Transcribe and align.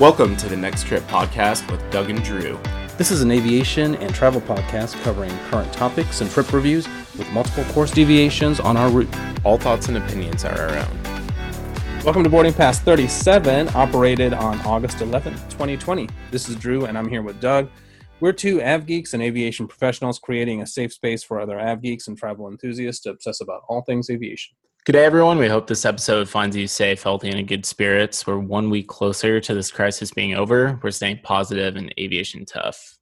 Welcome 0.00 0.34
to 0.38 0.48
the 0.48 0.56
Next 0.56 0.86
Trip 0.86 1.02
podcast 1.08 1.70
with 1.70 1.90
Doug 1.90 2.08
and 2.08 2.24
Drew. 2.24 2.58
This 2.96 3.10
is 3.10 3.20
an 3.20 3.30
aviation 3.30 3.96
and 3.96 4.14
travel 4.14 4.40
podcast 4.40 4.98
covering 5.02 5.30
current 5.50 5.70
topics 5.74 6.22
and 6.22 6.30
trip 6.30 6.50
reviews 6.54 6.88
with 7.18 7.30
multiple 7.32 7.64
course 7.74 7.90
deviations 7.90 8.60
on 8.60 8.78
our 8.78 8.88
route. 8.88 9.14
All 9.44 9.58
thoughts 9.58 9.88
and 9.88 9.98
opinions 9.98 10.42
are 10.46 10.58
our 10.58 10.78
own. 10.78 12.02
Welcome 12.02 12.24
to 12.24 12.30
Boarding 12.30 12.54
Pass 12.54 12.80
37, 12.80 13.68
operated 13.74 14.32
on 14.32 14.58
August 14.60 14.96
11th, 15.00 15.50
2020. 15.50 16.08
This 16.30 16.48
is 16.48 16.56
Drew, 16.56 16.86
and 16.86 16.96
I'm 16.96 17.06
here 17.06 17.20
with 17.20 17.38
Doug. 17.38 17.68
We're 18.20 18.32
two 18.32 18.62
av 18.62 18.86
geeks 18.86 19.12
and 19.12 19.22
aviation 19.22 19.68
professionals 19.68 20.18
creating 20.18 20.62
a 20.62 20.66
safe 20.66 20.94
space 20.94 21.22
for 21.22 21.42
other 21.42 21.60
av 21.60 21.82
geeks 21.82 22.08
and 22.08 22.16
travel 22.16 22.48
enthusiasts 22.48 23.02
to 23.02 23.10
obsess 23.10 23.42
about 23.42 23.64
all 23.68 23.82
things 23.82 24.08
aviation. 24.08 24.54
Good 24.86 24.92
day, 24.92 25.04
everyone. 25.04 25.36
We 25.36 25.46
hope 25.46 25.66
this 25.66 25.84
episode 25.84 26.26
finds 26.26 26.56
you 26.56 26.66
safe, 26.66 27.02
healthy, 27.02 27.28
and 27.28 27.38
in 27.38 27.44
good 27.44 27.66
spirits. 27.66 28.26
We're 28.26 28.38
one 28.38 28.70
week 28.70 28.88
closer 28.88 29.38
to 29.38 29.52
this 29.52 29.70
crisis 29.70 30.10
being 30.10 30.34
over. 30.34 30.80
We're 30.82 30.90
staying 30.90 31.20
positive 31.22 31.76
and 31.76 31.92
aviation 32.00 32.46
tough. 32.46 32.96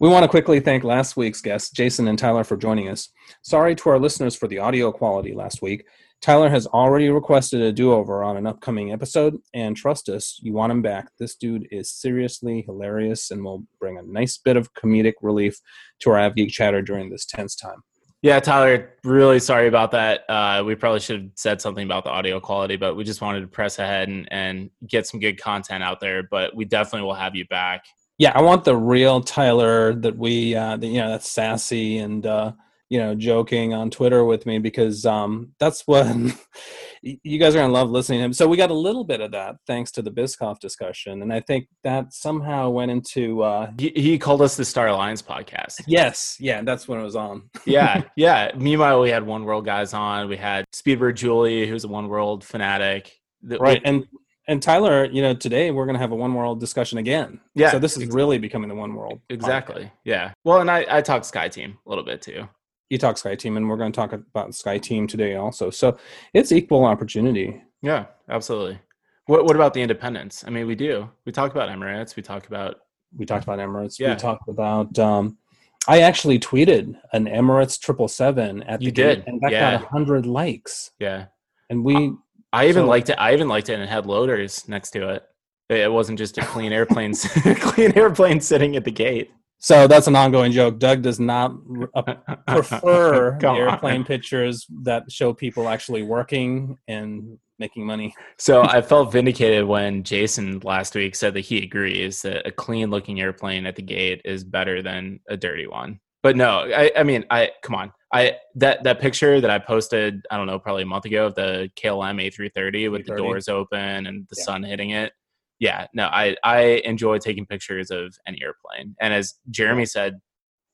We 0.00 0.08
want 0.08 0.24
to 0.24 0.28
quickly 0.28 0.58
thank 0.58 0.82
last 0.82 1.16
week's 1.16 1.40
guests, 1.40 1.70
Jason 1.70 2.08
and 2.08 2.18
Tyler, 2.18 2.42
for 2.42 2.56
joining 2.56 2.88
us. 2.88 3.10
Sorry 3.42 3.76
to 3.76 3.90
our 3.90 3.98
listeners 4.00 4.34
for 4.34 4.48
the 4.48 4.58
audio 4.58 4.90
quality 4.90 5.34
last 5.34 5.62
week. 5.62 5.86
Tyler 6.20 6.48
has 6.48 6.66
already 6.66 7.08
requested 7.10 7.60
a 7.60 7.70
do 7.70 7.92
over 7.92 8.24
on 8.24 8.36
an 8.36 8.48
upcoming 8.48 8.90
episode, 8.90 9.36
and 9.54 9.76
trust 9.76 10.08
us, 10.08 10.40
you 10.42 10.52
want 10.52 10.72
him 10.72 10.82
back. 10.82 11.10
This 11.20 11.36
dude 11.36 11.68
is 11.70 11.92
seriously 11.92 12.62
hilarious 12.66 13.30
and 13.30 13.44
will 13.44 13.64
bring 13.78 13.98
a 13.98 14.02
nice 14.02 14.36
bit 14.36 14.56
of 14.56 14.74
comedic 14.74 15.14
relief 15.22 15.60
to 16.00 16.10
our 16.10 16.16
AvGeek 16.16 16.50
chatter 16.50 16.82
during 16.82 17.08
this 17.08 17.24
tense 17.24 17.54
time. 17.54 17.84
Yeah, 18.24 18.40
Tyler, 18.40 18.94
really 19.04 19.38
sorry 19.38 19.68
about 19.68 19.90
that. 19.90 20.24
Uh, 20.30 20.62
we 20.64 20.74
probably 20.76 21.00
should 21.00 21.20
have 21.20 21.30
said 21.34 21.60
something 21.60 21.84
about 21.84 22.04
the 22.04 22.10
audio 22.10 22.40
quality, 22.40 22.76
but 22.76 22.96
we 22.96 23.04
just 23.04 23.20
wanted 23.20 23.42
to 23.42 23.46
press 23.46 23.78
ahead 23.78 24.08
and, 24.08 24.26
and 24.32 24.70
get 24.88 25.06
some 25.06 25.20
good 25.20 25.38
content 25.38 25.84
out 25.84 26.00
there. 26.00 26.22
But 26.22 26.56
we 26.56 26.64
definitely 26.64 27.04
will 27.04 27.12
have 27.12 27.36
you 27.36 27.46
back. 27.48 27.84
Yeah, 28.16 28.32
I 28.34 28.40
want 28.40 28.64
the 28.64 28.74
real 28.74 29.20
Tyler 29.20 29.92
that 29.96 30.16
we, 30.16 30.54
uh, 30.54 30.78
that, 30.78 30.86
you 30.86 31.00
know, 31.00 31.10
that's 31.10 31.28
sassy 31.28 31.98
and, 31.98 32.24
uh, 32.24 32.52
you 32.94 33.00
know, 33.00 33.12
joking 33.12 33.74
on 33.74 33.90
Twitter 33.90 34.24
with 34.24 34.46
me 34.46 34.60
because 34.60 35.04
um, 35.04 35.52
that's 35.58 35.82
what 35.84 36.06
you 37.02 37.40
guys 37.40 37.56
are 37.56 37.58
gonna 37.58 37.72
love 37.72 37.90
listening 37.90 38.20
to 38.20 38.26
him. 38.26 38.32
So 38.32 38.46
we 38.46 38.56
got 38.56 38.70
a 38.70 38.74
little 38.74 39.02
bit 39.02 39.20
of 39.20 39.32
that 39.32 39.56
thanks 39.66 39.90
to 39.92 40.02
the 40.02 40.12
Biscoff 40.12 40.60
discussion, 40.60 41.20
and 41.20 41.32
I 41.32 41.40
think 41.40 41.66
that 41.82 42.12
somehow 42.12 42.70
went 42.70 42.92
into. 42.92 43.42
Uh, 43.42 43.72
he, 43.80 43.90
he 43.96 44.16
called 44.16 44.42
us 44.42 44.56
the 44.56 44.64
Star 44.64 44.86
Alliance 44.86 45.22
podcast. 45.22 45.82
Yes, 45.88 46.36
yeah, 46.38 46.62
that's 46.62 46.86
when 46.86 47.00
it 47.00 47.02
was 47.02 47.16
on. 47.16 47.50
yeah, 47.64 48.04
yeah. 48.14 48.52
Meanwhile, 48.56 49.00
we 49.00 49.10
had 49.10 49.26
One 49.26 49.42
World 49.42 49.64
guys 49.64 49.92
on. 49.92 50.28
We 50.28 50.36
had 50.36 50.64
Speedbird 50.72 51.16
Julie, 51.16 51.66
who's 51.66 51.82
a 51.82 51.88
One 51.88 52.06
World 52.06 52.44
fanatic. 52.44 53.10
Right, 53.42 53.82
and 53.84 54.06
and 54.46 54.62
Tyler, 54.62 55.06
you 55.06 55.20
know, 55.20 55.34
today 55.34 55.72
we're 55.72 55.86
going 55.86 55.96
to 55.96 56.00
have 56.00 56.12
a 56.12 56.16
one 56.16 56.32
world 56.32 56.60
discussion 56.60 56.98
again. 56.98 57.40
Yeah. 57.56 57.72
So 57.72 57.80
this 57.80 57.96
is 57.96 58.06
really 58.10 58.38
becoming 58.38 58.68
the 58.68 58.76
one 58.76 58.94
world. 58.94 59.18
Exactly. 59.30 59.86
Podcast. 59.86 59.90
Yeah. 60.04 60.32
Well, 60.44 60.60
and 60.60 60.70
I, 60.70 60.86
I 60.88 61.00
talk 61.00 61.24
Sky 61.24 61.48
Team 61.48 61.76
a 61.84 61.88
little 61.88 62.04
bit 62.04 62.22
too 62.22 62.46
you 62.90 62.98
talk 62.98 63.18
Sky 63.18 63.34
Team, 63.34 63.56
and 63.56 63.68
we're 63.68 63.76
going 63.76 63.92
to 63.92 63.96
talk 63.96 64.12
about 64.12 64.54
Sky 64.54 64.78
Team 64.78 65.06
today 65.06 65.36
also. 65.36 65.70
So 65.70 65.98
it's 66.32 66.52
equal 66.52 66.84
opportunity. 66.84 67.62
Yeah, 67.82 68.06
absolutely. 68.28 68.78
What 69.26 69.44
What 69.44 69.56
about 69.56 69.74
the 69.74 69.82
independents? 69.82 70.44
I 70.46 70.50
mean, 70.50 70.66
we 70.66 70.74
do. 70.74 71.10
We 71.24 71.32
talk 71.32 71.52
about 71.52 71.68
Emirates. 71.68 72.16
We 72.16 72.22
talk 72.22 72.46
about. 72.46 72.76
We 73.16 73.24
talked 73.24 73.44
about 73.44 73.58
Emirates. 73.58 73.98
Yeah. 73.98 74.10
We 74.10 74.16
talked 74.16 74.48
about. 74.48 74.98
Um, 74.98 75.38
I 75.86 76.00
actually 76.00 76.38
tweeted 76.38 76.98
an 77.12 77.26
Emirates 77.26 77.78
triple 77.78 78.08
seven 78.08 78.62
at 78.64 78.82
you 78.82 78.90
did, 78.90 79.24
and 79.26 79.40
that 79.40 79.52
yeah. 79.52 79.78
got 79.78 79.88
hundred 79.88 80.26
likes. 80.26 80.90
Yeah, 80.98 81.26
and 81.70 81.84
we. 81.84 82.12
I 82.52 82.68
even 82.68 82.84
so, 82.84 82.88
liked 82.88 83.10
it. 83.10 83.16
I 83.18 83.32
even 83.32 83.48
liked 83.48 83.68
it 83.68 83.74
and 83.74 83.82
it 83.82 83.88
had 83.88 84.06
loaders 84.06 84.68
next 84.68 84.90
to 84.92 85.08
it. 85.08 85.24
It 85.68 85.90
wasn't 85.90 86.18
just 86.18 86.38
a 86.38 86.42
clean 86.42 86.72
airplane, 86.72 87.14
clean 87.56 87.92
airplane 87.98 88.40
sitting 88.40 88.76
at 88.76 88.84
the 88.84 88.92
gate. 88.92 89.32
So 89.64 89.86
that's 89.86 90.08
an 90.08 90.14
ongoing 90.14 90.52
joke. 90.52 90.78
Doug 90.78 91.00
does 91.00 91.18
not 91.18 91.56
uh, 91.94 92.02
prefer 92.46 93.38
the 93.40 93.48
airplane 93.48 94.00
on. 94.00 94.04
pictures 94.04 94.66
that 94.82 95.10
show 95.10 95.32
people 95.32 95.70
actually 95.70 96.02
working 96.02 96.76
and 96.86 97.38
making 97.58 97.86
money. 97.86 98.14
So 98.36 98.60
I 98.60 98.82
felt 98.82 99.10
vindicated 99.10 99.64
when 99.64 100.02
Jason 100.02 100.60
last 100.64 100.94
week 100.94 101.14
said 101.14 101.32
that 101.32 101.46
he 101.46 101.64
agrees 101.64 102.20
that 102.22 102.46
a 102.46 102.50
clean 102.50 102.90
looking 102.90 103.22
airplane 103.22 103.64
at 103.64 103.74
the 103.74 103.80
gate 103.80 104.20
is 104.26 104.44
better 104.44 104.82
than 104.82 105.20
a 105.30 105.36
dirty 105.38 105.66
one. 105.66 105.98
But 106.22 106.36
no, 106.36 106.70
I, 106.70 106.90
I 106.94 107.02
mean, 107.02 107.24
I 107.30 107.52
come 107.62 107.74
on. 107.74 107.90
I 108.12 108.36
that 108.56 108.84
that 108.84 109.00
picture 109.00 109.40
that 109.40 109.50
I 109.50 109.58
posted, 109.58 110.26
I 110.30 110.36
don't 110.36 110.46
know, 110.46 110.58
probably 110.58 110.82
a 110.82 110.86
month 110.86 111.06
ago 111.06 111.24
of 111.24 111.36
the 111.36 111.70
KLM 111.76 112.22
A330 112.22 112.90
with 112.90 113.06
330. 113.06 113.06
the 113.06 113.16
doors 113.16 113.48
open 113.48 114.06
and 114.06 114.26
the 114.28 114.36
yeah. 114.36 114.44
sun 114.44 114.62
hitting 114.62 114.90
it 114.90 115.14
yeah, 115.58 115.86
no, 115.94 116.06
I 116.06 116.36
I 116.42 116.82
enjoy 116.84 117.18
taking 117.18 117.46
pictures 117.46 117.90
of 117.90 118.16
any 118.26 118.42
airplane. 118.42 118.94
And 119.00 119.14
as 119.14 119.34
Jeremy 119.50 119.86
said, 119.86 120.20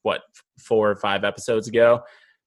what 0.02 0.22
four 0.58 0.91
or 0.91 0.96
five 0.96 1.24
episodes 1.24 1.68
ago, 1.68 2.00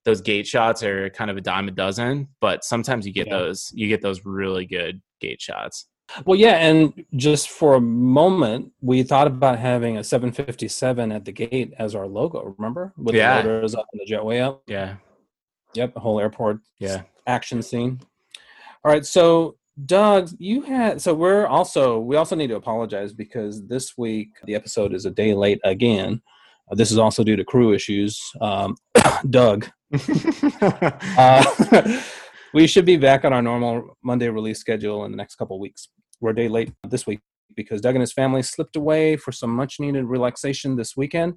those 0.04 0.20
gate 0.20 0.46
shots 0.46 0.82
are 0.82 1.10
kind 1.10 1.30
of 1.30 1.36
a 1.36 1.40
dime 1.40 1.68
a 1.68 1.70
dozen, 1.70 2.28
but 2.40 2.64
sometimes 2.64 3.06
you 3.06 3.12
get 3.12 3.28
yeah. 3.28 3.38
those 3.38 3.70
you 3.74 3.88
get 3.88 4.02
those 4.02 4.24
really 4.24 4.66
good 4.66 5.00
gate 5.20 5.40
shots. 5.40 5.86
Well, 6.26 6.38
yeah, 6.38 6.56
and 6.56 7.04
just 7.16 7.48
for 7.48 7.74
a 7.74 7.80
moment, 7.80 8.72
we 8.82 9.02
thought 9.02 9.26
about 9.26 9.58
having 9.58 9.96
a 9.96 10.04
757 10.04 11.10
at 11.10 11.24
the 11.24 11.32
gate 11.32 11.72
as 11.78 11.94
our 11.94 12.06
logo. 12.06 12.54
Remember, 12.58 12.92
with 12.96 13.14
yeah. 13.14 13.40
the 13.40 13.48
motors 13.48 13.74
up 13.74 13.86
and 13.92 14.02
the 14.04 14.12
jetway 14.12 14.42
up. 14.42 14.62
Yeah. 14.66 14.96
Yep, 15.72 15.94
the 15.94 16.00
whole 16.00 16.20
airport. 16.20 16.58
Yeah. 16.78 17.02
Action 17.26 17.62
scene. 17.62 18.00
All 18.84 18.92
right, 18.92 19.04
so 19.04 19.56
Doug, 19.86 20.30
you 20.38 20.62
had 20.62 21.00
so 21.02 21.12
we're 21.14 21.46
also 21.46 21.98
we 21.98 22.16
also 22.16 22.36
need 22.36 22.46
to 22.46 22.56
apologize 22.56 23.12
because 23.12 23.66
this 23.66 23.98
week 23.98 24.28
the 24.44 24.54
episode 24.54 24.94
is 24.94 25.04
a 25.04 25.10
day 25.10 25.34
late 25.34 25.60
again. 25.64 26.22
Uh, 26.70 26.76
this 26.76 26.92
is 26.92 26.98
also 26.98 27.24
due 27.24 27.34
to 27.34 27.44
crew 27.44 27.72
issues. 27.72 28.20
Um, 28.40 28.76
Doug, 29.30 29.66
uh, 31.18 32.00
we 32.54 32.68
should 32.68 32.84
be 32.84 32.96
back 32.96 33.24
on 33.24 33.32
our 33.32 33.42
normal 33.42 33.96
Monday 34.04 34.28
release 34.28 34.60
schedule 34.60 35.04
in 35.06 35.10
the 35.10 35.16
next 35.16 35.34
couple 35.36 35.58
weeks. 35.58 35.88
We're 36.20 36.30
a 36.30 36.36
day 36.36 36.48
late 36.48 36.72
this 36.88 37.06
week 37.06 37.20
because 37.56 37.80
Doug 37.80 37.96
and 37.96 38.02
his 38.02 38.12
family 38.12 38.42
slipped 38.42 38.76
away 38.76 39.16
for 39.16 39.32
some 39.32 39.50
much 39.50 39.80
needed 39.80 40.04
relaxation 40.04 40.76
this 40.76 40.96
weekend, 40.96 41.34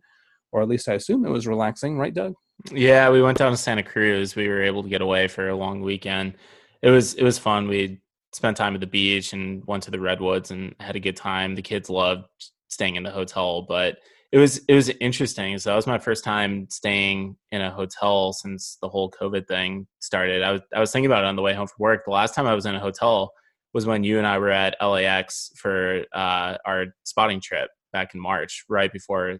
or 0.51 0.61
at 0.61 0.67
least 0.67 0.87
I 0.87 0.93
assume 0.93 1.25
it 1.25 1.31
was 1.31 1.47
relaxing, 1.47 1.97
right, 1.97 2.13
Doug? 2.13 2.33
Yeah, 2.71 3.09
we 3.09 3.21
went 3.21 3.39
down 3.39 3.51
to 3.51 3.57
Santa 3.57 3.83
Cruz. 3.83 4.35
We 4.35 4.47
were 4.47 4.61
able 4.61 4.83
to 4.83 4.89
get 4.89 5.01
away 5.01 5.27
for 5.27 5.49
a 5.49 5.55
long 5.55 5.81
weekend. 5.81 6.35
It 6.83 6.91
was 6.91 7.15
it 7.15 7.23
was 7.23 7.39
fun. 7.39 7.67
We 7.67 7.99
spent 8.37 8.55
time 8.55 8.75
at 8.75 8.81
the 8.81 8.87
beach 8.87 9.33
and 9.33 9.65
went 9.65 9.83
to 9.83 9.91
the 9.91 9.99
redwoods 9.99 10.51
and 10.51 10.75
had 10.79 10.95
a 10.95 10.99
good 10.99 11.17
time. 11.17 11.55
The 11.55 11.61
kids 11.61 11.89
loved 11.89 12.25
staying 12.69 12.95
in 12.95 13.03
the 13.03 13.11
hotel, 13.11 13.63
but 13.63 13.97
it 14.31 14.37
was 14.37 14.57
it 14.67 14.75
was 14.75 14.89
interesting. 15.01 15.57
So 15.57 15.69
that 15.69 15.75
was 15.75 15.87
my 15.87 15.97
first 15.97 16.23
time 16.23 16.67
staying 16.69 17.35
in 17.51 17.61
a 17.61 17.71
hotel 17.71 18.33
since 18.33 18.77
the 18.81 18.89
whole 18.89 19.09
COVID 19.11 19.47
thing 19.47 19.87
started. 19.99 20.43
I 20.43 20.51
was 20.51 20.61
I 20.73 20.79
was 20.79 20.91
thinking 20.91 21.07
about 21.07 21.23
it 21.23 21.27
on 21.27 21.35
the 21.35 21.41
way 21.41 21.53
home 21.53 21.67
from 21.67 21.79
work. 21.79 22.03
The 22.05 22.11
last 22.11 22.35
time 22.35 22.47
I 22.47 22.53
was 22.53 22.65
in 22.65 22.75
a 22.75 22.79
hotel 22.79 23.31
was 23.73 23.85
when 23.85 24.03
you 24.03 24.17
and 24.17 24.27
I 24.27 24.37
were 24.37 24.51
at 24.51 24.75
LAX 24.81 25.51
for 25.57 26.03
uh, 26.13 26.57
our 26.65 26.85
spotting 27.03 27.41
trip 27.41 27.69
back 27.91 28.13
in 28.13 28.21
March, 28.21 28.65
right 28.69 28.91
before 28.91 29.39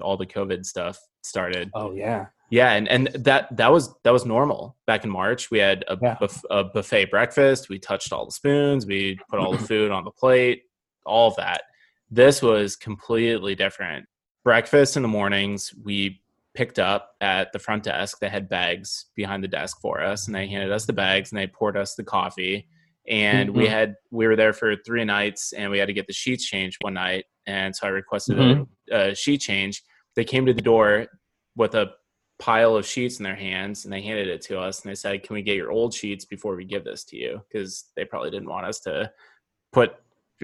all 0.00 0.16
the 0.16 0.26
COVID 0.26 0.64
stuff 0.64 0.98
started. 1.22 1.70
Oh 1.74 1.92
yeah. 1.92 2.26
Yeah, 2.50 2.72
and, 2.72 2.88
and 2.88 3.08
that 3.08 3.54
that 3.56 3.72
was 3.72 3.92
that 4.04 4.12
was 4.12 4.24
normal 4.24 4.76
back 4.86 5.04
in 5.04 5.10
March. 5.10 5.50
We 5.50 5.58
had 5.58 5.84
a, 5.88 5.98
yeah. 6.00 6.16
buff, 6.20 6.42
a 6.50 6.64
buffet 6.64 7.10
breakfast. 7.10 7.68
We 7.68 7.78
touched 7.78 8.12
all 8.12 8.24
the 8.24 8.32
spoons. 8.32 8.86
We 8.86 9.18
put 9.28 9.40
all 9.40 9.52
the 9.52 9.58
food 9.66 9.90
on 9.90 10.04
the 10.04 10.10
plate. 10.12 10.62
All 11.04 11.28
of 11.28 11.36
that. 11.36 11.62
This 12.10 12.42
was 12.42 12.76
completely 12.76 13.54
different. 13.54 14.06
Breakfast 14.44 14.96
in 14.96 15.02
the 15.02 15.08
mornings. 15.08 15.74
We 15.82 16.20
picked 16.54 16.78
up 16.78 17.16
at 17.20 17.52
the 17.52 17.58
front 17.58 17.82
desk. 17.82 18.18
They 18.20 18.28
had 18.28 18.48
bags 18.48 19.06
behind 19.16 19.42
the 19.42 19.48
desk 19.48 19.80
for 19.80 20.02
us, 20.02 20.26
and 20.26 20.34
they 20.34 20.46
handed 20.46 20.70
us 20.70 20.86
the 20.86 20.92
bags 20.92 21.32
and 21.32 21.38
they 21.38 21.48
poured 21.48 21.76
us 21.76 21.94
the 21.94 22.04
coffee. 22.04 22.68
And 23.08 23.50
mm-hmm. 23.50 23.58
we 23.58 23.66
had 23.66 23.94
we 24.12 24.26
were 24.26 24.36
there 24.36 24.52
for 24.52 24.76
three 24.76 25.04
nights, 25.04 25.52
and 25.52 25.70
we 25.70 25.78
had 25.78 25.86
to 25.86 25.92
get 25.92 26.06
the 26.06 26.12
sheets 26.12 26.44
changed 26.46 26.78
one 26.80 26.94
night. 26.94 27.24
And 27.46 27.74
so 27.74 27.88
I 27.88 27.90
requested 27.90 28.36
mm-hmm. 28.36 28.62
a, 28.92 29.10
a 29.10 29.14
sheet 29.16 29.40
change. 29.40 29.82
They 30.14 30.24
came 30.24 30.46
to 30.46 30.54
the 30.54 30.62
door 30.62 31.06
with 31.56 31.74
a 31.74 31.90
pile 32.38 32.76
of 32.76 32.86
sheets 32.86 33.18
in 33.18 33.24
their 33.24 33.36
hands 33.36 33.84
and 33.84 33.92
they 33.92 34.02
handed 34.02 34.28
it 34.28 34.42
to 34.42 34.58
us 34.58 34.82
and 34.82 34.90
they 34.90 34.94
said, 34.94 35.22
Can 35.22 35.34
we 35.34 35.42
get 35.42 35.56
your 35.56 35.70
old 35.70 35.94
sheets 35.94 36.24
before 36.24 36.56
we 36.56 36.64
give 36.64 36.84
this 36.84 37.04
to 37.04 37.16
you? 37.16 37.42
Because 37.48 37.84
they 37.96 38.04
probably 38.04 38.30
didn't 38.30 38.48
want 38.48 38.66
us 38.66 38.80
to 38.80 39.10
put 39.72 39.96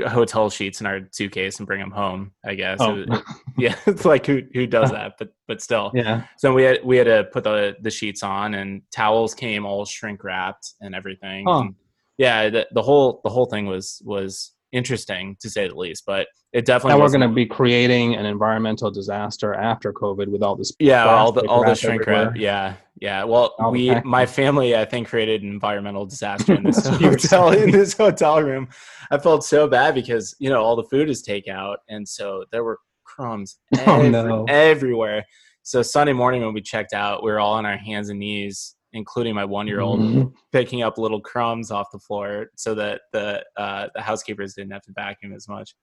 hotel 0.08 0.48
sheets 0.48 0.80
in 0.80 0.86
our 0.86 1.00
suitcase 1.10 1.58
and 1.58 1.66
bring 1.66 1.80
them 1.80 1.90
home, 1.90 2.32
I 2.44 2.54
guess. 2.54 2.78
Oh. 2.80 2.96
It 2.96 3.08
was, 3.08 3.22
yeah, 3.58 3.76
it's 3.86 4.04
like 4.04 4.26
who 4.26 4.42
who 4.54 4.66
does 4.66 4.90
that? 4.92 5.14
But 5.18 5.34
but 5.46 5.60
still. 5.60 5.90
Yeah. 5.94 6.24
So 6.38 6.54
we 6.54 6.62
had 6.62 6.84
we 6.84 6.96
had 6.96 7.04
to 7.04 7.24
put 7.24 7.44
the 7.44 7.76
the 7.80 7.90
sheets 7.90 8.22
on 8.22 8.54
and 8.54 8.82
towels 8.90 9.34
came 9.34 9.66
all 9.66 9.84
shrink 9.84 10.24
wrapped 10.24 10.74
and 10.80 10.94
everything. 10.94 11.44
Huh. 11.46 11.60
And 11.60 11.74
yeah, 12.18 12.48
the, 12.50 12.68
the 12.72 12.82
whole 12.82 13.20
the 13.24 13.30
whole 13.30 13.46
thing 13.46 13.66
was 13.66 14.02
was 14.04 14.52
interesting 14.72 15.36
to 15.40 15.48
say 15.48 15.68
the 15.68 15.76
least. 15.76 16.04
But 16.06 16.26
it 16.52 16.66
definitely. 16.66 16.98
Now 16.98 17.04
we're 17.04 17.10
going 17.10 17.28
to 17.28 17.34
be 17.34 17.46
creating 17.46 18.14
an 18.14 18.26
environmental 18.26 18.90
disaster 18.90 19.54
after 19.54 19.92
COVID 19.92 20.28
with 20.28 20.42
all 20.42 20.56
this. 20.56 20.72
Yeah, 20.78 21.04
all 21.04 21.32
the 21.32 21.42
all 21.42 21.64
the 21.64 21.74
shrink 21.74 22.06
wrap. 22.06 22.36
Yeah, 22.36 22.74
Yeah. 23.00 23.24
Well, 23.24 23.54
we, 23.70 23.98
my 24.02 24.26
family, 24.26 24.76
I 24.76 24.84
think, 24.84 25.08
created 25.08 25.42
an 25.42 25.48
environmental 25.48 26.04
disaster 26.06 26.54
in 26.54 26.64
this 26.64 26.86
hotel 26.86 27.50
in 27.52 27.70
this 27.70 27.94
hotel 27.94 28.42
room. 28.42 28.68
I 29.10 29.18
felt 29.18 29.44
so 29.44 29.66
bad 29.66 29.94
because 29.94 30.34
you 30.38 30.50
know 30.50 30.62
all 30.62 30.76
the 30.76 30.84
food 30.84 31.08
is 31.08 31.24
takeout, 31.26 31.76
and 31.88 32.06
so 32.06 32.44
there 32.50 32.64
were 32.64 32.78
crumbs 33.04 33.58
oh, 33.86 34.00
every, 34.00 34.10
no. 34.10 34.44
everywhere. 34.48 35.24
So 35.62 35.82
Sunday 35.82 36.12
morning 36.12 36.42
when 36.42 36.54
we 36.54 36.60
checked 36.60 36.92
out, 36.92 37.22
we 37.22 37.30
were 37.30 37.38
all 37.38 37.54
on 37.54 37.66
our 37.66 37.76
hands 37.76 38.08
and 38.08 38.18
knees, 38.18 38.74
including 38.92 39.34
my 39.34 39.44
one 39.44 39.66
year 39.66 39.80
old, 39.80 40.00
mm-hmm. 40.00 40.28
picking 40.52 40.82
up 40.82 40.98
little 40.98 41.20
crumbs 41.20 41.70
off 41.70 41.90
the 41.92 41.98
floor 41.98 42.50
so 42.56 42.74
that 42.74 43.02
the 43.12 43.44
uh, 43.56 43.88
the 43.94 44.00
housekeepers 44.00 44.54
didn't 44.54 44.72
have 44.72 44.82
to 44.82 44.92
vacuum 44.92 45.32
as 45.32 45.48
much. 45.48 45.74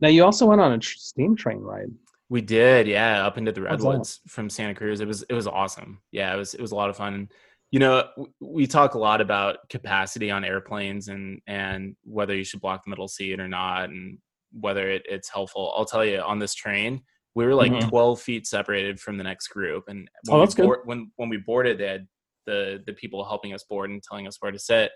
Now 0.00 0.08
you 0.08 0.24
also 0.24 0.46
went 0.46 0.60
on 0.60 0.72
a 0.72 0.82
steam 0.82 1.36
train 1.36 1.60
ride. 1.60 1.90
We 2.30 2.40
did, 2.40 2.86
yeah, 2.86 3.24
up 3.26 3.36
into 3.38 3.52
the 3.52 3.62
redwoods 3.62 4.20
from 4.28 4.48
Santa 4.48 4.74
Cruz. 4.74 5.00
It 5.00 5.08
was 5.08 5.22
it 5.28 5.34
was 5.34 5.46
awesome. 5.46 6.00
Yeah, 6.10 6.34
it 6.34 6.36
was 6.36 6.54
it 6.54 6.60
was 6.60 6.72
a 6.72 6.76
lot 6.76 6.90
of 6.90 6.96
fun. 6.96 7.28
You 7.70 7.80
know, 7.80 8.08
we 8.40 8.66
talk 8.66 8.94
a 8.94 8.98
lot 8.98 9.20
about 9.20 9.68
capacity 9.68 10.30
on 10.30 10.44
airplanes 10.44 11.08
and 11.08 11.40
and 11.46 11.96
whether 12.04 12.34
you 12.34 12.44
should 12.44 12.60
block 12.60 12.84
the 12.84 12.90
middle 12.90 13.08
seat 13.08 13.40
or 13.40 13.48
not, 13.48 13.90
and 13.90 14.18
whether 14.52 14.88
it, 14.88 15.02
it's 15.08 15.28
helpful. 15.28 15.74
I'll 15.76 15.84
tell 15.84 16.04
you, 16.04 16.20
on 16.20 16.38
this 16.38 16.54
train, 16.54 17.02
we 17.34 17.44
were 17.44 17.54
like 17.54 17.72
mm-hmm. 17.72 17.88
12 17.88 18.20
feet 18.20 18.46
separated 18.46 19.00
from 19.00 19.18
the 19.18 19.24
next 19.24 19.48
group, 19.48 19.84
and 19.88 20.08
when 20.24 20.36
oh, 20.36 20.40
that's 20.40 20.54
board, 20.54 20.80
good. 20.80 20.88
When 20.88 21.10
when 21.16 21.28
we 21.28 21.36
boarded, 21.36 21.78
they 21.78 21.88
had 21.88 22.06
the 22.46 22.82
the 22.86 22.92
people 22.92 23.24
helping 23.24 23.54
us 23.54 23.64
board 23.64 23.90
and 23.90 24.02
telling 24.02 24.26
us 24.26 24.36
where 24.40 24.52
to 24.52 24.58
sit 24.58 24.90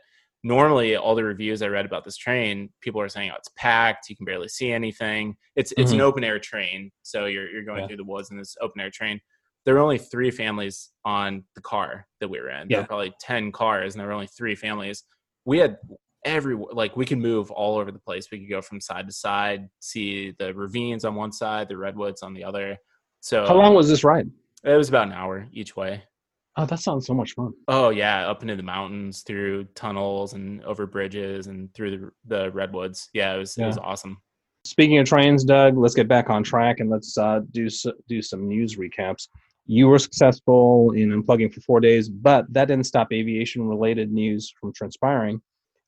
normally 0.45 0.97
all 0.97 1.15
the 1.15 1.25
reviews 1.25 1.63
I 1.63 1.67
read 1.69 1.87
about 1.87 2.05
this 2.05 2.17
train, 2.17 2.71
people 2.81 3.01
are 3.01 3.09
saying, 3.09 3.31
"Oh, 3.33 3.37
it's 3.37 3.51
packed. 3.57 4.09
You 4.09 4.17
can 4.17 4.25
barely 4.25 4.49
see 4.49 4.73
anything." 4.73 5.37
It's 5.57 5.73
it's 5.73 5.91
mm-hmm. 5.91 6.01
an 6.01 6.07
open 6.07 6.25
air 6.25 6.39
train, 6.39 6.91
so 7.03 7.27
you're 7.27 7.49
you're 7.51 7.65
going 7.65 7.81
yeah. 7.81 7.87
through 7.89 7.97
the 7.99 8.05
woods 8.05 8.31
in 8.31 8.37
this 8.37 8.57
open 8.61 8.81
air 8.81 8.91
train. 8.91 9.21
There 9.65 9.75
were 9.75 9.81
only 9.81 9.99
three 9.99 10.31
families 10.31 10.91
on 11.05 11.45
the 11.55 11.61
car 11.61 12.07
that 12.21 12.29
we 12.29 12.41
were 12.41 12.49
in. 12.49 12.69
Yeah. 12.69 12.77
There 12.77 12.81
were 12.83 12.87
probably 12.87 13.15
ten 13.21 13.53
cars, 13.53 13.95
and 13.95 14.01
there 14.01 14.07
were 14.07 14.15
only 14.15 14.29
three 14.29 14.55
families. 14.55 15.05
We 15.45 15.59
had 15.59 15.79
every 16.25 16.57
like 16.73 16.97
we 16.97 17.07
could 17.07 17.19
move 17.19 17.51
all 17.51 17.79
over 17.79 17.91
the 17.91 17.99
place. 17.99 18.29
We 18.31 18.41
could 18.41 18.51
go 18.51 18.63
from 18.63 18.81
side 18.81 19.07
to 19.07 19.13
side, 19.13 19.69
see 19.81 20.35
the 20.39 20.55
ravines 20.55 21.05
on 21.05 21.15
one 21.15 21.33
side, 21.33 21.69
the 21.69 21.77
redwoods 21.77 22.23
on 22.23 22.35
the 22.35 22.45
other. 22.45 22.77
So 23.21 23.47
how 23.47 23.57
long 23.57 23.75
was 23.75 23.89
this 23.89 24.05
ride? 24.05 24.31
It 24.65 24.77
was 24.77 24.89
about 24.89 25.07
an 25.07 25.13
hour 25.13 25.49
each 25.53 25.77
way. 25.77 26.03
Oh, 26.59 26.67
that 26.67 26.81
sounds 26.81 27.07
so 27.07 27.15
much 27.15 27.35
fun. 27.35 27.53
Oh 27.69 27.91
yeah, 27.91 28.29
up 28.29 28.43
into 28.43 28.57
the 28.57 28.65
mountains, 28.65 29.23
through 29.23 29.65
tunnels 29.77 30.33
and 30.33 30.63
over 30.65 30.87
bridges 30.87 31.47
and 31.47 31.73
through 31.73 31.91
the 31.97 32.11
the 32.27 32.51
redwoods. 32.51 33.09
Yeah, 33.15 33.37
it 33.37 33.39
was 33.39 33.57
yeah. 33.57 33.65
it 33.65 33.67
was 33.69 33.79
awesome. 33.79 34.21
Speaking 34.65 34.99
of 34.99 35.07
trains, 35.07 35.45
Doug, 35.45 35.79
let's 35.79 35.95
get 35.95 36.09
back 36.09 36.31
on 36.31 36.43
track 36.43 36.81
and 36.81 36.91
let's 36.91 37.17
uh, 37.17 37.43
do 37.53 37.69
do 38.09 38.21
some 38.21 38.49
news 38.49 38.77
recaps. 38.77 39.29
You 39.67 39.87
were 39.87 40.01
successful 40.01 40.91
in 40.97 41.11
unplugging 41.11 41.55
for 41.55 41.61
four 41.61 41.79
days, 41.79 42.09
but 42.09 42.53
that 42.53 42.67
didn't 42.67 42.87
stop 42.87 43.13
aviation 43.13 43.63
related 43.69 44.11
news 44.11 44.53
from 44.61 44.73
transpiring. 44.73 45.41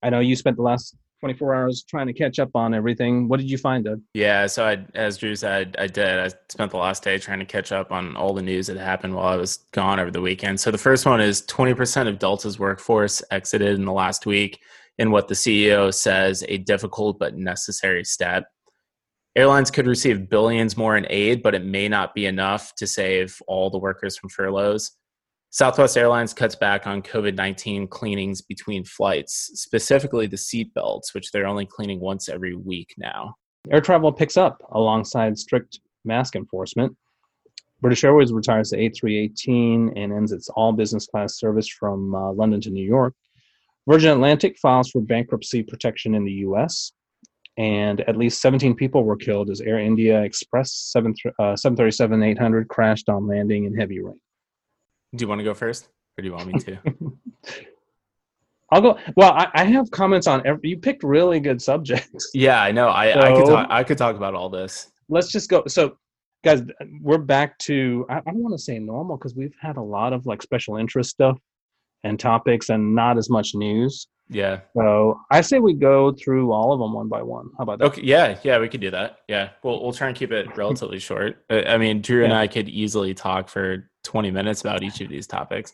I 0.05 0.11
know 0.11 0.21
you 0.21 0.37
spent 0.37 0.57
the 0.57 0.63
last 0.63 0.95
24 1.21 1.55
hours 1.55 1.83
trying 1.83 2.07
to 2.07 2.13
catch 2.13 2.39
up 2.39 2.51
on 2.55 2.75
everything. 2.75 3.29
What 3.29 3.39
did 3.39 3.51
you 3.51 3.59
find, 3.59 3.85
Doug? 3.85 4.01
Yeah, 4.15 4.47
so 4.47 4.67
I, 4.67 4.85
as 4.95 5.19
Drew 5.19 5.37
said, 5.37 5.77
I 5.79 5.87
did. 5.87 6.19
I 6.19 6.29
spent 6.49 6.71
the 6.71 6.79
last 6.79 7.03
day 7.03 7.19
trying 7.19 7.39
to 7.41 7.45
catch 7.45 7.73
up 7.73 7.93
on 7.93 8.17
all 8.17 8.33
the 8.33 8.43
news 8.43 8.67
that 8.67 8.79
happened 8.79 9.15
while 9.15 9.27
I 9.27 9.37
was 9.37 9.59
gone 9.73 10.01
over 10.01 10.11
the 10.11 10.21
weekend. 10.21 10.59
So 10.59 10.71
the 10.71 10.79
first 10.79 11.07
one 11.07 11.21
is 11.21 11.43
20% 11.43 12.09
of 12.09 12.19
Delta's 12.19 12.59
workforce 12.59 13.23
exited 13.31 13.79
in 13.79 13.85
the 13.85 13.93
last 13.93 14.27
week 14.27 14.61
in 14.99 15.11
what 15.11 15.29
the 15.29 15.35
CEO 15.35 15.93
says 15.93 16.45
a 16.49 16.59
difficult 16.59 17.19
but 17.19 17.37
necessary 17.37 18.05
step. 18.05 18.45
Airlines 19.37 19.71
could 19.71 19.87
receive 19.87 20.29
billions 20.29 20.77
more 20.77 20.97
in 20.97 21.07
aid, 21.09 21.43
but 21.43 21.55
it 21.55 21.65
may 21.65 21.89
not 21.89 22.15
be 22.15 22.27
enough 22.27 22.75
to 22.77 22.87
save 22.87 23.41
all 23.47 23.71
the 23.71 23.79
workers 23.79 24.17
from 24.17 24.29
furloughs. 24.29 24.93
Southwest 25.53 25.97
Airlines 25.97 26.33
cuts 26.33 26.55
back 26.55 26.87
on 26.87 27.03
COVID 27.03 27.35
19 27.35 27.89
cleanings 27.89 28.41
between 28.41 28.85
flights, 28.85 29.51
specifically 29.55 30.29
the 30.29 30.37
seat 30.37 30.73
belts, 30.75 31.13
which 31.13 31.33
they're 31.33 31.47
only 31.47 31.67
cleaning 31.67 31.99
once 31.99 32.29
every 32.29 32.55
week 32.55 32.95
now. 32.97 33.35
Air 33.69 33.81
travel 33.81 34.13
picks 34.13 34.37
up 34.37 34.63
alongside 34.71 35.37
strict 35.37 35.81
mask 36.05 36.37
enforcement. 36.37 36.97
British 37.81 38.05
Airways 38.05 38.33
retires 38.33 38.71
the 38.71 38.77
A318 38.77 39.93
and 39.97 40.13
ends 40.13 40.31
its 40.31 40.49
all 40.51 40.73
business 40.73 41.09
class 41.09 41.37
service 41.37 41.69
from 41.69 42.15
uh, 42.15 42.33
London 42.33 42.61
to 42.61 42.71
New 42.71 42.87
York. 42.87 43.15
Virgin 43.89 44.13
Atlantic 44.13 44.57
files 44.57 44.91
for 44.91 45.01
bankruptcy 45.01 45.65
protection 45.65 46.15
in 46.15 46.25
the 46.25 46.45
US. 46.47 46.93
And 47.59 48.03
at 48.03 48.17
least 48.17 48.41
17 48.41 48.77
people 48.77 49.03
were 49.03 49.17
killed 49.17 49.51
as 49.51 49.61
Air 49.61 49.81
India 49.81 50.23
Express 50.23 50.73
7, 50.93 51.13
uh, 51.41 51.57
737 51.57 52.23
800 52.23 52.69
crashed 52.69 53.09
on 53.09 53.27
landing 53.27 53.65
in 53.65 53.77
heavy 53.77 54.01
rain. 54.01 54.21
Do 55.15 55.25
you 55.25 55.29
want 55.29 55.41
to 55.41 55.45
go 55.45 55.55
first, 55.55 55.89
or 56.19 56.23
do 56.23 56.29
you 56.29 56.35
want 56.35 56.47
me 56.47 56.59
to? 56.61 56.79
I'll 58.73 58.81
go. 58.81 58.99
Well, 59.17 59.33
I, 59.33 59.49
I, 59.55 59.65
have 59.65 59.91
comments 59.91 60.29
on 60.29 60.47
every. 60.47 60.69
You 60.69 60.79
picked 60.79 61.03
really 61.03 61.41
good 61.41 61.61
subjects. 61.61 62.31
Yeah, 62.35 62.63
I 62.63 62.71
know. 62.71 62.89
I, 62.89 63.13
so, 63.13 63.21
I 63.21 63.33
could 63.33 63.47
talk. 63.47 63.67
I 63.71 63.85
could 63.85 63.99
talk 63.99 64.17
about 64.17 64.35
all 64.35 64.49
this. 64.49 64.93
Let's 65.09 65.33
just 65.33 65.51
go. 65.51 65.65
So, 65.67 65.97
guys, 66.45 66.63
we're 67.01 67.19
back 67.19 67.59
to. 67.61 68.07
I, 68.09 68.19
I 68.19 68.21
don't 68.27 68.43
want 68.43 68.55
to 68.55 68.63
say 68.63 68.79
normal 68.79 69.17
because 69.17 69.35
we've 69.35 69.55
had 69.61 69.77
a 69.77 69.83
lot 69.83 70.13
of 70.13 70.27
like 70.27 70.41
special 70.43 70.77
interest 70.77 71.11
stuff 71.11 71.37
and 72.05 72.19
topics, 72.19 72.69
and 72.69 72.95
not 72.95 73.19
as 73.19 73.31
much 73.31 73.55
news. 73.55 74.09
Yeah. 74.29 74.61
So 74.77 75.21
I 75.31 75.41
say 75.41 75.59
we 75.59 75.75
go 75.75 76.13
through 76.13 76.53
all 76.53 76.73
of 76.73 76.79
them 76.79 76.93
one 76.93 77.09
by 77.09 77.23
one. 77.23 77.51
How 77.59 77.65
about 77.65 77.81
that? 77.81 77.87
Okay. 77.87 78.03
Yeah. 78.03 78.39
Yeah. 78.45 78.59
We 78.61 78.69
could 78.69 78.81
do 78.81 78.91
that. 78.93 79.19
Yeah. 79.29 79.51
We'll 79.65 79.83
we'll 79.83 79.93
try 79.93 80.09
and 80.09 80.17
keep 80.17 80.31
it 80.31 80.57
relatively 80.57 81.01
short. 81.01 81.45
I 81.51 81.77
mean, 81.79 82.01
Drew 82.01 82.25
and 82.25 82.33
I 82.33 82.47
could 82.47 82.69
easily 82.69 83.13
talk 83.13 83.49
for 83.49 83.91
20 84.05 84.31
minutes 84.31 84.61
about 84.61 84.83
each 84.83 85.01
of 85.01 85.09
these 85.09 85.27
topics. 85.27 85.73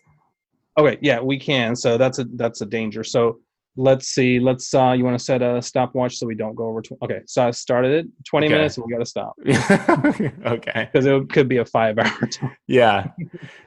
Okay, 0.78 0.99
yeah, 1.00 1.20
we 1.20 1.38
can. 1.38 1.75
So 1.75 1.96
that's 1.96 2.19
a 2.19 2.25
that's 2.34 2.61
a 2.61 2.67
danger. 2.67 3.02
So 3.02 3.40
let's 3.76 4.08
see. 4.08 4.40
Let's 4.40 4.73
uh 4.75 4.93
you 4.93 5.05
want 5.05 5.19
to 5.19 5.25
set 5.25 5.43
a 5.43 5.61
stopwatch 5.61 6.17
so 6.17 6.26
we 6.26 6.34
don't 6.34 6.55
go 6.55 6.67
over 6.67 6.82
tw- 6.82 7.02
Okay, 7.02 7.20
so 7.26 7.46
I 7.46 7.50
started 7.50 7.93
it 7.93 8.06
20 8.25 8.46
okay. 8.46 8.55
minutes 8.55 8.76
and 8.76 8.87
we 8.87 8.93
got 8.93 8.99
to 8.99 9.06
stop. 9.06 9.34
okay. 10.46 10.88
Cuz 10.93 11.06
it 11.06 11.28
could 11.31 11.49
be 11.49 11.58
a 11.58 11.64
5 11.64 11.99
hour 11.99 12.26
time. 12.31 12.56
yeah. 12.67 13.08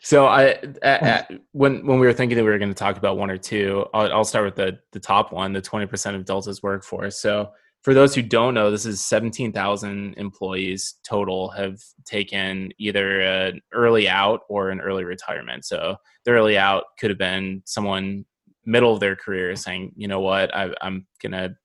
So 0.02 0.26
I 0.26 0.44
at, 0.82 1.04
at, 1.04 1.32
when 1.52 1.86
when 1.86 2.00
we 2.00 2.08
were 2.08 2.14
thinking 2.14 2.38
that 2.38 2.44
we 2.44 2.50
were 2.50 2.58
going 2.60 2.74
to 2.74 2.76
talk 2.76 2.98
about 2.98 3.18
one 3.18 3.30
or 3.30 3.38
two, 3.38 3.86
I'll, 3.94 4.12
I'll 4.12 4.26
start 4.26 4.46
with 4.46 4.56
the 4.56 4.80
the 4.92 5.00
top 5.00 5.32
one, 5.32 5.54
the 5.54 5.62
20% 5.62 6.16
of 6.16 6.26
Delta's 6.26 6.64
workforce. 6.64 7.22
So 7.22 7.52
for 7.84 7.94
those 7.94 8.14
who 8.14 8.22
don't 8.22 8.54
know, 8.54 8.72
this 8.72 8.86
is 8.86 9.00
17,000 9.06 10.16
employees 10.18 10.96
total 11.08 11.50
have 11.52 11.80
taken 12.06 12.72
either 12.78 13.22
an 13.22 13.62
early 13.74 14.10
out 14.10 14.42
or 14.50 14.70
an 14.70 14.82
early 14.82 15.06
retirement. 15.06 15.64
So 15.64 15.96
the 16.26 16.32
early 16.32 16.58
out 16.58 16.84
could 17.00 17.10
have 17.10 17.18
been 17.18 17.62
someone 17.66 18.26
middle 18.70 18.94
of 18.94 19.00
their 19.00 19.16
career 19.16 19.56
saying, 19.56 19.92
you 19.96 20.08
know 20.08 20.20
what, 20.20 20.56
I, 20.56 20.74
am 20.82 21.08
going 21.22 21.32
to 21.32 21.56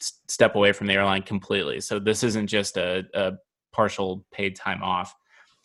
step 0.00 0.54
away 0.54 0.72
from 0.72 0.86
the 0.86 0.94
airline 0.94 1.22
completely. 1.22 1.80
So 1.80 1.98
this 1.98 2.22
isn't 2.22 2.46
just 2.46 2.76
a, 2.76 3.04
a, 3.14 3.32
partial 3.70 4.24
paid 4.32 4.56
time 4.56 4.82
off. 4.82 5.14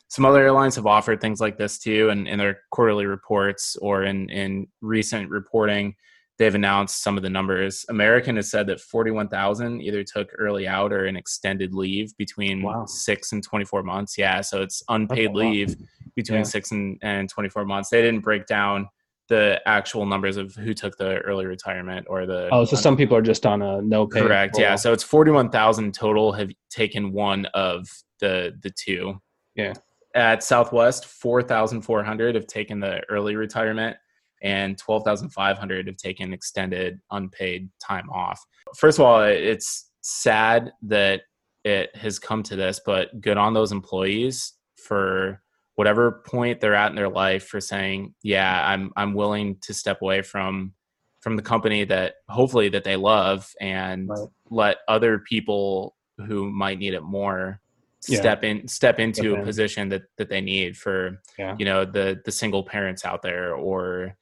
Some 0.09 0.25
other 0.25 0.43
airlines 0.43 0.75
have 0.75 0.85
offered 0.85 1.19
things 1.19 1.39
like 1.39 1.57
this 1.57 1.79
too, 1.79 2.09
and 2.09 2.27
in 2.27 2.37
their 2.37 2.59
quarterly 2.69 3.05
reports 3.05 3.75
or 3.77 4.03
in, 4.03 4.29
in 4.29 4.67
recent 4.81 5.29
reporting 5.29 5.95
they've 6.37 6.55
announced 6.55 7.03
some 7.03 7.15
of 7.15 7.23
the 7.23 7.29
numbers. 7.29 7.85
American 7.89 8.35
has 8.37 8.49
said 8.49 8.67
that 8.67 8.81
41,000 8.81 9.81
either 9.81 10.03
took 10.03 10.29
early 10.37 10.67
out 10.67 10.91
or 10.91 11.05
an 11.05 11.15
extended 11.15 11.73
leave 11.73 12.15
between 12.17 12.63
wow. 12.63 12.85
six 12.85 13.31
and 13.31 13.43
24 13.43 13.83
months. 13.83 14.17
Yeah, 14.17 14.41
so 14.41 14.61
it's 14.61 14.83
unpaid 14.89 15.33
leave 15.33 15.75
between 16.15 16.39
yeah. 16.39 16.43
six 16.43 16.71
and, 16.71 16.97
and 17.01 17.29
24 17.29 17.65
months. 17.65 17.89
They 17.89 18.01
didn't 18.01 18.21
break 18.21 18.45
down 18.47 18.89
the 19.29 19.61
actual 19.65 20.05
numbers 20.05 20.37
of 20.37 20.53
who 20.55 20.73
took 20.73 20.97
the 20.97 21.19
early 21.19 21.45
retirement 21.45 22.07
or 22.09 22.25
the. 22.25 22.49
Oh, 22.51 22.65
so 22.65 22.75
some 22.75 22.97
people 22.97 23.15
are 23.15 23.21
just 23.21 23.45
on 23.45 23.61
a 23.61 23.81
no 23.81 24.05
pay. 24.07 24.21
Correct. 24.21 24.57
Yeah. 24.57 24.75
So 24.75 24.93
it's 24.93 25.03
41,000 25.03 25.93
total 25.93 26.31
have 26.33 26.51
taken 26.69 27.11
one 27.11 27.45
of 27.53 27.87
the 28.19 28.57
the 28.61 28.69
two. 28.69 29.21
Yeah. 29.55 29.73
At 30.15 30.43
Southwest, 30.43 31.05
4,400 31.05 32.35
have 32.35 32.45
taken 32.45 32.79
the 32.79 33.01
early 33.09 33.35
retirement 33.35 33.97
and 34.43 34.77
12,500 34.77 35.87
have 35.87 35.97
taken 35.97 36.33
extended 36.33 36.99
unpaid 37.11 37.69
time 37.79 38.09
off. 38.11 38.43
First 38.75 38.99
of 38.99 39.05
all, 39.05 39.23
it's 39.23 39.89
sad 40.01 40.71
that 40.83 41.21
it 41.63 41.95
has 41.95 42.19
come 42.19 42.43
to 42.43 42.55
this, 42.55 42.81
but 42.85 43.21
good 43.21 43.37
on 43.37 43.53
those 43.53 43.71
employees 43.71 44.53
for 44.75 45.41
whatever 45.75 46.23
point 46.25 46.61
they're 46.61 46.75
at 46.75 46.89
in 46.89 46.95
their 46.95 47.09
life 47.09 47.47
for 47.47 47.59
saying, 47.59 48.13
"Yeah, 48.21 48.67
I'm 48.67 48.91
I'm 48.95 49.13
willing 49.13 49.57
to 49.61 49.73
step 49.73 50.01
away 50.01 50.21
from 50.21 50.73
from 51.21 51.35
the 51.35 51.41
company 51.41 51.85
that 51.85 52.15
hopefully 52.27 52.69
that 52.69 52.83
they 52.83 52.97
love 52.97 53.49
and 53.61 54.09
right. 54.09 54.27
let 54.49 54.77
other 54.87 55.19
people 55.19 55.95
who 56.27 56.51
might 56.51 56.79
need 56.79 56.93
it 56.93 57.01
more 57.01 57.61
yeah. 58.07 58.19
step 58.19 58.43
in 58.43 58.67
step 58.67 58.99
into 58.99 59.35
a 59.35 59.43
position 59.43 59.89
that 59.89 60.03
that 60.17 60.29
they 60.29 60.41
need 60.41 60.75
for 60.75 61.21
yeah. 61.39 61.55
you 61.57 61.65
know 61.65 61.85
the 61.85 62.19
the 62.25 62.31
single 62.31 62.63
parents 62.63 63.05
out 63.05 63.21
there 63.21 63.55
or 63.55 64.17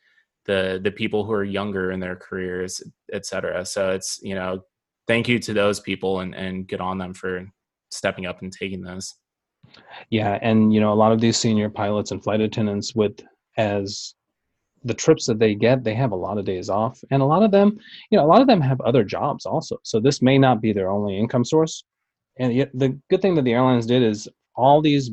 the 0.45 0.79
the 0.83 0.91
people 0.91 1.23
who 1.23 1.31
are 1.33 1.43
younger 1.43 1.91
in 1.91 1.99
their 1.99 2.15
careers, 2.15 2.81
et 3.11 3.25
cetera. 3.25 3.65
So 3.65 3.91
it's 3.91 4.19
you 4.21 4.35
know, 4.35 4.63
thank 5.07 5.27
you 5.27 5.39
to 5.39 5.53
those 5.53 5.79
people 5.79 6.19
and 6.19 6.33
and 6.33 6.67
good 6.67 6.81
on 6.81 6.97
them 6.97 7.13
for 7.13 7.45
stepping 7.91 8.25
up 8.25 8.41
and 8.41 8.51
taking 8.51 8.81
those. 8.81 9.15
Yeah, 10.09 10.37
and 10.41 10.73
you 10.73 10.79
know, 10.79 10.91
a 10.91 10.95
lot 10.95 11.11
of 11.11 11.21
these 11.21 11.37
senior 11.37 11.69
pilots 11.69 12.11
and 12.11 12.23
flight 12.23 12.41
attendants 12.41 12.93
with 12.95 13.21
as 13.57 14.13
the 14.83 14.93
trips 14.93 15.25
that 15.27 15.39
they 15.39 15.53
get, 15.53 15.83
they 15.83 15.93
have 15.93 16.11
a 16.11 16.15
lot 16.15 16.37
of 16.37 16.45
days 16.45 16.69
off, 16.69 16.99
and 17.11 17.21
a 17.21 17.25
lot 17.25 17.43
of 17.43 17.51
them, 17.51 17.77
you 18.09 18.17
know, 18.17 18.25
a 18.25 18.27
lot 18.27 18.41
of 18.41 18.47
them 18.47 18.61
have 18.61 18.81
other 18.81 19.03
jobs 19.03 19.45
also. 19.45 19.77
So 19.83 19.99
this 19.99 20.21
may 20.21 20.37
not 20.37 20.61
be 20.61 20.73
their 20.73 20.89
only 20.89 21.17
income 21.17 21.45
source. 21.45 21.83
And 22.39 22.53
yet 22.53 22.71
the 22.73 22.99
good 23.09 23.21
thing 23.21 23.35
that 23.35 23.43
the 23.43 23.53
airlines 23.53 23.85
did 23.85 24.01
is 24.01 24.27
all 24.55 24.81
these 24.81 25.11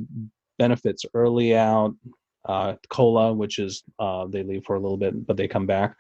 benefits 0.59 1.05
early 1.15 1.55
out, 1.55 1.95
uh, 2.49 2.75
COLA, 2.89 3.35
which 3.35 3.59
is 3.59 3.83
uh, 3.99 4.27
they 4.27 4.43
leave 4.43 4.65
for 4.65 4.77
a 4.77 4.81
little 4.81 4.97
bit, 4.97 5.27
but 5.27 5.37
they 5.37 5.49
come 5.49 5.67
back. 5.67 5.95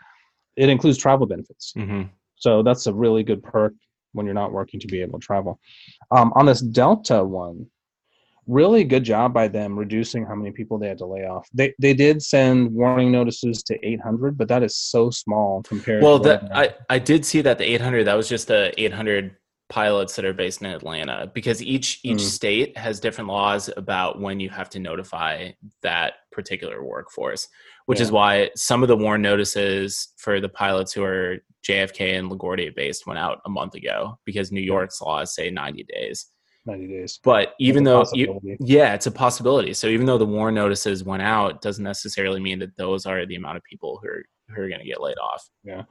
It 0.57 0.69
includes 0.69 0.99
travel 0.99 1.27
benefits. 1.27 1.73
Mm-hmm. 1.77 2.05
So 2.37 2.63
that's 2.63 2.87
a 2.87 2.95
really 2.95 3.23
good 3.23 3.43
perk 3.43 3.75
when 4.13 4.25
you're 4.25 4.35
not 4.35 4.53
working 4.53 4.81
to 4.81 4.87
be 4.87 5.03
able 5.03 5.21
to 5.21 5.27
travel. 5.27 5.61
Um, 6.11 6.33
on 6.35 6.47
this 6.47 6.61
Delta 6.61 7.23
one, 7.23 7.67
really 8.49 8.83
good 8.83 9.05
job 9.05 9.33
by 9.33 9.47
them 9.47 9.79
reducing 9.79 10.25
how 10.25 10.35
many 10.35 10.51
people 10.51 10.79
they 10.79 10.89
had 10.89 10.99
to 10.99 11.07
lay 11.07 11.25
off. 11.27 11.49
They 11.55 11.75
they 11.79 11.95
did 11.95 12.23
send 12.23 12.73
warning 12.73 13.13
notices 13.13 13.63
to 13.65 13.87
800, 13.87 14.37
but 14.37 14.49
that 14.49 14.63
is 14.63 14.77
so 14.77 15.11
small 15.11 15.63
compared. 15.63 16.03
Well, 16.03 16.19
that 16.21 16.49
I 16.53 16.75
I 16.89 16.99
did 16.99 17.25
see 17.25 17.43
that 17.43 17.59
the 17.59 17.71
800 17.71 18.05
that 18.05 18.15
was 18.15 18.29
just 18.29 18.49
the 18.49 18.73
800 18.81 19.37
pilots 19.69 20.17
that 20.17 20.25
are 20.25 20.33
based 20.33 20.63
in 20.63 20.67
Atlanta 20.67 21.31
because 21.35 21.63
each 21.63 22.01
each 22.03 22.19
mm. 22.19 22.21
state 22.21 22.77
has 22.77 23.01
different 23.01 23.29
laws 23.29 23.69
about 23.77 24.21
when 24.21 24.41
you 24.41 24.49
have 24.49 24.71
to 24.71 24.79
notify 24.79 25.51
that 25.83 26.15
particular 26.33 26.83
workforce, 26.83 27.49
which 27.87 27.99
yeah. 27.99 28.05
is 28.05 28.13
why 28.13 28.51
some 28.57 28.83
of 28.83 28.89
the 28.89 28.97
warn 28.97 29.21
notices 29.21 30.09
for 30.17 30.41
the 30.41 30.49
pilots 30.49 30.93
who 30.93 31.05
are 31.05 31.39
JFK 31.69 32.19
and 32.19 32.31
LaGuardia 32.31 32.75
based 32.75 33.07
went 33.07 33.19
out 33.19 33.41
a 33.45 33.51
month 33.51 33.75
ago 33.75 34.19
because 34.25 34.51
New 34.51 34.61
York's 34.61 35.03
laws 35.03 35.35
say 35.35 35.51
90 35.51 35.85
days. 35.85 36.27
90 36.69 36.87
days. 36.87 37.21
But 37.23 37.55
even 37.59 37.83
though, 37.85 38.05
you, 38.13 38.41
yeah, 38.61 38.95
it's 38.95 39.07
a 39.07 39.11
possibility. 39.11 39.75
So 39.75 39.89
even 39.89 40.07
though 40.07 40.19
the 40.19 40.27
warn 40.27 40.55
notices 40.55 41.03
went 41.03 41.23
out, 41.23 41.61
doesn't 41.63 41.85
necessarily 41.85 42.41
mean 42.41 42.61
that 42.61 42.77
those 42.77 43.07
are 43.07 43.27
the 43.27 43.37
amount 43.37 43.57
of 43.57 43.65
people 43.65 43.99
who 44.03 44.09
are 44.09 44.25
who 44.55 44.63
are 44.63 44.69
going 44.69 44.81
to 44.81 44.87
get 44.87 45.03
laid 45.03 45.19
off. 45.19 45.47
Yeah. 45.63 45.83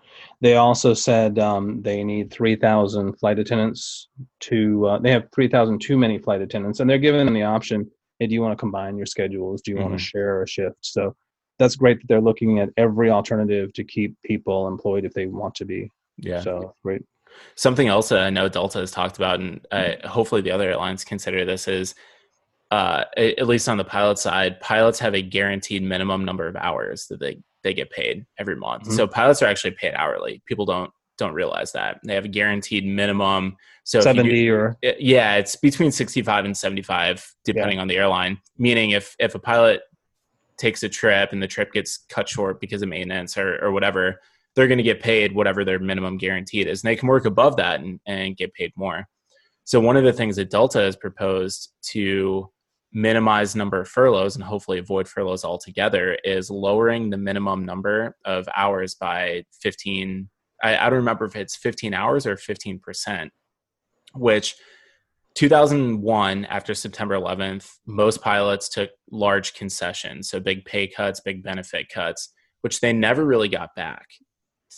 They 0.41 0.55
also 0.55 0.95
said 0.95 1.37
um, 1.37 1.83
they 1.83 2.03
need 2.03 2.31
3,000 2.31 3.13
flight 3.13 3.37
attendants 3.37 4.09
to, 4.39 4.87
uh, 4.87 4.97
they 4.97 5.11
have 5.11 5.27
3,000 5.31 5.79
too 5.79 5.95
many 5.95 6.17
flight 6.17 6.41
attendants, 6.41 6.79
and 6.79 6.89
they're 6.89 6.97
giving 6.97 7.23
them 7.23 7.35
the 7.35 7.43
option 7.43 7.87
hey, 8.19 8.27
do 8.27 8.33
you 8.33 8.41
want 8.41 8.51
to 8.51 8.59
combine 8.59 8.97
your 8.97 9.05
schedules? 9.05 9.61
Do 9.61 9.71
you 9.71 9.77
mm-hmm. 9.77 9.89
want 9.89 9.99
to 9.99 10.03
share 10.03 10.41
a 10.41 10.47
shift? 10.47 10.77
So 10.81 11.15
that's 11.59 11.75
great 11.75 11.99
that 11.99 12.07
they're 12.07 12.21
looking 12.21 12.59
at 12.59 12.69
every 12.77 13.09
alternative 13.09 13.73
to 13.73 13.83
keep 13.83 14.15
people 14.23 14.67
employed 14.67 15.05
if 15.05 15.13
they 15.13 15.27
want 15.27 15.55
to 15.55 15.65
be. 15.65 15.91
Yeah. 16.17 16.41
So 16.41 16.75
great. 16.83 17.03
Something 17.55 17.87
else 17.87 18.09
that 18.09 18.19
I 18.19 18.29
know 18.29 18.49
Delta 18.49 18.79
has 18.79 18.91
talked 18.91 19.17
about, 19.17 19.39
and 19.39 19.65
uh, 19.71 20.07
hopefully 20.07 20.41
the 20.41 20.51
other 20.51 20.69
airlines 20.69 21.03
consider 21.03 21.45
this, 21.45 21.67
is 21.67 21.95
uh, 22.71 23.05
at 23.15 23.47
least 23.47 23.69
on 23.69 23.77
the 23.77 23.85
pilot 23.85 24.19
side, 24.19 24.59
pilots 24.59 24.99
have 24.99 25.15
a 25.15 25.21
guaranteed 25.21 25.83
minimum 25.83 26.25
number 26.25 26.47
of 26.47 26.55
hours 26.55 27.07
that 27.07 27.19
they 27.19 27.37
they 27.63 27.73
get 27.73 27.89
paid 27.89 28.25
every 28.37 28.55
month. 28.55 28.83
Mm-hmm. 28.83 28.93
So 28.93 29.07
pilots 29.07 29.41
are 29.41 29.47
actually 29.47 29.71
paid 29.71 29.93
hourly. 29.93 30.41
People 30.45 30.65
don't 30.65 30.91
don't 31.17 31.33
realize 31.33 31.71
that 31.71 31.99
they 32.03 32.13
have 32.13 32.25
a 32.25 32.29
guaranteed 32.29 32.85
minimum. 32.85 33.57
So 33.83 34.01
70 34.01 34.29
do, 34.29 34.53
or 34.53 34.77
yeah, 34.81 35.35
it's 35.35 35.55
between 35.55 35.91
65 35.91 36.45
and 36.45 36.55
75 36.55 37.33
depending 37.43 37.77
yeah. 37.77 37.81
on 37.81 37.87
the 37.87 37.97
airline. 37.97 38.39
Meaning 38.57 38.91
if 38.91 39.15
if 39.19 39.33
a 39.33 39.39
pilot 39.39 39.81
takes 40.57 40.83
a 40.83 40.89
trip 40.89 41.31
and 41.31 41.41
the 41.41 41.47
trip 41.47 41.71
gets 41.71 41.97
cut 42.09 42.27
short 42.27 42.59
because 42.59 42.81
of 42.81 42.89
maintenance 42.89 43.37
or, 43.37 43.63
or 43.63 43.71
whatever, 43.71 44.21
they're 44.57 44.67
going 44.67 44.79
to 44.79 44.83
get 44.83 45.03
paid 45.03 45.35
whatever 45.35 45.63
their 45.63 45.77
minimum 45.77 46.17
guaranteed 46.17 46.67
is. 46.67 46.83
And 46.83 46.89
they 46.89 46.95
can 46.95 47.07
work 47.07 47.25
above 47.25 47.57
that 47.57 47.79
and, 47.79 47.99
and 48.07 48.35
get 48.35 48.55
paid 48.55 48.73
more. 48.75 49.05
So 49.65 49.79
one 49.79 49.95
of 49.95 50.03
the 50.03 50.11
things 50.11 50.35
that 50.37 50.49
Delta 50.49 50.79
has 50.79 50.95
proposed 50.95 51.73
to 51.91 52.49
minimize 52.91 53.55
number 53.55 53.81
of 53.81 53.87
furloughs 53.87 54.35
and 54.35 54.43
hopefully 54.43 54.79
avoid 54.79 55.07
furloughs 55.07 55.45
altogether 55.45 56.17
is 56.23 56.49
lowering 56.49 57.11
the 57.11 57.17
minimum 57.17 57.65
number 57.65 58.15
of 58.25 58.49
hours 58.55 58.95
by 58.95 59.43
15 59.61 60.27
I, 60.63 60.75
I 60.75 60.89
don't 60.89 60.99
remember 60.99 61.25
if 61.25 61.35
it's 61.35 61.55
15 61.55 61.93
hours 61.93 62.25
or 62.25 62.35
15% 62.35 63.29
which 64.15 64.55
2001 65.35 66.45
after 66.45 66.73
september 66.73 67.15
11th 67.15 67.69
most 67.85 68.21
pilots 68.21 68.69
took 68.69 68.89
large 69.11 69.53
concessions 69.53 70.29
so 70.29 70.39
big 70.39 70.63
pay 70.63 70.87
cuts 70.87 71.19
big 71.19 71.43
benefit 71.43 71.89
cuts 71.89 72.33
which 72.61 72.79
they 72.79 72.93
never 72.93 73.25
really 73.25 73.49
got 73.49 73.75
back 73.75 74.07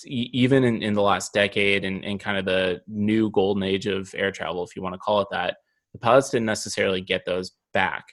even 0.06 0.64
in, 0.64 0.82
in 0.82 0.94
the 0.94 1.02
last 1.02 1.34
decade 1.34 1.84
and, 1.84 2.04
and 2.06 2.20
kind 2.20 2.38
of 2.38 2.46
the 2.46 2.82
new 2.88 3.30
golden 3.32 3.64
age 3.64 3.88
of 3.88 4.14
air 4.16 4.32
travel 4.32 4.64
if 4.64 4.76
you 4.76 4.82
want 4.82 4.94
to 4.94 5.00
call 5.00 5.22
it 5.22 5.28
that 5.32 5.58
the 5.94 6.00
pilots 6.00 6.30
didn't 6.30 6.46
necessarily 6.46 7.02
get 7.02 7.26
those 7.26 7.52
back. 7.74 8.06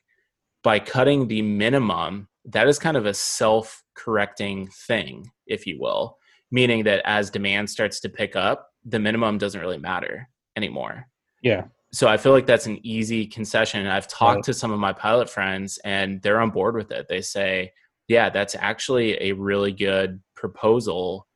By 0.62 0.78
cutting 0.78 1.28
the 1.28 1.42
minimum, 1.42 2.28
that 2.46 2.68
is 2.68 2.78
kind 2.78 2.96
of 2.96 3.06
a 3.06 3.14
self 3.14 3.82
correcting 3.94 4.68
thing, 4.68 5.30
if 5.46 5.66
you 5.66 5.78
will, 5.80 6.16
meaning 6.50 6.84
that 6.84 7.02
as 7.04 7.30
demand 7.30 7.70
starts 7.70 8.00
to 8.00 8.08
pick 8.08 8.36
up, 8.36 8.68
the 8.84 8.98
minimum 8.98 9.38
doesn't 9.38 9.60
really 9.60 9.78
matter 9.78 10.28
anymore. 10.56 11.06
Yeah. 11.42 11.64
So 11.92 12.08
I 12.08 12.16
feel 12.16 12.32
like 12.32 12.46
that's 12.46 12.66
an 12.66 12.84
easy 12.84 13.26
concession. 13.26 13.86
I've 13.86 14.08
talked 14.08 14.36
right. 14.36 14.44
to 14.44 14.54
some 14.54 14.72
of 14.72 14.78
my 14.78 14.92
pilot 14.92 15.30
friends 15.30 15.78
and 15.84 16.20
they're 16.22 16.40
on 16.40 16.50
board 16.50 16.74
with 16.74 16.90
it. 16.90 17.06
They 17.08 17.20
say, 17.20 17.72
yeah, 18.08 18.28
that's 18.28 18.54
actually 18.54 19.20
a 19.22 19.32
really 19.32 19.72
good 19.72 20.20
proposal 20.34 21.26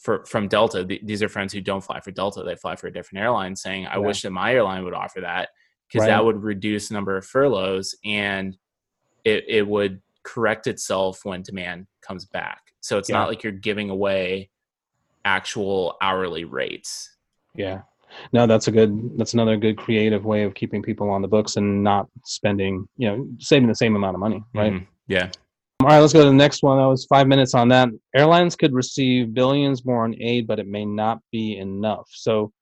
for 0.00 0.24
from 0.24 0.48
Delta. 0.48 0.84
These 0.84 1.22
are 1.22 1.28
friends 1.28 1.52
who 1.52 1.60
don't 1.60 1.82
fly 1.82 2.00
for 2.00 2.10
Delta; 2.10 2.42
they 2.42 2.56
fly 2.56 2.76
for 2.76 2.86
a 2.86 2.92
different 2.92 3.22
airline. 3.22 3.56
Saying, 3.56 3.86
"I 3.86 3.94
yeah. 3.94 3.98
wish 3.98 4.22
that 4.22 4.30
my 4.30 4.54
airline 4.54 4.84
would 4.84 4.94
offer 4.94 5.20
that 5.20 5.50
because 5.88 6.06
right. 6.06 6.14
that 6.14 6.24
would 6.24 6.42
reduce 6.42 6.88
the 6.88 6.94
number 6.94 7.16
of 7.16 7.24
furloughs 7.24 7.94
and 8.04 8.56
it, 9.24 9.44
it 9.48 9.66
would 9.66 10.00
correct 10.22 10.66
itself 10.66 11.24
when 11.24 11.42
demand 11.42 11.86
comes 12.02 12.26
back. 12.26 12.60
So 12.80 12.98
it's 12.98 13.08
yeah. 13.08 13.16
not 13.16 13.28
like 13.28 13.42
you're 13.42 13.52
giving 13.52 13.90
away 13.90 14.50
actual 15.24 15.96
hourly 16.00 16.44
rates. 16.44 17.16
Yeah. 17.54 17.82
No, 18.32 18.46
that's 18.46 18.68
a 18.68 18.70
good 18.70 19.18
that's 19.18 19.34
another 19.34 19.56
good 19.56 19.76
creative 19.76 20.24
way 20.24 20.42
of 20.44 20.54
keeping 20.54 20.82
people 20.82 21.10
on 21.10 21.20
the 21.20 21.28
books 21.28 21.56
and 21.56 21.82
not 21.82 22.06
spending, 22.24 22.88
you 22.96 23.08
know, 23.08 23.28
saving 23.38 23.68
the 23.68 23.74
same 23.74 23.96
amount 23.96 24.14
of 24.14 24.20
money, 24.20 24.42
right? 24.54 24.72
Mm-hmm. 24.72 24.84
Yeah. 25.08 25.30
All 25.80 25.86
right, 25.86 26.00
let's 26.00 26.12
go 26.12 26.20
to 26.20 26.26
the 26.26 26.32
next 26.32 26.64
one. 26.64 26.78
That 26.78 26.86
was 26.86 27.06
five 27.06 27.28
minutes 27.28 27.54
on 27.54 27.68
that. 27.68 27.88
Airlines 28.14 28.56
could 28.56 28.74
receive 28.74 29.32
billions 29.32 29.84
more 29.84 30.04
in 30.04 30.20
aid, 30.20 30.48
but 30.48 30.58
it 30.58 30.66
may 30.66 30.84
not 30.84 31.20
be 31.30 31.56
enough. 31.58 32.08
So 32.10 32.52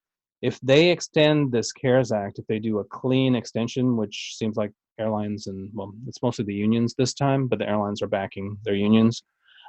if 0.43 0.61
they 0.61 0.91
extend 0.91 1.51
this 1.51 1.73
CARES 1.73 2.13
Act, 2.13 2.39
if 2.39 2.47
they 2.47 2.59
do 2.59 2.79
a 2.79 2.85
clean 2.85 3.35
extension, 3.35 3.97
which 3.97 4.35
seems 4.37 4.59
like 4.59 4.71
airlines 4.99 5.47
and 5.47 5.71
well, 5.73 5.95
it's 6.07 6.23
mostly 6.23 6.45
the 6.45 6.55
unions 6.55 6.95
this 6.95 7.15
time, 7.15 7.47
but 7.47 7.59
the 7.59 7.67
airlines 7.67 8.03
are 8.03 8.07
backing 8.07 8.59
their 8.65 8.75
unions. 8.75 9.23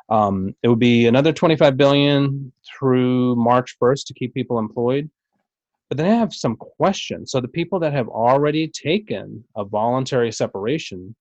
Um, 0.09 0.53
it 0.61 0.67
would 0.67 0.79
be 0.79 1.07
another 1.07 1.31
25 1.31 1.77
billion 1.77 2.51
through 2.65 3.37
March 3.37 3.77
1st 3.81 4.07
to 4.07 4.13
keep 4.13 4.33
people 4.33 4.59
employed. 4.59 5.09
But 5.87 5.97
then 5.97 6.11
I 6.11 6.15
have 6.15 6.33
some 6.33 6.57
questions. 6.57 7.31
So 7.31 7.39
the 7.39 7.47
people 7.47 7.79
that 7.79 7.93
have 7.93 8.09
already 8.09 8.67
taken 8.67 9.43
a 9.55 9.63
voluntary 9.63 10.33
separation, 10.33 11.15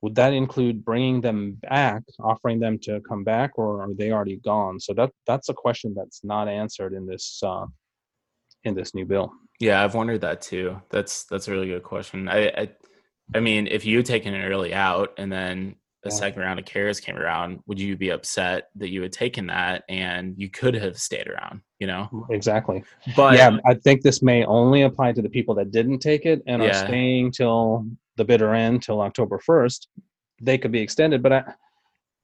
would 0.00 0.14
that 0.14 0.32
include 0.32 0.84
bringing 0.84 1.20
them 1.20 1.58
back, 1.62 2.02
offering 2.20 2.60
them 2.60 2.78
to 2.80 3.00
come 3.00 3.24
back, 3.24 3.52
or 3.56 3.82
are 3.82 3.94
they 3.94 4.12
already 4.12 4.36
gone? 4.36 4.78
So 4.78 4.94
that 4.94 5.10
that's 5.26 5.48
a 5.48 5.54
question 5.54 5.94
that's 5.96 6.22
not 6.24 6.48
answered 6.48 6.92
in 6.92 7.06
this 7.06 7.40
uh, 7.42 7.66
in 8.64 8.74
this 8.74 8.94
new 8.94 9.04
bill? 9.04 9.32
Yeah, 9.58 9.82
I've 9.82 9.94
wondered 9.94 10.20
that 10.20 10.40
too. 10.40 10.80
That's 10.90 11.24
that's 11.24 11.48
a 11.48 11.50
really 11.50 11.66
good 11.66 11.82
question. 11.82 12.28
I 12.28 12.48
I, 12.48 12.68
I 13.34 13.40
mean, 13.40 13.66
if 13.66 13.84
you 13.84 13.98
had 13.98 14.06
taken 14.06 14.34
it 14.34 14.46
early 14.46 14.72
out 14.72 15.14
and 15.18 15.32
then 15.32 15.74
a 16.04 16.10
yeah. 16.10 16.14
second 16.14 16.42
round 16.42 16.60
of 16.60 16.64
CARES 16.64 17.00
came 17.00 17.16
around, 17.16 17.60
would 17.66 17.80
you 17.80 17.96
be 17.96 18.10
upset 18.10 18.68
that 18.76 18.90
you 18.90 19.02
had 19.02 19.12
taken 19.12 19.48
that 19.48 19.82
and 19.88 20.34
you 20.36 20.48
could 20.48 20.74
have 20.74 20.96
stayed 20.96 21.26
around? 21.26 21.60
You 21.80 21.88
know, 21.88 22.26
exactly. 22.30 22.84
But 23.16 23.34
yeah, 23.34 23.56
I 23.66 23.74
think 23.74 24.02
this 24.02 24.22
may 24.22 24.44
only 24.44 24.82
apply 24.82 25.12
to 25.12 25.22
the 25.22 25.28
people 25.28 25.56
that 25.56 25.72
didn't 25.72 25.98
take 25.98 26.24
it 26.24 26.40
and 26.46 26.62
yeah. 26.62 26.68
are 26.70 26.86
staying 26.86 27.32
till 27.32 27.84
the 28.18 28.24
bitter 28.24 28.52
end 28.52 28.82
till 28.82 29.00
October 29.00 29.38
first. 29.38 29.88
They 30.42 30.58
could 30.58 30.72
be 30.72 30.80
extended, 30.80 31.22
but 31.22 31.32
I, 31.32 31.44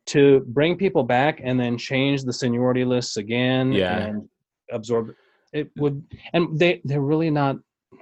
to 0.06 0.40
bring 0.48 0.76
people 0.76 1.02
back 1.02 1.40
and 1.42 1.58
then 1.58 1.78
change 1.78 2.24
the 2.24 2.32
seniority 2.32 2.84
lists 2.84 3.16
again 3.16 3.72
yeah. 3.72 3.98
and 3.98 4.28
absorb 4.70 5.10
it 5.52 5.70
would 5.76 6.02
and 6.32 6.58
they 6.58 6.80
they're 6.84 7.00
really 7.00 7.30
not 7.30 7.56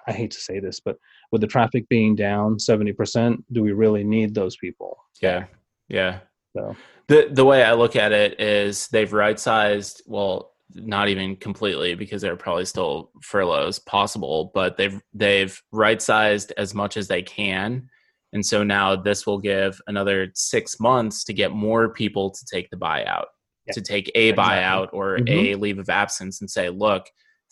i 0.06 0.12
hate 0.12 0.30
to 0.30 0.40
say 0.40 0.58
this 0.58 0.80
but 0.80 0.96
with 1.30 1.40
the 1.40 1.46
traffic 1.46 1.88
being 1.88 2.14
down 2.14 2.56
70% 2.56 3.42
do 3.52 3.62
we 3.62 3.72
really 3.72 4.04
need 4.04 4.34
those 4.34 4.56
people 4.56 4.96
yeah 5.20 5.44
yeah 5.88 6.20
so 6.56 6.74
the 7.08 7.28
the 7.32 7.44
way 7.44 7.62
i 7.62 7.72
look 7.72 7.96
at 7.96 8.12
it 8.12 8.40
is 8.40 8.88
they've 8.88 9.12
right 9.12 9.38
sized 9.38 10.02
well 10.06 10.51
not 10.74 11.08
even 11.08 11.36
completely 11.36 11.94
because 11.94 12.22
there 12.22 12.32
are 12.32 12.36
probably 12.36 12.64
still 12.64 13.10
furloughs 13.22 13.78
possible 13.78 14.50
but 14.54 14.76
they've 14.76 15.00
they've 15.12 15.60
right 15.72 16.00
sized 16.00 16.52
as 16.56 16.74
much 16.74 16.96
as 16.96 17.08
they 17.08 17.22
can 17.22 17.88
and 18.32 18.44
so 18.44 18.62
now 18.62 18.96
this 18.96 19.26
will 19.26 19.38
give 19.38 19.80
another 19.86 20.30
six 20.34 20.80
months 20.80 21.24
to 21.24 21.32
get 21.32 21.52
more 21.52 21.92
people 21.92 22.30
to 22.30 22.44
take 22.50 22.70
the 22.70 22.76
buyout 22.76 23.26
yeah. 23.66 23.72
to 23.72 23.80
take 23.80 24.10
a 24.14 24.28
exactly. 24.28 24.54
buyout 24.54 24.88
or 24.92 25.18
mm-hmm. 25.18 25.28
a 25.28 25.54
leave 25.56 25.78
of 25.78 25.88
absence 25.88 26.40
and 26.40 26.50
say 26.50 26.68
look 26.70 27.06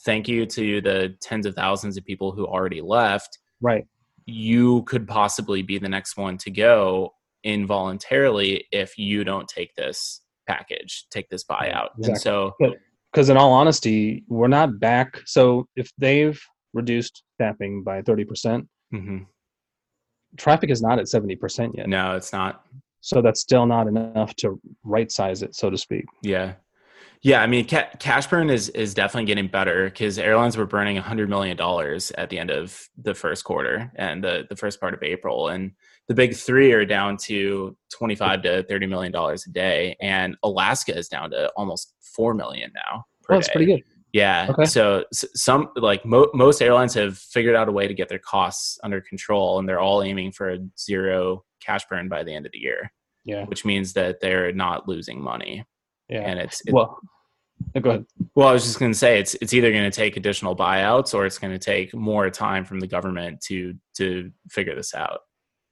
thank 0.04 0.28
you 0.28 0.46
to 0.46 0.80
the 0.80 1.14
tens 1.20 1.46
of 1.46 1.54
thousands 1.54 1.96
of 1.96 2.04
people 2.04 2.32
who 2.32 2.46
already 2.46 2.80
left. 2.80 3.38
Right. 3.60 3.86
You 4.26 4.82
could 4.84 5.06
possibly 5.06 5.62
be 5.62 5.78
the 5.78 5.88
next 5.88 6.16
one 6.16 6.38
to 6.38 6.50
go 6.50 7.14
involuntarily 7.44 8.66
if 8.70 8.98
you 8.98 9.24
don't 9.24 9.48
take 9.48 9.74
this 9.74 10.20
package, 10.46 11.06
take 11.10 11.28
this 11.28 11.44
buyout. 11.44 11.90
Exactly. 11.98 12.08
And 12.08 12.20
so, 12.20 12.52
because 13.12 13.28
in 13.28 13.36
all 13.36 13.52
honesty, 13.52 14.24
we're 14.28 14.48
not 14.48 14.78
back. 14.78 15.20
So 15.26 15.66
if 15.76 15.90
they've 15.98 16.40
reduced 16.72 17.22
staffing 17.34 17.82
by 17.82 18.02
30%, 18.02 18.28
percent 18.28 18.68
mm-hmm. 18.94 19.18
traffic 20.36 20.70
is 20.70 20.82
not 20.82 20.98
at 20.98 21.06
70% 21.06 21.76
yet. 21.76 21.88
No, 21.88 22.14
it's 22.16 22.32
not. 22.32 22.64
So 23.00 23.22
that's 23.22 23.40
still 23.40 23.66
not 23.66 23.86
enough 23.86 24.34
to 24.36 24.60
right 24.84 25.10
size 25.10 25.42
it, 25.42 25.54
so 25.54 25.70
to 25.70 25.78
speak. 25.78 26.04
Yeah. 26.22 26.54
Yeah, 27.22 27.42
I 27.42 27.46
mean, 27.46 27.68
ca- 27.68 27.90
cash 27.98 28.26
burn 28.28 28.48
is 28.48 28.70
is 28.70 28.94
definitely 28.94 29.26
getting 29.26 29.46
better 29.48 29.84
because 29.84 30.18
airlines 30.18 30.56
were 30.56 30.64
burning 30.66 30.96
hundred 30.96 31.28
million 31.28 31.56
dollars 31.56 32.10
at 32.12 32.30
the 32.30 32.38
end 32.38 32.50
of 32.50 32.88
the 32.96 33.14
first 33.14 33.44
quarter 33.44 33.92
and 33.96 34.24
the 34.24 34.46
the 34.48 34.56
first 34.56 34.80
part 34.80 34.94
of 34.94 35.02
April, 35.02 35.48
and 35.48 35.72
the 36.08 36.14
big 36.14 36.34
three 36.34 36.72
are 36.72 36.86
down 36.86 37.18
to 37.18 37.76
twenty 37.94 38.14
five 38.14 38.42
to 38.42 38.62
thirty 38.62 38.86
million 38.86 39.12
dollars 39.12 39.46
a 39.46 39.50
day, 39.50 39.96
and 40.00 40.36
Alaska 40.42 40.96
is 40.96 41.08
down 41.08 41.30
to 41.32 41.50
almost 41.56 41.94
four 42.00 42.32
million 42.32 42.72
now. 42.74 43.04
oh, 43.28 43.34
that's 43.34 43.48
pretty 43.50 43.66
good. 43.66 43.82
Yeah. 44.12 44.48
Okay. 44.50 44.64
So 44.64 45.04
some 45.12 45.68
like 45.76 46.04
mo- 46.04 46.30
most 46.34 46.62
airlines 46.62 46.94
have 46.94 47.18
figured 47.18 47.54
out 47.54 47.68
a 47.68 47.72
way 47.72 47.86
to 47.86 47.94
get 47.94 48.08
their 48.08 48.18
costs 48.18 48.78
under 48.82 49.00
control, 49.00 49.58
and 49.58 49.68
they're 49.68 49.78
all 49.78 50.02
aiming 50.02 50.32
for 50.32 50.48
a 50.50 50.58
zero 50.78 51.44
cash 51.62 51.82
burn 51.88 52.08
by 52.08 52.24
the 52.24 52.34
end 52.34 52.46
of 52.46 52.52
the 52.52 52.58
year. 52.58 52.90
Yeah. 53.24 53.44
Which 53.44 53.66
means 53.66 53.92
that 53.92 54.20
they're 54.20 54.52
not 54.52 54.88
losing 54.88 55.22
money. 55.22 55.64
Yeah. 56.10 56.20
And 56.20 56.38
it's, 56.38 56.60
it's 56.60 56.72
well. 56.72 56.98
Go 57.80 57.90
ahead. 57.90 58.06
Well, 58.34 58.48
I 58.48 58.52
was 58.52 58.64
just 58.64 58.78
going 58.78 58.90
to 58.90 58.98
say 58.98 59.20
it's 59.20 59.34
it's 59.34 59.52
either 59.52 59.70
going 59.70 59.84
to 59.84 59.90
take 59.90 60.16
additional 60.16 60.56
buyouts 60.56 61.14
or 61.14 61.26
it's 61.26 61.38
going 61.38 61.52
to 61.52 61.58
take 61.58 61.94
more 61.94 62.30
time 62.30 62.64
from 62.64 62.80
the 62.80 62.86
government 62.86 63.40
to 63.42 63.74
to 63.98 64.32
figure 64.50 64.74
this 64.74 64.94
out. 64.94 65.20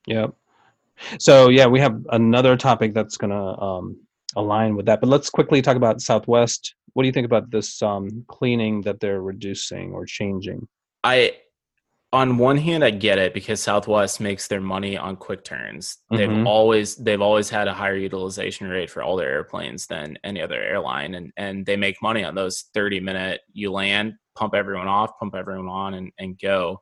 Yep. 0.07 0.35
So 1.18 1.49
yeah, 1.49 1.66
we 1.66 1.80
have 1.80 1.99
another 2.11 2.57
topic 2.57 2.92
that's 2.92 3.16
going 3.16 3.30
to 3.30 3.62
um, 3.62 3.97
align 4.37 4.76
with 4.76 4.87
that, 4.87 5.00
but 5.00 5.09
let's 5.09 5.30
quickly 5.30 5.62
talk 5.62 5.76
about 5.76 6.00
Southwest. 6.00 6.75
What 6.92 7.02
do 7.02 7.07
you 7.07 7.12
think 7.12 7.26
about 7.26 7.50
this 7.50 7.80
um, 7.83 8.25
cleaning 8.28 8.83
that 8.83 9.00
they're 9.00 9.23
reducing 9.23 9.92
or 9.92 10.04
changing? 10.04 10.68
I 11.04 11.37
on 12.12 12.38
one 12.38 12.57
hand 12.57 12.83
i 12.83 12.91
get 12.91 13.19
it 13.19 13.35
because 13.35 13.61
southwest 13.61 14.21
makes 14.21 14.49
their 14.49 14.61
money 14.61 14.97
on 14.97 15.17
quick 15.17 15.45
turns. 15.45 15.99
They've 16.11 16.29
mm-hmm. 16.29 16.47
always 16.47 16.97
they've 16.97 17.21
always 17.21 17.50
had 17.50 17.69
a 17.69 17.75
higher 17.75 17.97
utilization 17.97 18.69
rate 18.69 18.91
for 18.91 19.03
all 19.03 19.17
their 19.17 19.31
airplanes 19.31 19.87
than 19.87 20.19
any 20.25 20.41
other 20.41 20.61
airline 20.61 21.15
and 21.15 21.33
and 21.37 21.67
they 21.67 21.77
make 21.77 22.03
money 22.03 22.25
on 22.25 22.35
those 22.35 22.65
30 22.75 23.00
minute 23.00 23.41
you 23.53 23.71
land 23.71 24.15
pump 24.37 24.55
everyone 24.55 24.88
off 24.88 25.19
pump 25.19 25.35
everyone 25.35 25.69
on 25.69 25.95
and, 25.95 26.12
and 26.19 26.38
go. 26.38 26.81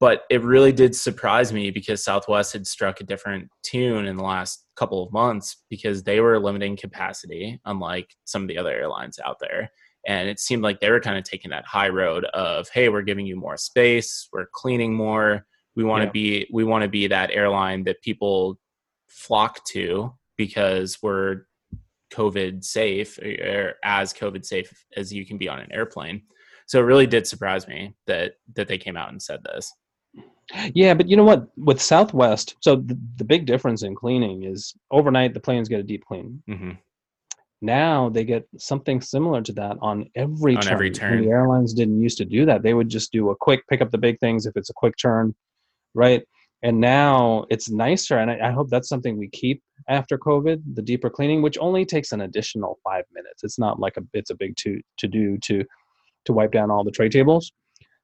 But 0.00 0.22
it 0.30 0.42
really 0.42 0.70
did 0.70 0.94
surprise 0.94 1.52
me 1.52 1.72
because 1.72 2.04
southwest 2.04 2.52
had 2.52 2.68
struck 2.68 3.00
a 3.00 3.04
different 3.04 3.48
tune 3.64 4.06
in 4.06 4.16
the 4.16 4.22
last 4.22 4.64
couple 4.76 5.02
of 5.02 5.12
months 5.12 5.64
because 5.68 6.04
they 6.04 6.20
were 6.20 6.38
limiting 6.38 6.76
capacity 6.76 7.60
unlike 7.64 8.14
some 8.24 8.42
of 8.42 8.48
the 8.48 8.58
other 8.58 8.72
airlines 8.72 9.18
out 9.18 9.38
there 9.40 9.70
and 10.06 10.28
it 10.28 10.38
seemed 10.38 10.62
like 10.62 10.80
they 10.80 10.90
were 10.90 11.00
kind 11.00 11.18
of 11.18 11.24
taking 11.24 11.50
that 11.50 11.66
high 11.66 11.88
road 11.88 12.24
of 12.26 12.68
hey 12.72 12.88
we're 12.88 13.02
giving 13.02 13.26
you 13.26 13.36
more 13.36 13.56
space 13.56 14.28
we're 14.32 14.46
cleaning 14.52 14.94
more 14.94 15.46
we 15.76 15.84
want 15.84 16.00
to 16.00 16.06
yeah. 16.06 16.42
be 16.42 16.46
we 16.52 16.64
want 16.64 16.82
to 16.82 16.88
be 16.88 17.06
that 17.06 17.30
airline 17.30 17.84
that 17.84 18.00
people 18.02 18.58
flock 19.08 19.64
to 19.64 20.12
because 20.36 20.98
we're 21.02 21.46
covid 22.12 22.64
safe 22.64 23.18
or 23.18 23.74
as 23.84 24.12
covid 24.12 24.44
safe 24.44 24.84
as 24.96 25.12
you 25.12 25.26
can 25.26 25.36
be 25.36 25.48
on 25.48 25.58
an 25.58 25.72
airplane 25.72 26.22
so 26.66 26.78
it 26.78 26.84
really 26.84 27.06
did 27.06 27.26
surprise 27.26 27.68
me 27.68 27.94
that 28.06 28.34
that 28.54 28.68
they 28.68 28.78
came 28.78 28.96
out 28.96 29.10
and 29.10 29.22
said 29.22 29.40
this 29.44 29.72
yeah 30.74 30.94
but 30.94 31.08
you 31.08 31.16
know 31.16 31.24
what 31.24 31.48
with 31.58 31.80
southwest 31.80 32.56
so 32.60 32.76
the, 32.76 32.98
the 33.16 33.24
big 33.24 33.44
difference 33.44 33.82
in 33.82 33.94
cleaning 33.94 34.44
is 34.44 34.74
overnight 34.90 35.34
the 35.34 35.40
planes 35.40 35.68
get 35.68 35.80
a 35.80 35.82
deep 35.82 36.04
clean 36.06 36.42
mm-hmm. 36.48 36.70
Now 37.60 38.08
they 38.08 38.24
get 38.24 38.46
something 38.56 39.00
similar 39.00 39.42
to 39.42 39.52
that 39.54 39.76
on 39.80 40.08
every 40.14 40.56
on 40.56 40.62
turn. 40.62 40.72
every 40.72 40.90
turn. 40.90 41.22
the 41.22 41.30
airlines 41.30 41.74
didn't 41.74 42.00
used 42.00 42.18
to 42.18 42.24
do 42.24 42.46
that. 42.46 42.62
They 42.62 42.74
would 42.74 42.88
just 42.88 43.10
do 43.10 43.30
a 43.30 43.36
quick 43.36 43.66
pick 43.68 43.80
up 43.82 43.90
the 43.90 43.98
big 43.98 44.18
things 44.20 44.46
if 44.46 44.56
it's 44.56 44.70
a 44.70 44.74
quick 44.74 44.94
turn, 44.96 45.34
right? 45.94 46.22
And 46.62 46.80
now 46.80 47.46
it's 47.50 47.70
nicer, 47.70 48.18
and 48.18 48.30
I, 48.30 48.48
I 48.48 48.50
hope 48.50 48.68
that's 48.68 48.88
something 48.88 49.16
we 49.16 49.28
keep 49.28 49.62
after 49.88 50.18
COVID. 50.18 50.62
The 50.74 50.82
deeper 50.82 51.10
cleaning, 51.10 51.40
which 51.40 51.58
only 51.58 51.84
takes 51.84 52.12
an 52.12 52.22
additional 52.22 52.78
five 52.82 53.04
minutes. 53.12 53.44
It's 53.44 53.58
not 53.58 53.78
like 53.78 53.96
a 53.96 54.02
it's 54.12 54.30
a 54.30 54.34
big 54.34 54.56
to 54.56 54.80
to 54.98 55.08
do 55.08 55.38
to 55.38 55.64
to 56.24 56.32
wipe 56.32 56.52
down 56.52 56.70
all 56.70 56.84
the 56.84 56.90
tray 56.90 57.08
tables. 57.08 57.52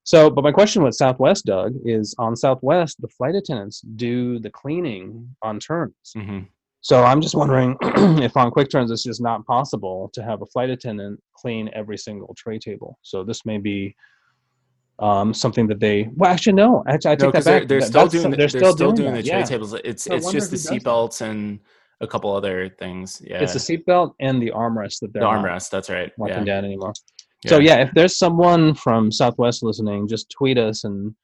So, 0.05 0.29
but 0.29 0.45
my 0.45 0.53
question 0.53 0.83
with 0.83 0.95
Southwest, 0.95 1.47
Doug, 1.47 1.75
is 1.85 2.15
on 2.19 2.37
Southwest, 2.37 3.01
the 3.01 3.09
flight 3.09 3.35
attendants 3.35 3.81
do 3.81 4.39
the 4.39 4.51
cleaning 4.51 5.35
on 5.41 5.59
turns. 5.59 5.95
Mm-hmm. 6.15 6.41
So 6.85 7.03
I'm 7.03 7.23
just 7.23 7.35
wondering 7.35 7.79
if 8.23 8.37
on 8.37 8.51
quick 8.51 8.69
turns 8.69 8.91
it's 8.91 9.03
just 9.03 9.23
not 9.23 9.47
possible 9.47 10.11
to 10.13 10.23
have 10.23 10.43
a 10.43 10.47
flight 10.47 10.69
attendant 10.69 11.19
clean 11.35 11.71
every 11.73 11.97
single 11.97 12.35
tray 12.37 12.59
table. 12.59 12.99
So 13.01 13.25
this 13.25 13.47
may 13.47 13.57
be 13.57 13.97
um, 14.99 15.33
something 15.33 15.67
that 15.69 15.81
they 15.81 16.11
well 16.15 16.31
actually 16.31 16.53
no 16.53 16.85
actually 16.87 17.13
I 17.13 17.17
take 17.17 17.33
no, 17.33 17.41
that 17.41 17.45
back. 17.47 17.69
They're, 17.69 17.81
they're 17.81 17.89
still 17.89 18.07
doing 18.07 18.31
they're, 18.31 18.37
they're 18.37 18.49
still, 18.49 18.75
doing, 18.75 18.95
doing 18.97 19.15
the 19.15 19.23
tray 19.23 19.39
yeah. 19.39 19.45
tables. 19.45 19.73
It's 19.83 20.05
so 20.05 20.15
it's 20.15 20.31
just 20.31 20.51
the 20.51 20.59
seatbelts 20.59 21.23
and 21.23 21.59
a 22.03 22.07
couple 22.07 22.31
other 22.37 22.69
things. 22.69 23.23
Yeah, 23.25 23.43
it's 23.43 23.55
the 23.55 23.59
seatbelt 23.59 24.13
and 24.21 24.43
the 24.43 24.51
armrest 24.51 25.01
that 25.01 25.15
they're 25.15 25.23
the 25.23 25.27
armrest. 25.27 25.71
That's 25.71 25.89
right. 25.89 26.13
Locking 26.19 26.47
yeah. 26.47 26.57
down 26.57 26.67
anymore. 26.67 26.93
Yeah. 27.45 27.49
So 27.49 27.59
yeah, 27.61 27.77
if 27.77 27.93
there's 27.95 28.19
someone 28.19 28.75
from 28.75 29.11
Southwest 29.11 29.63
listening, 29.63 30.07
just 30.07 30.29
tweet 30.29 30.59
us 30.59 30.85
and 30.85 31.15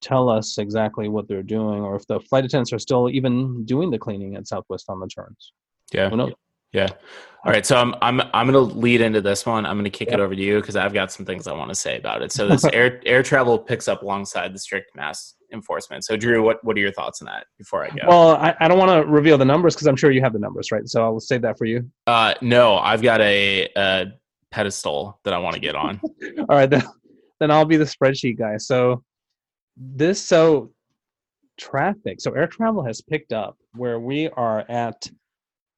tell 0.00 0.28
us 0.28 0.58
exactly 0.58 1.08
what 1.08 1.28
they're 1.28 1.42
doing 1.42 1.80
or 1.82 1.96
if 1.96 2.06
the 2.06 2.20
flight 2.20 2.44
attendants 2.44 2.72
are 2.72 2.78
still 2.78 3.10
even 3.10 3.64
doing 3.64 3.90
the 3.90 3.98
cleaning 3.98 4.36
at 4.36 4.46
Southwest 4.46 4.86
on 4.88 5.00
the 5.00 5.06
turns. 5.06 5.52
Yeah. 5.92 6.10
Yeah. 6.72 6.86
All 7.44 7.50
right. 7.50 7.66
So 7.66 7.76
I'm 7.76 7.94
I'm 8.00 8.20
I'm 8.32 8.46
gonna 8.46 8.60
lead 8.60 9.00
into 9.00 9.20
this 9.20 9.44
one. 9.44 9.66
I'm 9.66 9.76
gonna 9.76 9.90
kick 9.90 10.12
it 10.12 10.20
over 10.20 10.34
to 10.34 10.40
you 10.40 10.60
because 10.60 10.76
I've 10.76 10.92
got 10.92 11.10
some 11.10 11.26
things 11.26 11.48
I 11.48 11.52
want 11.52 11.70
to 11.70 11.74
say 11.74 11.96
about 11.96 12.22
it. 12.22 12.30
So 12.30 12.46
this 12.46 12.64
air 12.64 13.00
air 13.06 13.22
travel 13.22 13.58
picks 13.58 13.88
up 13.88 14.02
alongside 14.02 14.54
the 14.54 14.58
strict 14.58 14.94
mask 14.94 15.34
enforcement. 15.52 16.04
So 16.04 16.16
Drew, 16.16 16.42
what 16.44 16.62
what 16.62 16.76
are 16.76 16.80
your 16.80 16.92
thoughts 16.92 17.22
on 17.22 17.26
that 17.26 17.46
before 17.58 17.84
I 17.84 17.88
go? 17.88 18.06
Well, 18.06 18.36
I, 18.36 18.54
I 18.60 18.68
don't 18.68 18.78
want 18.78 18.90
to 18.90 19.10
reveal 19.10 19.36
the 19.36 19.44
numbers 19.44 19.74
because 19.74 19.88
I'm 19.88 19.96
sure 19.96 20.12
you 20.12 20.20
have 20.20 20.32
the 20.32 20.38
numbers, 20.38 20.70
right? 20.70 20.88
So 20.88 21.02
I'll 21.02 21.18
save 21.18 21.42
that 21.42 21.58
for 21.58 21.64
you. 21.64 21.90
Uh 22.06 22.34
no, 22.40 22.76
I've 22.76 23.02
got 23.02 23.20
a, 23.20 23.68
a 23.76 24.12
pedestal 24.52 25.18
that 25.24 25.34
I 25.34 25.38
want 25.38 25.54
to 25.54 25.60
get 25.60 25.74
on. 25.74 26.00
All 26.38 26.56
right, 26.56 26.70
then 26.70 26.84
then 27.40 27.50
I'll 27.50 27.64
be 27.64 27.78
the 27.78 27.84
spreadsheet 27.84 28.38
guy. 28.38 28.58
So 28.58 29.02
this 29.80 30.22
so 30.22 30.70
traffic 31.58 32.20
so 32.20 32.32
air 32.32 32.46
travel 32.46 32.84
has 32.84 33.00
picked 33.00 33.32
up 33.32 33.56
where 33.74 33.98
we 33.98 34.28
are 34.30 34.60
at 34.70 35.10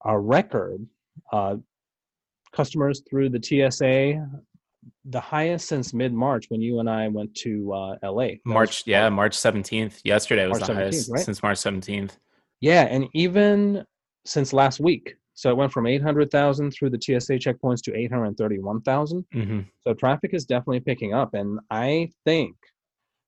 a 0.05 0.19
record 0.19 0.85
uh, 1.33 1.57
customers 2.53 3.03
through 3.09 3.29
the 3.29 3.41
tsa 3.41 4.27
the 5.05 5.21
highest 5.21 5.69
since 5.69 5.95
mid-march 5.95 6.47
when 6.49 6.61
you 6.61 6.81
and 6.81 6.91
i 6.91 7.07
went 7.07 7.33
to 7.35 7.73
uh, 7.73 7.97
la 8.03 8.27
that 8.27 8.39
march 8.45 8.83
yeah 8.87 9.09
march 9.09 9.37
17th 9.37 10.01
yesterday 10.05 10.47
was 10.47 10.59
march 10.59 10.69
the 10.69 10.75
highest 10.75 11.11
right? 11.11 11.25
since 11.25 11.43
march 11.43 11.59
17th 11.59 12.17
yeah 12.61 12.83
and 12.83 13.09
even 13.15 13.85
since 14.27 14.53
last 14.53 14.81
week 14.81 15.15
so 15.35 15.51
it 15.51 15.57
went 15.57 15.73
from 15.73 15.87
800,000 15.87 16.71
through 16.71 16.91
the 16.91 17.01
TSA 17.01 17.35
checkpoints 17.35 17.83
to 17.85 17.97
831,000. 17.97 19.25
Mm-hmm. 19.35 19.61
So 19.81 19.95
traffic 19.95 20.35
is 20.35 20.45
definitely 20.45 20.81
picking 20.81 21.15
up. 21.15 21.33
And 21.33 21.59
I 21.71 22.11
think 22.27 22.55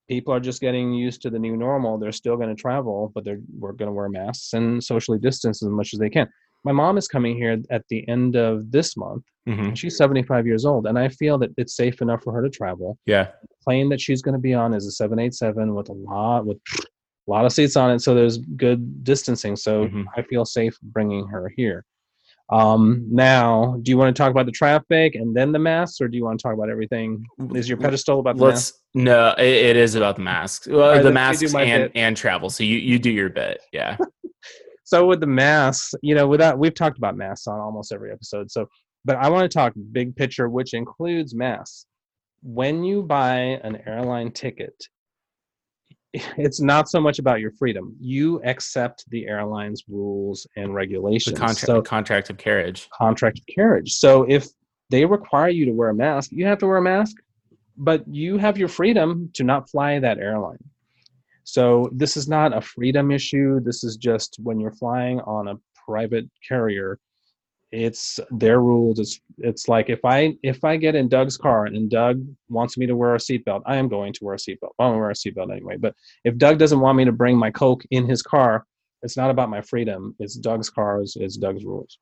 people 0.07 0.33
are 0.33 0.39
just 0.39 0.61
getting 0.61 0.93
used 0.93 1.21
to 1.23 1.29
the 1.29 1.39
new 1.39 1.55
normal. 1.55 1.97
They're 1.97 2.11
still 2.11 2.37
going 2.37 2.49
to 2.49 2.61
travel, 2.61 3.11
but 3.13 3.23
they're 3.23 3.39
we're 3.57 3.73
going 3.73 3.87
to 3.87 3.93
wear 3.93 4.09
masks 4.09 4.53
and 4.53 4.83
socially 4.83 5.19
distance 5.19 5.63
as 5.63 5.69
much 5.69 5.93
as 5.93 5.99
they 5.99 6.09
can. 6.09 6.27
My 6.63 6.71
mom 6.71 6.97
is 6.97 7.07
coming 7.07 7.37
here 7.37 7.57
at 7.69 7.83
the 7.89 8.07
end 8.09 8.35
of 8.35 8.71
this 8.71 8.97
month. 8.97 9.23
Mm-hmm. 9.47 9.75
She's 9.75 9.97
75 9.97 10.47
years 10.47 10.65
old, 10.65 10.87
and 10.87 10.97
I 10.97 11.09
feel 11.09 11.37
that 11.37 11.51
it's 11.57 11.75
safe 11.75 12.01
enough 12.01 12.23
for 12.23 12.33
her 12.33 12.41
to 12.41 12.49
travel. 12.49 12.97
Yeah. 13.05 13.25
The 13.25 13.55
plane 13.63 13.89
that 13.89 14.01
she's 14.01 14.23
going 14.23 14.33
to 14.33 14.39
be 14.39 14.55
on 14.55 14.73
is 14.73 14.87
a 14.87 14.91
787 14.91 15.75
with 15.75 15.89
a 15.89 15.93
lot 15.93 16.47
with 16.47 16.57
a 17.27 17.31
lot 17.31 17.45
of 17.45 17.51
seats 17.51 17.75
on 17.75 17.91
it, 17.91 17.99
so 17.99 18.13
there's 18.13 18.37
good 18.37 19.03
distancing. 19.03 19.55
So 19.55 19.85
mm-hmm. 19.85 20.03
I 20.15 20.21
feel 20.23 20.45
safe 20.45 20.75
bringing 20.81 21.27
her 21.27 21.51
here. 21.55 21.85
Um, 22.49 23.07
now, 23.09 23.77
do 23.81 23.89
you 23.89 23.97
want 23.97 24.15
to 24.15 24.19
talk 24.19 24.29
about 24.29 24.45
the 24.45 24.51
traffic 24.51 25.15
and 25.15 25.35
then 25.35 25.51
the 25.51 25.59
masks, 25.59 25.99
or 25.99 26.07
do 26.07 26.17
you 26.17 26.23
want 26.23 26.39
to 26.39 26.43
talk 26.43 26.53
about 26.53 26.69
everything? 26.69 27.25
Is 27.55 27.67
your 27.67 27.77
pedestal 27.77 28.19
about 28.19 28.37
the 28.37 28.43
Let's, 28.43 28.55
masks? 28.55 28.81
No, 28.93 29.33
it, 29.37 29.47
it 29.47 29.77
is 29.77 29.95
about 29.95 30.15
the 30.15 30.21
masks. 30.21 30.67
Well, 30.67 30.91
right, 30.91 31.01
the 31.01 31.11
masks 31.11 31.53
and, 31.55 31.89
and 31.95 32.15
travel. 32.15 32.49
So 32.49 32.63
you, 32.63 32.77
you 32.77 32.99
do 32.99 33.09
your 33.09 33.29
bit. 33.29 33.61
Yeah. 33.73 33.97
so 34.83 35.07
with 35.07 35.21
the 35.21 35.27
masks, 35.27 35.95
you 36.03 36.13
know, 36.13 36.27
without 36.27 36.59
we've 36.59 36.75
talked 36.75 36.97
about 36.97 37.17
masks 37.17 37.47
on 37.47 37.59
almost 37.59 37.91
every 37.91 38.11
episode. 38.11 38.51
So, 38.51 38.67
but 39.05 39.15
I 39.15 39.29
want 39.29 39.49
to 39.49 39.55
talk 39.55 39.73
big 39.91 40.15
picture, 40.15 40.47
which 40.47 40.73
includes 40.73 41.33
masks. 41.33 41.87
When 42.43 42.83
you 42.83 43.01
buy 43.01 43.59
an 43.63 43.81
airline 43.87 44.31
ticket, 44.31 44.75
it's 46.37 46.61
not 46.61 46.89
so 46.89 46.99
much 46.99 47.19
about 47.19 47.39
your 47.39 47.51
freedom. 47.51 47.95
You 47.99 48.41
accept 48.43 49.05
the 49.09 49.27
airline's 49.27 49.83
rules 49.87 50.47
and 50.55 50.73
regulations. 50.73 51.33
The 51.33 51.39
contract, 51.39 51.65
so, 51.65 51.81
contract 51.81 52.29
of 52.29 52.37
carriage. 52.37 52.87
Contract 52.93 53.39
of 53.39 53.45
carriage. 53.53 53.93
So 53.93 54.23
if 54.23 54.47
they 54.89 55.05
require 55.05 55.49
you 55.49 55.65
to 55.65 55.71
wear 55.71 55.89
a 55.89 55.95
mask, 55.95 56.31
you 56.31 56.45
have 56.45 56.59
to 56.59 56.67
wear 56.67 56.77
a 56.77 56.81
mask, 56.81 57.15
but 57.77 58.03
you 58.07 58.37
have 58.37 58.57
your 58.57 58.67
freedom 58.67 59.29
to 59.33 59.43
not 59.43 59.69
fly 59.69 59.99
that 59.99 60.19
airline. 60.19 60.63
So 61.43 61.89
this 61.91 62.17
is 62.17 62.27
not 62.27 62.55
a 62.55 62.61
freedom 62.61 63.11
issue. 63.11 63.59
This 63.59 63.83
is 63.83 63.97
just 63.97 64.37
when 64.41 64.59
you're 64.59 64.71
flying 64.71 65.19
on 65.21 65.47
a 65.47 65.55
private 65.85 66.29
carrier, 66.47 66.99
it's 67.71 68.19
their 68.31 68.59
rules. 68.59 68.99
It's 68.99 69.19
it's 69.37 69.67
like 69.67 69.89
if 69.89 70.03
I 70.05 70.35
if 70.43 70.63
I 70.63 70.77
get 70.77 70.95
in 70.95 71.09
Doug's 71.09 71.37
car 71.37 71.65
and 71.65 71.89
Doug 71.89 72.23
wants 72.49 72.77
me 72.77 72.85
to 72.85 72.95
wear 72.95 73.15
a 73.15 73.19
seatbelt, 73.19 73.63
I 73.65 73.77
am 73.77 73.87
going 73.87 74.13
to 74.13 74.23
wear 74.23 74.35
a 74.35 74.37
seatbelt. 74.37 74.71
I'm 74.79 74.91
gonna 74.91 74.97
wear 74.97 75.09
a 75.09 75.13
seatbelt 75.13 75.51
anyway. 75.51 75.77
But 75.77 75.95
if 76.23 76.37
Doug 76.37 76.57
doesn't 76.57 76.79
want 76.79 76.97
me 76.97 77.05
to 77.05 77.11
bring 77.11 77.37
my 77.37 77.51
Coke 77.51 77.83
in 77.91 78.07
his 78.07 78.21
car, 78.21 78.65
it's 79.01 79.17
not 79.17 79.29
about 79.29 79.49
my 79.49 79.61
freedom. 79.61 80.15
It's 80.19 80.35
Doug's 80.35 80.69
car. 80.69 81.01
It's, 81.01 81.37
Doug's 81.37 81.63
rules. 81.63 81.97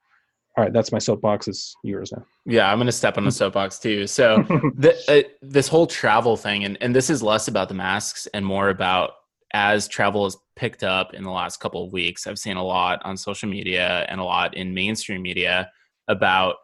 All 0.55 0.63
right, 0.63 0.71
that's 0.71 0.91
my 0.91 0.99
soapbox. 0.99 1.47
It's 1.47 1.75
yours 1.83 2.11
now. 2.11 2.23
Yeah, 2.45 2.71
I'm 2.71 2.77
going 2.77 2.85
to 2.85 2.91
step 2.91 3.17
on 3.17 3.25
the 3.25 3.31
soapbox 3.41 3.79
too. 3.79 4.07
So 4.07 4.37
the, 4.75 4.95
uh, 5.07 5.29
this 5.41 5.67
whole 5.67 5.87
travel 5.87 6.37
thing, 6.37 6.63
and, 6.63 6.77
and 6.79 6.95
this 6.95 7.09
is 7.09 7.23
less 7.23 7.47
about 7.47 7.69
the 7.69 7.73
masks 7.73 8.27
and 8.33 8.45
more 8.45 8.69
about 8.69 9.11
as 9.53 9.87
travel 9.87 10.23
has 10.23 10.37
picked 10.55 10.83
up 10.83 11.13
in 11.13 11.23
the 11.23 11.31
last 11.31 11.59
couple 11.59 11.83
of 11.83 11.93
weeks. 11.93 12.27
I've 12.27 12.39
seen 12.39 12.57
a 12.57 12.63
lot 12.63 13.01
on 13.03 13.17
social 13.17 13.49
media 13.49 14.05
and 14.09 14.19
a 14.19 14.23
lot 14.23 14.55
in 14.55 14.73
mainstream 14.73 15.21
media 15.21 15.69
about 16.07 16.55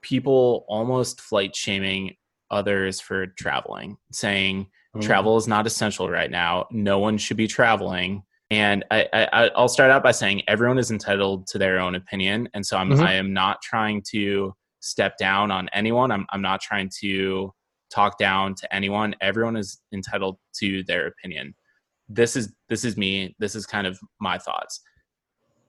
people 0.00 0.64
almost 0.68 1.20
flight 1.20 1.54
shaming 1.54 2.16
others 2.50 3.00
for 3.00 3.26
traveling, 3.26 3.96
saying 4.12 4.66
mm. 4.96 5.02
travel 5.02 5.36
is 5.36 5.46
not 5.46 5.66
essential 5.66 6.08
right 6.08 6.30
now. 6.30 6.66
No 6.70 6.98
one 6.98 7.18
should 7.18 7.36
be 7.36 7.46
traveling 7.46 8.22
and 8.50 8.84
I, 8.90 9.08
I 9.12 9.50
i'll 9.56 9.68
start 9.68 9.90
out 9.90 10.02
by 10.02 10.12
saying 10.12 10.42
everyone 10.46 10.78
is 10.78 10.90
entitled 10.90 11.46
to 11.48 11.58
their 11.58 11.78
own 11.78 11.94
opinion 11.94 12.48
and 12.54 12.64
so 12.64 12.76
i'm 12.76 12.90
mm-hmm. 12.90 13.02
i 13.02 13.14
am 13.14 13.32
not 13.32 13.60
trying 13.62 14.02
to 14.10 14.54
step 14.80 15.16
down 15.18 15.50
on 15.50 15.68
anyone 15.72 16.10
i'm, 16.12 16.26
I'm 16.30 16.42
not 16.42 16.60
trying 16.60 16.90
to 17.00 17.52
talk 17.90 18.18
down 18.18 18.54
to 18.56 18.74
anyone 18.74 19.14
everyone 19.20 19.56
is 19.56 19.80
entitled 19.92 20.38
to 20.58 20.84
their 20.84 21.08
opinion 21.08 21.54
this 22.08 22.36
is 22.36 22.52
this 22.68 22.84
is 22.84 22.96
me 22.96 23.34
this 23.38 23.54
is 23.54 23.66
kind 23.66 23.86
of 23.86 23.98
my 24.20 24.38
thoughts 24.38 24.80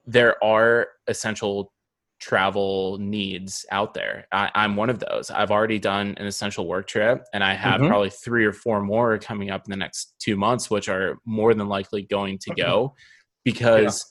there 0.06 0.42
are 0.42 0.88
essential 1.06 1.72
travel 2.20 2.98
needs 2.98 3.64
out 3.70 3.94
there. 3.94 4.26
I, 4.32 4.50
am 4.54 4.76
one 4.76 4.90
of 4.90 4.98
those. 4.98 5.30
I've 5.30 5.50
already 5.50 5.78
done 5.78 6.14
an 6.18 6.26
essential 6.26 6.66
work 6.66 6.86
trip, 6.86 7.24
and 7.32 7.44
I 7.44 7.54
have 7.54 7.80
mm-hmm. 7.80 7.88
probably 7.88 8.10
three 8.10 8.44
or 8.44 8.52
four 8.52 8.80
more 8.82 9.18
coming 9.18 9.50
up 9.50 9.62
in 9.66 9.70
the 9.70 9.76
next 9.76 10.14
two 10.18 10.36
months, 10.36 10.70
which 10.70 10.88
are 10.88 11.18
more 11.24 11.54
than 11.54 11.68
likely 11.68 12.02
going 12.02 12.38
to 12.38 12.54
go 12.54 12.94
because 13.44 14.04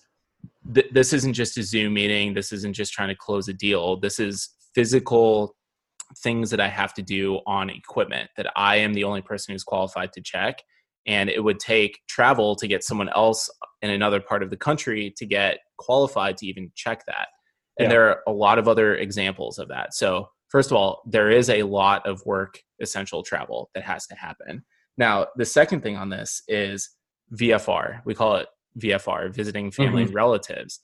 yeah. 0.66 0.74
th- 0.82 0.94
this 0.94 1.14
isn't 1.14 1.34
just 1.34 1.58
a 1.58 1.64
Zoom 1.64 1.94
meeting. 1.94 2.34
This 2.34 2.52
isn't 2.52 2.74
just 2.74 2.94
trying 2.94 3.10
to 3.10 3.16
close 3.16 3.48
a 3.48 3.54
deal. 3.54 4.00
This 4.00 4.20
is 4.20 4.50
physical 4.74 5.56
things 6.20 6.50
that 6.52 6.62
I 6.62 6.70
have 6.70 6.94
to 6.94 7.02
do 7.02 7.40
on 7.46 7.70
equipment 7.70 8.30
that 8.38 8.52
I 8.56 8.78
am 8.78 8.94
the 8.94 9.04
only 9.04 9.22
person 9.22 9.54
who's 9.54 9.64
qualified 9.64 10.14
to 10.14 10.22
check. 10.22 10.64
And 11.08 11.30
it 11.30 11.44
would 11.44 11.60
take 11.60 12.00
travel 12.08 12.56
to 12.58 12.68
get 12.68 12.84
someone 12.84 13.10
else 13.16 13.50
in 13.82 13.90
another 13.90 14.20
part 14.20 14.44
of 14.44 14.50
the 14.50 14.58
country 14.58 15.14
to 15.18 15.26
get 15.26 15.60
qualified 15.78 16.38
to 16.38 16.46
even 16.46 16.72
check 16.76 17.06
that 17.08 17.28
and 17.78 17.86
yeah. 17.86 17.90
there 17.90 18.10
are 18.10 18.24
a 18.28 18.32
lot 18.32 18.58
of 18.58 18.68
other 18.68 18.96
examples 18.96 19.60
of 19.60 19.68
that. 19.70 19.94
So, 19.94 20.30
first 20.50 20.72
of 20.72 20.78
all, 20.78 21.02
there 21.06 21.30
is 21.30 21.50
a 21.50 21.64
lot 21.64 22.06
of 22.08 22.22
work 22.26 22.60
essential 22.82 23.24
travel 23.24 23.70
that 23.76 23.84
has 23.84 24.08
to 24.08 24.16
happen. 24.16 24.64
Now, 24.98 25.28
the 25.36 25.46
second 25.46 25.82
thing 25.82 25.96
on 25.96 26.10
this 26.10 26.42
is 26.48 26.90
VFR. 27.36 28.02
We 28.06 28.16
call 28.16 28.38
it 28.38 28.48
VFR, 28.80 29.34
visiting 29.34 29.72
family 29.72 30.02
mm-hmm. 30.02 30.08
and 30.08 30.16
relatives. 30.16 30.80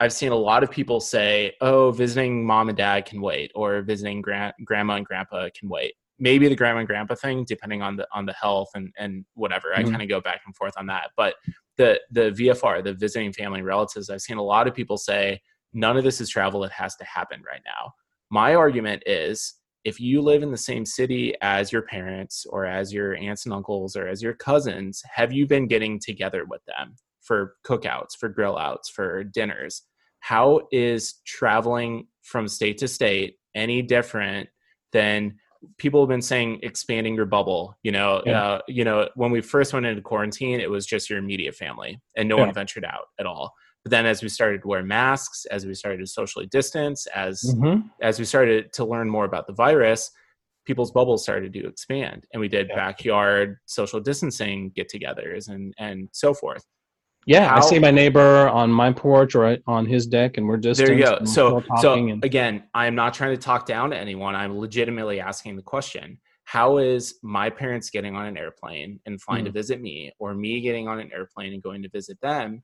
I've 0.00 0.12
seen 0.12 0.32
a 0.32 0.36
lot 0.36 0.62
of 0.62 0.70
people 0.70 1.00
say, 1.00 1.54
"Oh, 1.60 1.92
visiting 1.92 2.44
mom 2.44 2.68
and 2.68 2.76
dad 2.76 3.06
can 3.06 3.20
wait," 3.20 3.52
or 3.54 3.82
visiting 3.82 4.20
grand- 4.20 4.54
grandma 4.64 4.96
and 4.96 5.06
grandpa 5.06 5.48
can 5.58 5.68
wait. 5.68 5.94
Maybe 6.22 6.46
the 6.48 6.54
grandma 6.54 6.78
and 6.78 6.86
grandpa 6.86 7.16
thing, 7.16 7.44
depending 7.44 7.82
on 7.82 7.96
the 7.96 8.06
on 8.14 8.26
the 8.26 8.32
health 8.32 8.70
and 8.74 8.94
and 8.96 9.24
whatever. 9.34 9.72
Mm-hmm. 9.74 9.88
I 9.88 9.90
kind 9.90 10.02
of 10.02 10.08
go 10.08 10.20
back 10.20 10.42
and 10.46 10.54
forth 10.54 10.74
on 10.76 10.86
that. 10.86 11.10
But 11.16 11.34
the 11.76 12.00
the 12.12 12.30
VFR, 12.30 12.84
the 12.84 12.94
visiting 12.94 13.32
family 13.32 13.62
relatives, 13.62 14.08
I've 14.08 14.22
seen 14.22 14.38
a 14.38 14.42
lot 14.42 14.68
of 14.68 14.74
people 14.74 14.96
say, 14.96 15.40
None 15.72 15.96
of 15.96 16.04
this 16.04 16.20
is 16.20 16.28
travel 16.28 16.64
It 16.64 16.72
has 16.72 16.94
to 16.96 17.04
happen 17.04 17.42
right 17.44 17.62
now. 17.66 17.94
My 18.30 18.54
argument 18.54 19.02
is 19.04 19.54
if 19.84 19.98
you 19.98 20.20
live 20.20 20.42
in 20.42 20.52
the 20.52 20.56
same 20.56 20.86
city 20.86 21.34
as 21.42 21.72
your 21.72 21.82
parents 21.82 22.46
or 22.48 22.66
as 22.66 22.92
your 22.92 23.16
aunts 23.16 23.46
and 23.46 23.52
uncles 23.52 23.96
or 23.96 24.06
as 24.06 24.22
your 24.22 24.34
cousins, 24.34 25.02
have 25.12 25.32
you 25.32 25.46
been 25.46 25.66
getting 25.66 25.98
together 25.98 26.44
with 26.44 26.64
them 26.66 26.94
for 27.20 27.56
cookouts, 27.66 28.16
for 28.18 28.28
grill 28.28 28.56
outs, 28.56 28.88
for 28.88 29.24
dinners? 29.24 29.82
How 30.20 30.68
is 30.70 31.14
traveling 31.26 32.06
from 32.22 32.46
state 32.46 32.78
to 32.78 32.88
state 32.88 33.38
any 33.56 33.82
different 33.82 34.48
than 34.92 35.36
people 35.78 36.00
have 36.00 36.08
been 36.08 36.22
saying 36.22 36.58
expanding 36.62 37.14
your 37.14 37.26
bubble 37.26 37.76
you 37.82 37.92
know 37.92 38.22
yeah. 38.26 38.42
uh, 38.42 38.60
you 38.68 38.84
know 38.84 39.08
when 39.14 39.30
we 39.30 39.40
first 39.40 39.72
went 39.72 39.86
into 39.86 40.02
quarantine 40.02 40.60
it 40.60 40.70
was 40.70 40.86
just 40.86 41.08
your 41.08 41.18
immediate 41.18 41.54
family 41.54 42.00
and 42.16 42.28
no 42.28 42.36
yeah. 42.36 42.44
one 42.44 42.54
ventured 42.54 42.84
out 42.84 43.06
at 43.18 43.26
all 43.26 43.52
but 43.84 43.90
then 43.90 44.06
as 44.06 44.22
we 44.22 44.28
started 44.28 44.62
to 44.62 44.68
wear 44.68 44.82
masks, 44.82 45.44
as 45.46 45.66
we 45.66 45.74
started 45.74 45.98
to 45.98 46.06
socially 46.06 46.46
distance, 46.46 47.06
as 47.06 47.42
mm-hmm. 47.42 47.86
as 48.00 48.18
we 48.18 48.24
started 48.24 48.72
to 48.74 48.84
learn 48.84 49.10
more 49.10 49.24
about 49.24 49.46
the 49.46 49.52
virus, 49.52 50.10
people's 50.64 50.92
bubbles 50.92 51.22
started 51.22 51.52
to 51.52 51.66
expand. 51.66 52.24
And 52.32 52.40
we 52.40 52.48
did 52.48 52.68
yeah. 52.68 52.76
backyard 52.76 53.56
social 53.66 54.00
distancing 54.00 54.70
get-togethers 54.74 55.48
and 55.48 55.74
and 55.78 56.08
so 56.12 56.32
forth. 56.32 56.64
Yeah, 57.26 57.48
How, 57.48 57.56
I 57.56 57.60
see 57.60 57.78
my 57.78 57.90
neighbor 57.90 58.48
on 58.48 58.72
my 58.72 58.92
porch 58.92 59.34
or 59.34 59.56
on 59.66 59.86
his 59.86 60.06
deck, 60.06 60.38
and 60.38 60.46
we're 60.46 60.56
just 60.56 60.78
there. 60.78 60.92
You 60.92 61.04
go. 61.04 61.24
So, 61.24 61.62
so 61.80 61.94
and, 61.94 62.24
again, 62.24 62.64
I 62.74 62.86
am 62.86 62.94
not 62.94 63.14
trying 63.14 63.30
to 63.30 63.40
talk 63.40 63.66
down 63.66 63.90
to 63.90 63.96
anyone. 63.96 64.34
I'm 64.34 64.58
legitimately 64.58 65.20
asking 65.20 65.56
the 65.56 65.62
question: 65.62 66.18
How 66.44 66.78
is 66.78 67.14
my 67.22 67.48
parents 67.48 67.90
getting 67.90 68.16
on 68.16 68.26
an 68.26 68.36
airplane 68.36 68.98
and 69.06 69.20
flying 69.22 69.44
mm-hmm. 69.44 69.52
to 69.52 69.52
visit 69.52 69.80
me, 69.80 70.12
or 70.18 70.34
me 70.34 70.60
getting 70.60 70.88
on 70.88 70.98
an 70.98 71.10
airplane 71.12 71.52
and 71.52 71.62
going 71.62 71.82
to 71.82 71.88
visit 71.88 72.20
them, 72.20 72.62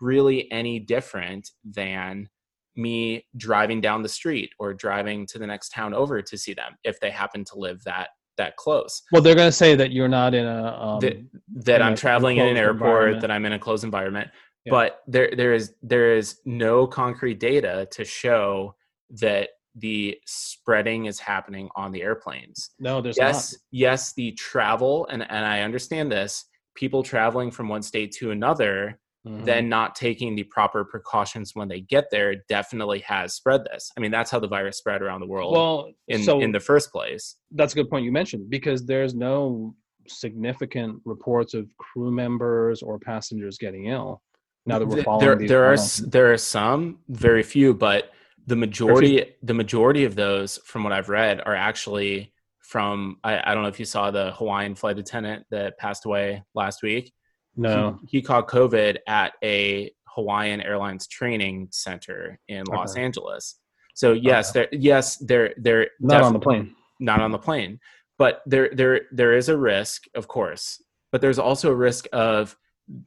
really 0.00 0.50
any 0.52 0.78
different 0.78 1.50
than 1.64 2.28
me 2.76 3.26
driving 3.36 3.80
down 3.80 4.02
the 4.02 4.08
street 4.08 4.50
or 4.58 4.74
driving 4.74 5.26
to 5.26 5.38
the 5.38 5.46
next 5.46 5.70
town 5.70 5.94
over 5.94 6.20
to 6.20 6.36
see 6.36 6.52
them 6.52 6.76
if 6.84 7.00
they 7.00 7.10
happen 7.10 7.42
to 7.42 7.58
live 7.58 7.82
that 7.84 8.10
that 8.36 8.56
close. 8.56 9.02
Well, 9.12 9.22
they're 9.22 9.34
going 9.34 9.48
to 9.48 9.52
say 9.52 9.74
that 9.74 9.92
you're 9.92 10.08
not 10.08 10.34
in 10.34 10.46
a 10.46 10.78
um, 10.80 11.00
that, 11.00 11.24
that 11.64 11.82
I'm 11.82 11.96
traveling 11.96 12.38
in 12.38 12.46
an 12.46 12.56
airport, 12.56 13.20
that 13.20 13.30
I'm 13.30 13.44
in 13.46 13.52
a 13.52 13.58
closed 13.58 13.84
environment. 13.84 14.30
Yeah. 14.64 14.70
But 14.70 15.00
there 15.06 15.30
there 15.36 15.54
is 15.54 15.74
there 15.82 16.14
is 16.16 16.40
no 16.44 16.86
concrete 16.86 17.38
data 17.38 17.86
to 17.92 18.04
show 18.04 18.74
that 19.10 19.50
the 19.76 20.18
spreading 20.26 21.04
is 21.04 21.18
happening 21.20 21.68
on 21.76 21.92
the 21.92 22.02
airplanes. 22.02 22.70
No, 22.80 23.00
there's 23.00 23.18
yes, 23.18 23.52
not. 23.52 23.58
yes, 23.70 24.12
the 24.14 24.32
travel 24.32 25.06
and 25.10 25.22
and 25.30 25.46
I 25.46 25.60
understand 25.60 26.10
this. 26.10 26.44
People 26.74 27.02
traveling 27.02 27.50
from 27.50 27.68
one 27.68 27.82
state 27.82 28.12
to 28.12 28.32
another 28.32 28.98
mm-hmm. 29.26 29.44
then 29.44 29.68
not 29.68 29.94
taking 29.94 30.36
the 30.36 30.44
proper 30.44 30.84
precautions 30.84 31.52
when 31.54 31.68
they 31.68 31.80
get 31.80 32.10
there 32.10 32.36
definitely 32.48 33.00
has 33.00 33.34
spread 33.34 33.62
this. 33.64 33.90
I 33.96 34.00
mean, 34.00 34.10
that's 34.10 34.30
how 34.30 34.38
the 34.38 34.48
virus 34.48 34.78
spread 34.78 35.02
around 35.02 35.20
the 35.20 35.26
world. 35.26 35.52
Well, 35.52 35.92
in 36.08 36.22
so 36.22 36.40
in 36.40 36.52
the 36.52 36.60
first 36.60 36.92
place. 36.92 37.36
That's 37.50 37.72
a 37.72 37.76
good 37.76 37.90
point 37.90 38.04
you 38.04 38.12
mentioned 38.12 38.48
because 38.48 38.86
there's 38.86 39.14
no 39.14 39.74
significant 40.06 41.00
reports 41.04 41.54
of 41.54 41.68
crew 41.78 42.12
members 42.12 42.82
or 42.82 42.98
passengers 42.98 43.58
getting 43.58 43.86
ill. 43.86 44.22
Now 44.64 44.78
that 44.78 44.86
we're 44.86 45.02
following 45.02 45.38
there, 45.38 45.48
there 45.48 45.72
are 45.72 45.76
there 46.06 46.32
are 46.32 46.38
some, 46.38 46.98
very 47.08 47.42
few, 47.42 47.72
but 47.74 48.12
the 48.46 48.56
majority 48.56 49.34
the 49.42 49.54
majority 49.54 50.04
of 50.04 50.14
those, 50.14 50.58
from 50.64 50.84
what 50.84 50.92
I've 50.92 51.08
read, 51.08 51.40
are 51.44 51.54
actually 51.54 52.32
from 52.60 53.18
I, 53.22 53.40
I 53.44 53.54
don't 53.54 53.62
know 53.62 53.68
if 53.68 53.78
you 53.78 53.84
saw 53.84 54.10
the 54.10 54.32
Hawaiian 54.32 54.74
flight 54.74 54.98
attendant 54.98 55.46
that 55.50 55.78
passed 55.78 56.04
away 56.04 56.42
last 56.54 56.82
week. 56.82 57.12
No. 57.56 57.98
He, 58.02 58.18
he 58.18 58.22
caught 58.22 58.48
COVID 58.48 58.98
at 59.06 59.32
a 59.42 59.90
Hawaiian 60.08 60.60
Airlines 60.60 61.06
training 61.06 61.68
center 61.70 62.38
in 62.48 62.62
okay. 62.62 62.76
Los 62.76 62.96
Angeles. 62.96 63.56
So 63.94 64.12
yes, 64.12 64.50
okay. 64.50 64.68
there 64.70 64.80
yes, 64.80 65.16
there 65.18 65.54
there 65.56 65.88
not 66.00 66.22
on 66.22 66.32
the 66.32 66.38
plane. 66.38 66.74
Not 67.00 67.20
on 67.20 67.32
the 67.32 67.38
plane. 67.38 67.80
But 68.18 68.42
there 68.46 68.70
there 68.72 69.02
there 69.10 69.34
is 69.36 69.48
a 69.48 69.56
risk, 69.56 70.04
of 70.14 70.28
course. 70.28 70.82
But 71.12 71.20
there's 71.20 71.38
also 71.38 71.70
a 71.70 71.74
risk 71.74 72.06
of 72.12 72.56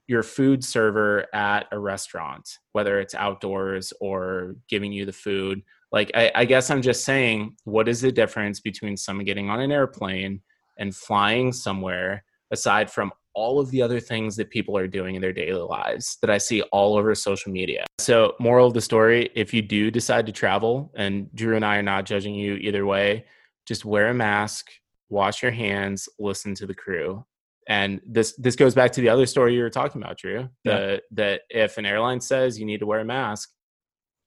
your 0.07 0.23
food 0.23 0.63
server 0.63 1.25
at 1.33 1.67
a 1.71 1.79
restaurant, 1.79 2.57
whether 2.73 2.99
it's 2.99 3.15
outdoors 3.15 3.93
or 4.01 4.55
giving 4.67 4.91
you 4.91 5.05
the 5.05 5.13
food. 5.13 5.62
Like 5.91 6.12
I, 6.13 6.31
I 6.35 6.45
guess 6.45 6.69
I'm 6.69 6.81
just 6.81 7.03
saying, 7.03 7.55
what 7.63 7.88
is 7.88 8.01
the 8.01 8.12
difference 8.12 8.59
between 8.59 8.97
someone 8.97 9.25
getting 9.25 9.49
on 9.49 9.59
an 9.59 9.71
airplane 9.71 10.41
and 10.77 10.95
flying 10.95 11.51
somewhere 11.51 12.23
aside 12.51 12.91
from 12.91 13.12
all 13.39 13.58
of 13.58 13.71
the 13.71 13.82
other 13.82 14.02
things 14.02 14.36
that 14.36 14.49
people 14.49 14.78
are 14.78 14.86
doing 14.86 15.15
in 15.15 15.21
their 15.21 15.32
daily 15.32 15.62
lives 15.62 16.17
that 16.19 16.30
I 16.30 16.38
see 16.38 16.62
all 16.73 16.97
over 16.97 17.15
social 17.15 17.54
media. 17.54 17.86
So, 17.99 18.36
moral 18.38 18.67
of 18.67 18.73
the 18.73 18.82
story 18.82 19.30
if 19.34 19.54
you 19.54 19.62
do 19.62 19.89
decide 19.89 20.25
to 20.25 20.34
travel, 20.34 20.91
and 20.95 21.34
Drew 21.34 21.56
and 21.56 21.63
I 21.63 21.78
are 21.78 21.84
not 21.84 22.06
judging 22.06 22.36
you 22.36 22.56
either 22.56 22.86
way, 22.86 23.25
just 23.65 23.86
wear 23.86 24.10
a 24.10 24.13
mask, 24.13 24.65
wash 25.08 25.41
your 25.41 25.54
hands, 25.54 26.10
listen 26.19 26.54
to 26.56 26.65
the 26.65 26.75
crew. 26.75 27.25
And 27.69 28.02
this 28.06 28.36
this 28.38 28.58
goes 28.58 28.75
back 28.75 28.91
to 28.93 29.02
the 29.02 29.10
other 29.10 29.25
story 29.25 29.56
you 29.56 29.62
were 29.62 29.69
talking 29.69 30.02
about, 30.02 30.17
Drew. 30.17 30.49
The, 30.65 30.71
yeah. 30.71 30.97
That 31.12 31.41
if 31.49 31.78
an 31.78 31.86
airline 31.86 32.19
says 32.19 32.60
you 32.60 32.65
need 32.65 32.82
to 32.82 32.86
wear 32.86 32.99
a 32.99 33.06
mask, 33.06 33.49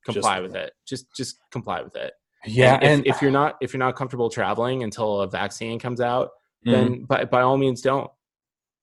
comply 0.07 0.41
just, 0.41 0.43
with 0.43 0.57
it. 0.57 0.73
Just 0.87 1.07
just 1.15 1.37
comply 1.51 1.83
with 1.83 1.97
it. 1.97 2.15
Yeah, 2.47 2.75
and, 2.75 2.85
and 2.85 3.07
if, 3.07 3.17
if, 3.17 3.23
you're 3.23 3.31
not 3.31 3.57
if 3.61 3.73
you're 3.73 3.79
not 3.79 3.95
comfortable 3.95 4.31
traveling 4.31 4.83
until 4.83 5.21
a 5.21 5.29
vaccine 5.29 5.79
comes 5.79 6.01
out, 6.01 6.31
mm-hmm. 6.67 6.73
then 6.73 7.05
by 7.05 7.25
by 7.25 7.43
all 7.43 7.59
means 7.59 7.83
don't 7.83 8.11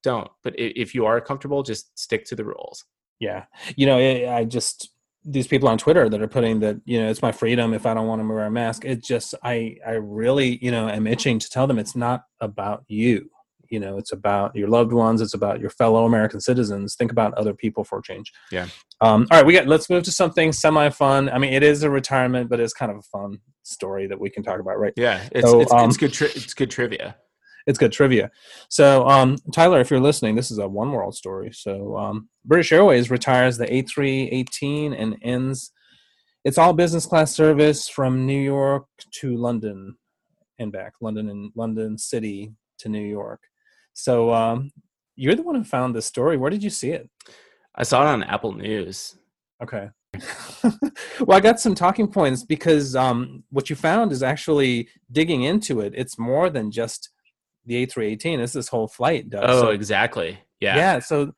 don't. 0.03 0.29
But 0.43 0.53
if 0.57 0.95
you 0.95 1.05
are 1.05 1.19
comfortable, 1.21 1.63
just 1.63 1.97
stick 1.97 2.25
to 2.25 2.35
the 2.35 2.45
rules. 2.45 2.85
Yeah, 3.19 3.45
you 3.75 3.85
know, 3.85 3.97
I 3.97 4.45
just 4.45 4.89
these 5.25 5.47
people 5.47 5.67
on 5.67 5.77
Twitter 5.77 6.07
that 6.09 6.21
are 6.21 6.27
putting 6.27 6.62
that 6.62 6.77
you 6.85 6.99
know 7.01 7.09
it's 7.09 7.21
my 7.21 7.31
freedom 7.31 7.73
if 7.73 7.85
I 7.85 7.93
don't 7.93 8.07
want 8.07 8.21
to 8.21 8.27
wear 8.27 8.45
a 8.45 8.51
mask. 8.51 8.85
It 8.85 9.03
just 9.03 9.35
I 9.43 9.77
I 9.85 9.91
really 9.91 10.63
you 10.63 10.71
know 10.71 10.88
am 10.88 11.07
itching 11.07 11.39
to 11.39 11.49
tell 11.49 11.67
them 11.67 11.79
it's 11.79 11.95
not 11.95 12.23
about 12.39 12.83
you. 12.88 13.29
You 13.69 13.79
know, 13.79 13.99
it's 13.99 14.12
about 14.12 14.55
your 14.55 14.67
loved 14.67 14.93
ones. 14.93 15.21
It's 15.21 15.35
about 15.35 15.59
your 15.59 15.69
fellow 15.69 16.03
American 16.05 16.41
citizens. 16.41 16.95
Think 16.95 17.12
about 17.12 17.35
other 17.35 17.53
people 17.53 17.83
for 17.83 17.99
a 17.99 18.01
change. 18.01 18.31
Yeah. 18.51 18.67
Um, 18.99 19.27
all 19.29 19.38
right, 19.38 19.45
we 19.45 19.53
got. 19.53 19.67
Let's 19.67 19.91
move 19.91 20.03
to 20.03 20.12
something 20.12 20.51
semi-fun. 20.51 21.29
I 21.29 21.38
mean, 21.38 21.53
it 21.53 21.62
is 21.62 21.83
a 21.83 21.89
retirement, 21.89 22.49
but 22.49 22.59
it's 22.59 22.73
kind 22.73 22.91
of 22.91 22.97
a 22.97 23.03
fun 23.03 23.38
story 23.62 24.07
that 24.07 24.19
we 24.19 24.31
can 24.31 24.41
talk 24.41 24.59
about, 24.59 24.79
right? 24.79 24.93
Yeah, 24.95 25.27
it's 25.31 25.47
so, 25.47 25.62
it's, 25.62 25.71
um, 25.71 25.88
it's 25.88 25.97
good. 25.97 26.13
Tri- 26.13 26.31
it's 26.33 26.55
good 26.55 26.71
trivia 26.71 27.15
it's 27.67 27.80
good 27.80 27.91
trivia. 27.91 28.32
So, 28.69 29.08
um, 29.08 29.38
Tyler, 29.54 29.80
if 29.80 29.89
you're 29.91 30.00
listening, 30.00 30.36
this 30.36 30.52
is 30.52 30.58
a 30.58 30.67
one 30.67 30.91
world 30.91 31.15
story. 31.15 31.52
So, 31.54 31.98
um, 31.98 32.30
British 32.45 32.72
Airways 32.72 33.12
retires 33.12 33.58
the 33.58 33.65
A318 33.67 35.00
and 35.00 35.17
ends 35.22 35.72
it's 36.45 36.58
all 36.58 36.72
business 36.72 37.06
class 37.06 37.34
service 37.36 37.89
from 37.89 38.26
New 38.26 38.39
York 38.39 38.86
to 39.15 39.36
London 39.36 39.98
and 40.58 40.72
back, 40.72 40.93
London 41.02 41.30
and 41.30 41.52
London 41.54 41.98
City 41.98 42.54
to 42.80 42.89
New 42.89 43.04
York. 43.04 43.41
So, 43.93 44.34
um, 44.34 44.72
you're 45.15 45.36
the 45.36 45.43
one 45.43 45.56
who 45.56 45.65
found 45.65 45.93
this 45.93 46.06
story. 46.06 46.38
Where 46.38 46.50
did 46.50 46.63
you 46.63 46.69
see 46.69 46.91
it? 46.91 47.10
I 47.76 47.84
saw 47.84 48.04
it 48.04 48.08
on 48.08 48.24
Apple 48.24 48.54
News. 48.54 49.17
Okay. 49.62 49.89
well, 50.63 51.38
I 51.38 51.41
got 51.41 51.60
some 51.60 51.76
talking 51.76 52.08
points 52.08 52.43
because 52.43 52.95
um, 52.95 53.43
what 53.50 53.69
you 53.69 53.76
found 53.76 54.13
is 54.13 54.24
actually 54.24 54.88
digging 55.12 55.43
into 55.43 55.82
it. 55.82 55.93
It's 55.95 56.17
more 56.17 56.50
than 56.50 56.72
just 56.72 57.10
the 57.69 57.86
A318 57.86 58.39
is 58.39 58.51
this 58.51 58.67
whole 58.67 58.88
flight 58.88 59.29
does. 59.29 59.43
Oh, 59.45 59.62
so, 59.62 59.69
exactly. 59.69 60.39
Yeah. 60.60 60.75
Yeah. 60.75 60.99
So 60.99 61.32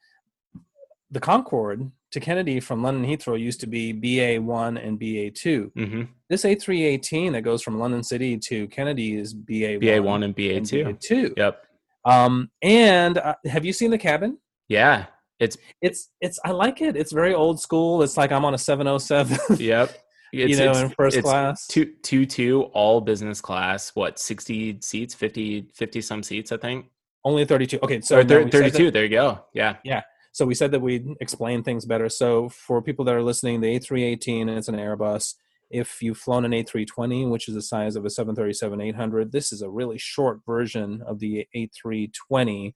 the 1.11 1.19
Concorde 1.19 1.91
to 2.11 2.19
Kennedy 2.21 2.61
from 2.61 2.81
London 2.81 3.05
Heathrow 3.05 3.39
used 3.39 3.59
to 3.59 3.67
be 3.67 3.93
BA1 3.93 4.85
and 4.85 4.97
BA2. 4.97 5.71
Mm-hmm. 5.73 6.01
This 6.29 6.43
A318 6.43 7.33
that 7.33 7.41
goes 7.41 7.61
from 7.61 7.79
London 7.79 8.01
City 8.01 8.37
to 8.37 8.67
Kennedy 8.69 9.17
is 9.17 9.35
BA1, 9.35 9.81
BA1 9.81 10.23
and 10.23 10.35
BA2. 10.35 10.87
And 10.87 10.99
BA2. 10.99 11.33
Yep. 11.37 11.63
Um, 12.05 12.49
and 12.61 13.17
uh, 13.17 13.35
have 13.45 13.65
you 13.65 13.73
seen 13.73 13.91
the 13.91 13.97
cabin? 13.97 14.37
Yeah. 14.69 15.07
It's 15.39 15.57
it's 15.81 16.09
it's 16.21 16.39
I 16.45 16.51
like 16.51 16.81
it. 16.81 16.95
It's 16.95 17.11
very 17.11 17.33
old 17.33 17.59
school. 17.59 18.03
It's 18.03 18.15
like 18.15 18.31
I'm 18.31 18.45
on 18.45 18.53
a 18.53 18.57
707. 18.57 19.57
yep. 19.59 19.91
It's, 20.33 20.51
you 20.51 20.65
know, 20.65 20.71
in 20.73 20.89
first 20.89 21.21
class. 21.21 21.67
Two, 21.67 21.93
two, 22.03 22.25
two, 22.25 22.63
all 22.73 23.01
business 23.01 23.41
class. 23.41 23.89
What, 23.95 24.17
60 24.19 24.79
seats, 24.81 25.13
50, 25.13 25.69
50 25.73 26.01
some 26.01 26.23
seats, 26.23 26.51
I 26.51 26.57
think? 26.57 26.85
Only 27.23 27.45
32. 27.45 27.79
Okay. 27.83 28.01
So 28.01 28.23
32. 28.23 28.85
That, 28.85 28.93
there 28.93 29.03
you 29.03 29.09
go. 29.09 29.45
Yeah. 29.53 29.77
Yeah. 29.83 30.01
So 30.31 30.45
we 30.45 30.55
said 30.55 30.71
that 30.71 30.79
we'd 30.79 31.05
explain 31.19 31.63
things 31.63 31.85
better. 31.85 32.07
So 32.07 32.49
for 32.49 32.81
people 32.81 33.03
that 33.05 33.15
are 33.15 33.21
listening, 33.21 33.59
the 33.59 33.77
A318, 33.77 34.41
and 34.41 34.49
it's 34.51 34.69
an 34.69 34.75
Airbus. 34.75 35.35
If 35.69 36.01
you've 36.01 36.17
flown 36.17 36.45
an 36.45 36.51
A320, 36.51 37.29
which 37.29 37.47
is 37.47 37.55
the 37.55 37.61
size 37.61 37.95
of 37.95 38.05
a 38.05 38.09
737-800, 38.09 39.31
this 39.31 39.53
is 39.53 39.61
a 39.61 39.69
really 39.69 39.97
short 39.97 40.39
version 40.45 41.01
of 41.05 41.19
the 41.19 41.47
A320. 41.55 42.73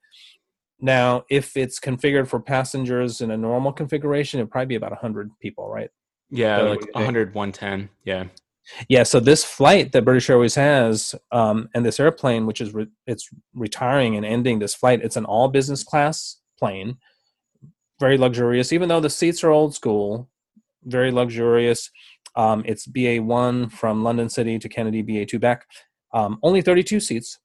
Now, 0.79 1.23
if 1.29 1.55
it's 1.55 1.79
configured 1.79 2.27
for 2.27 2.39
passengers 2.39 3.21
in 3.21 3.31
a 3.31 3.37
normal 3.37 3.71
configuration, 3.71 4.39
it'd 4.39 4.51
probably 4.51 4.67
be 4.67 4.75
about 4.75 4.91
100 4.91 5.31
people, 5.41 5.69
right? 5.69 5.89
Yeah, 6.35 6.59
so, 6.59 6.69
like 6.69 6.93
100, 6.93 7.33
110. 7.33 7.89
Yeah. 8.03 8.25
Yeah, 8.89 9.03
so 9.03 9.19
this 9.19 9.43
flight 9.43 9.91
that 9.91 10.05
British 10.05 10.29
Airways 10.29 10.55
has, 10.55 11.13
um, 11.31 11.69
and 11.75 11.85
this 11.85 11.99
airplane, 11.99 12.45
which 12.47 12.61
is 12.61 12.73
re- 12.73 12.87
it's 13.05 13.29
retiring 13.53 14.15
and 14.15 14.25
ending 14.25 14.59
this 14.59 14.73
flight, 14.73 15.01
it's 15.03 15.17
an 15.17 15.25
all 15.25 15.49
business 15.49 15.83
class 15.83 16.37
plane, 16.57 16.97
very 17.99 18.17
luxurious. 18.17 18.73
Even 18.73 18.89
though 18.89 18.99
the 18.99 19.09
seats 19.09 19.43
are 19.43 19.51
old 19.51 19.75
school, 19.75 20.29
very 20.83 21.11
luxurious. 21.11 21.91
Um, 22.35 22.63
it's 22.65 22.87
BA 22.87 23.17
one 23.17 23.69
from 23.69 24.03
London 24.03 24.29
City 24.29 24.57
to 24.59 24.67
Kennedy, 24.67 25.01
BA 25.01 25.25
two 25.25 25.39
back. 25.39 25.65
Um, 26.13 26.39
only 26.43 26.61
32 26.61 26.99
seats, 27.01 27.39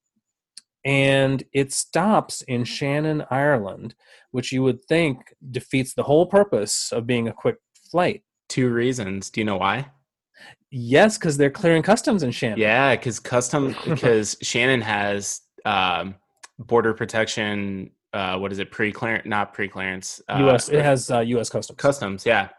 and 0.85 1.43
it 1.53 1.71
stops 1.71 2.41
in 2.43 2.63
Shannon, 2.63 3.23
Ireland, 3.29 3.95
which 4.31 4.51
you 4.51 4.63
would 4.63 4.83
think 4.85 5.17
defeats 5.51 5.93
the 5.93 6.03
whole 6.03 6.25
purpose 6.25 6.91
of 6.91 7.05
being 7.05 7.27
a 7.27 7.33
quick 7.33 7.57
flight 7.91 8.23
two 8.51 8.69
reasons. 8.69 9.29
Do 9.29 9.41
you 9.41 9.45
know 9.45 9.57
why? 9.57 9.89
Yes, 10.69 11.17
because 11.17 11.37
they're 11.37 11.49
clearing 11.49 11.83
customs 11.83 12.21
in 12.21 12.31
Shannon. 12.31 12.59
Yeah, 12.59 12.95
because 12.95 13.19
custom 13.19 13.75
because 13.85 14.37
Shannon 14.41 14.81
has 14.81 15.41
um, 15.65 16.15
border 16.59 16.93
protection. 16.93 17.91
Uh, 18.13 18.37
what 18.37 18.51
is 18.51 18.59
it? 18.59 18.71
Pre 18.71 18.91
clearance? 18.91 19.25
Not 19.25 19.53
pre 19.53 19.67
clearance. 19.67 20.21
Uh, 20.27 20.39
U.S. 20.41 20.69
It 20.69 20.83
has 20.83 21.09
uh, 21.09 21.19
U.S. 21.19 21.49
customs. 21.49 21.77
Customs. 21.77 22.25
Yeah. 22.25 22.49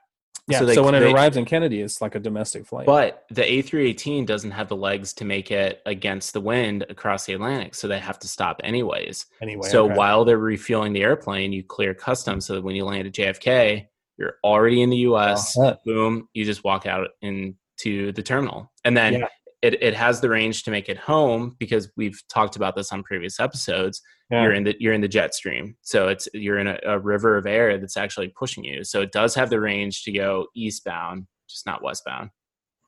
Yeah. 0.48 0.58
So, 0.58 0.66
they, 0.66 0.74
so 0.74 0.82
when 0.82 0.94
it 0.94 1.00
they, 1.00 1.12
arrives 1.12 1.36
in 1.36 1.44
Kennedy, 1.44 1.82
it's 1.82 2.00
like 2.00 2.14
a 2.14 2.18
domestic 2.18 2.66
flight. 2.66 2.86
But 2.86 3.24
the 3.30 3.42
A318 3.42 4.26
doesn't 4.26 4.50
have 4.50 4.68
the 4.68 4.76
legs 4.76 5.12
to 5.14 5.24
make 5.24 5.50
it 5.50 5.80
against 5.86 6.32
the 6.32 6.40
wind 6.40 6.84
across 6.88 7.26
the 7.26 7.34
Atlantic, 7.34 7.74
so 7.74 7.86
they 7.86 8.00
have 8.00 8.18
to 8.20 8.28
stop 8.28 8.60
anyways. 8.64 9.26
Anyway. 9.40 9.68
So 9.68 9.84
okay. 9.84 9.94
while 9.94 10.24
they're 10.24 10.38
refueling 10.38 10.94
the 10.94 11.02
airplane, 11.02 11.52
you 11.52 11.62
clear 11.62 11.94
customs 11.94 12.46
so 12.46 12.54
that 12.54 12.62
when 12.62 12.74
you 12.74 12.84
land 12.84 13.06
at 13.06 13.12
JFK, 13.12 13.86
you're 14.18 14.36
already 14.44 14.82
in 14.82 14.90
the 14.90 14.98
US. 14.98 15.56
Oh, 15.58 15.76
boom, 15.84 16.28
you 16.34 16.44
just 16.44 16.64
walk 16.64 16.86
out 16.86 17.08
into 17.22 18.12
the 18.12 18.22
terminal. 18.22 18.70
And 18.84 18.96
then 18.96 19.14
yeah. 19.14 19.26
it, 19.62 19.82
it 19.82 19.94
has 19.94 20.20
the 20.20 20.28
range 20.28 20.62
to 20.64 20.70
make 20.70 20.88
it 20.88 20.98
home 20.98 21.56
because 21.58 21.90
we've 21.96 22.20
talked 22.28 22.56
about 22.56 22.76
this 22.76 22.92
on 22.92 23.02
previous 23.02 23.40
episodes. 23.40 24.00
Yeah. 24.30 24.42
You're 24.42 24.52
in 24.52 24.64
the 24.64 24.76
you're 24.78 24.94
in 24.94 25.00
the 25.00 25.08
jet 25.08 25.34
stream. 25.34 25.76
So 25.82 26.08
it's 26.08 26.28
you're 26.32 26.58
in 26.58 26.66
a, 26.66 26.78
a 26.84 26.98
river 26.98 27.36
of 27.36 27.46
air 27.46 27.78
that's 27.78 27.96
actually 27.96 28.28
pushing 28.28 28.64
you. 28.64 28.84
So 28.84 29.02
it 29.02 29.12
does 29.12 29.34
have 29.34 29.50
the 29.50 29.60
range 29.60 30.04
to 30.04 30.12
go 30.12 30.46
eastbound, 30.54 31.26
just 31.48 31.66
not 31.66 31.82
westbound. 31.82 32.30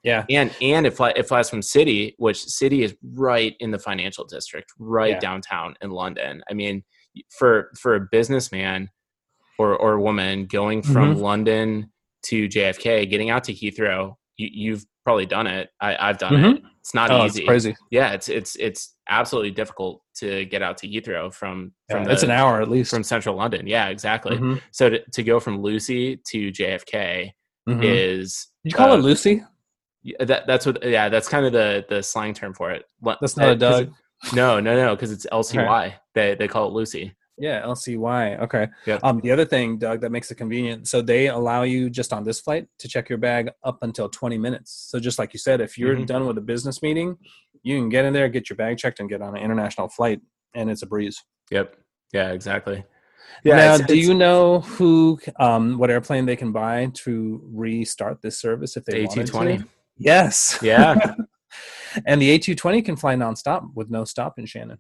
Yeah. 0.05 0.25
And 0.31 0.55
and 0.61 0.87
it, 0.87 0.93
fly, 0.93 1.13
it 1.17 1.27
flies 1.27 1.51
from 1.51 1.63
City, 1.63 2.15
which 2.19 2.45
City 2.45 2.83
is 2.83 2.95
right 3.15 3.57
in 3.59 3.71
the 3.71 3.79
financial 3.79 4.25
district, 4.25 4.73
right 4.79 5.13
yeah. 5.13 5.19
downtown 5.19 5.75
in 5.81 5.91
London. 5.91 6.43
I 6.49 6.55
mean, 6.55 6.85
for 7.31 7.71
for 7.79 7.95
a 7.97 8.01
businessman, 8.01 8.91
or 9.59 9.77
or 9.77 10.01
woman 10.01 10.47
going 10.47 10.83
from 10.83 11.15
mm-hmm. 11.15 11.21
London 11.23 11.91
to 12.27 12.49
JFK, 12.49 13.09
getting 13.09 13.31
out 13.31 13.45
to 13.45 13.53
Heathrow, 13.53 14.15
you, 14.37 14.73
have 14.73 14.85
probably 15.05 15.27
done 15.27 15.47
it. 15.47 15.69
I, 15.81 16.07
have 16.07 16.19
done 16.19 16.33
mm-hmm. 16.33 16.57
it. 16.57 16.63
It's 16.81 16.95
not 16.95 17.11
oh, 17.11 17.25
easy. 17.25 17.41
It's 17.41 17.49
crazy. 17.49 17.77
Yeah, 17.91 18.13
it's 18.13 18.29
it's 18.29 18.57
it's 18.57 18.95
absolutely 19.09 19.53
difficult 19.53 20.03
to 20.17 20.45
get 20.47 20.63
out 20.63 20.77
to 20.79 20.89
Heathrow 20.89 21.33
from 21.33 21.73
from 21.89 22.03
yeah, 22.03 22.09
the, 22.09 22.13
it's 22.13 22.23
an 22.23 22.31
hour 22.31 22.61
at 22.61 22.69
least 22.69 22.91
from 22.91 23.03
central 23.03 23.37
London. 23.37 23.67
Yeah, 23.67 23.89
exactly. 23.89 24.37
Mm-hmm. 24.37 24.57
So 24.71 24.91
to, 24.91 25.03
to 25.13 25.23
go 25.23 25.41
from 25.41 25.63
Lucy 25.63 26.21
to 26.29 26.53
JFK 26.53 27.33
mm-hmm. 27.69 27.83
is 27.83 28.49
Did 28.65 28.73
you 28.73 28.77
call 28.77 28.93
uh, 28.93 28.97
it 28.97 29.01
Lucy? 29.01 29.43
Yeah, 30.03 30.25
that 30.25 30.47
that's 30.47 30.67
what. 30.67 30.85
Yeah, 30.85 31.09
that's 31.09 31.29
kind 31.29 31.47
of 31.47 31.53
the 31.53 31.87
the 31.89 32.03
slang 32.03 32.35
term 32.35 32.53
for 32.53 32.71
it. 32.71 32.85
That's 33.03 33.37
not 33.37 33.49
uh, 33.49 33.53
a 33.53 33.57
Doug. 33.57 33.93
No, 34.35 34.61
no, 34.61 34.77
no, 34.77 34.95
because 34.95 35.11
it's 35.11 35.27
LCY. 35.33 35.67
Right. 35.67 35.95
They 36.15 36.35
they 36.35 36.49
call 36.49 36.69
it 36.69 36.75
Lucy. 36.75 37.15
Yeah, 37.37 37.63
LCY. 37.63 38.41
Okay. 38.43 38.69
Yeah. 38.87 38.99
Um, 39.03 39.21
the 39.21 39.33
other 39.33 39.45
thing, 39.45 39.79
Doug, 39.79 40.01
that 40.03 40.11
makes 40.11 40.31
it 40.31 40.37
convenient. 40.37 40.87
So 40.87 41.03
they 41.03 41.29
allow 41.29 41.63
you 41.63 41.91
just 41.91 42.13
on 42.13 42.23
this 42.23 42.41
flight 42.41 42.69
to 42.79 42.89
check 42.89 43.09
your 43.09 43.19
bag 43.19 43.51
up 43.65 43.79
until 43.83 44.09
20 44.09 44.39
minutes. 44.39 44.87
So 44.89 45.01
just 45.01 45.19
like 45.19 45.33
you 45.33 45.39
said, 45.41 45.61
if 45.61 45.77
you're 45.77 45.95
mm-hmm. 45.95 46.05
done 46.05 46.27
with 46.27 46.39
a 46.39 46.43
business 46.43 46.83
meeting, 46.83 47.17
you 47.63 47.79
can 47.79 47.89
get 47.89 48.05
in 48.05 48.13
there, 48.13 48.29
get 48.29 48.49
your 48.49 48.57
bag 48.57 48.79
checked, 48.79 49.01
and 49.01 49.09
get 49.09 49.21
on 49.21 49.37
an 49.37 49.43
international 49.43 49.89
flight, 49.89 50.21
and 50.55 50.71
it's 50.71 50.83
a 50.83 50.87
breeze. 50.87 51.23
Yep. 51.51 51.77
Yeah. 52.13 52.31
Exactly. 52.31 52.85
Yeah. 53.43 53.57
Now, 53.57 53.75
it's, 53.75 53.87
do 53.87 53.95
it's, 53.95 54.07
you 54.07 54.15
know 54.15 54.61
who, 54.61 55.19
um, 55.41 55.77
what 55.79 55.91
airplane 55.91 56.27
they 56.27 56.37
can 56.37 56.53
buy 56.53 56.91
to 56.95 57.43
restart 57.53 58.23
this 58.23 58.39
service 58.39 58.77
if 58.77 58.85
they 58.85 59.07
want 59.07 59.27
to? 59.27 59.65
Yes. 59.97 60.59
Yeah. 60.63 61.15
and 62.07 62.21
the 62.21 62.39
A220 62.39 62.85
can 62.85 62.97
fly 62.97 63.15
nonstop 63.17 63.69
with 63.75 63.91
no 63.91 64.05
stop 64.05 64.39
in 64.39 64.47
Shannon. 64.47 64.79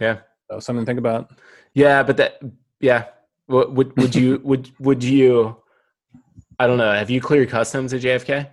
Yeah. 0.00 0.20
So 0.50 0.60
something 0.60 0.84
to 0.84 0.86
think 0.86 0.98
about. 0.98 1.30
Yeah, 1.74 2.02
but 2.02 2.16
that 2.16 2.40
yeah. 2.80 3.06
Would 3.48 3.76
would, 3.76 3.96
would 3.96 4.14
you 4.14 4.40
would 4.44 4.70
would 4.78 5.04
you? 5.04 5.56
I 6.58 6.66
don't 6.66 6.78
know. 6.78 6.92
Have 6.92 7.10
you 7.10 7.20
cleared 7.20 7.50
customs 7.50 7.92
at 7.92 8.02
JFK? 8.02 8.48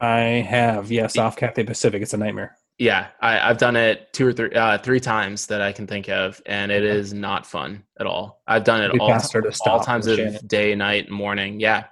I 0.00 0.18
have. 0.18 0.90
Yes, 0.90 1.16
off 1.18 1.36
Cathay 1.36 1.64
Pacific. 1.64 2.02
It's 2.02 2.14
a 2.14 2.16
nightmare. 2.16 2.56
Yeah, 2.78 3.08
I, 3.20 3.34
have 3.36 3.58
done 3.58 3.76
it 3.76 4.12
two 4.12 4.26
or 4.26 4.32
three 4.32 4.50
uh, 4.52 4.78
three 4.78 4.98
times 4.98 5.46
that 5.46 5.62
I 5.62 5.70
can 5.70 5.86
think 5.86 6.08
of, 6.08 6.42
and 6.46 6.72
it 6.72 6.82
is 6.82 7.14
not 7.14 7.46
fun 7.46 7.84
at 8.00 8.06
all. 8.06 8.42
I've 8.48 8.64
done 8.64 8.82
it 8.82 8.98
all, 8.98 9.16
all 9.66 9.80
times 9.80 10.08
of 10.08 10.48
day, 10.48 10.74
night, 10.74 11.08
morning. 11.08 11.60
Yeah, 11.60 11.84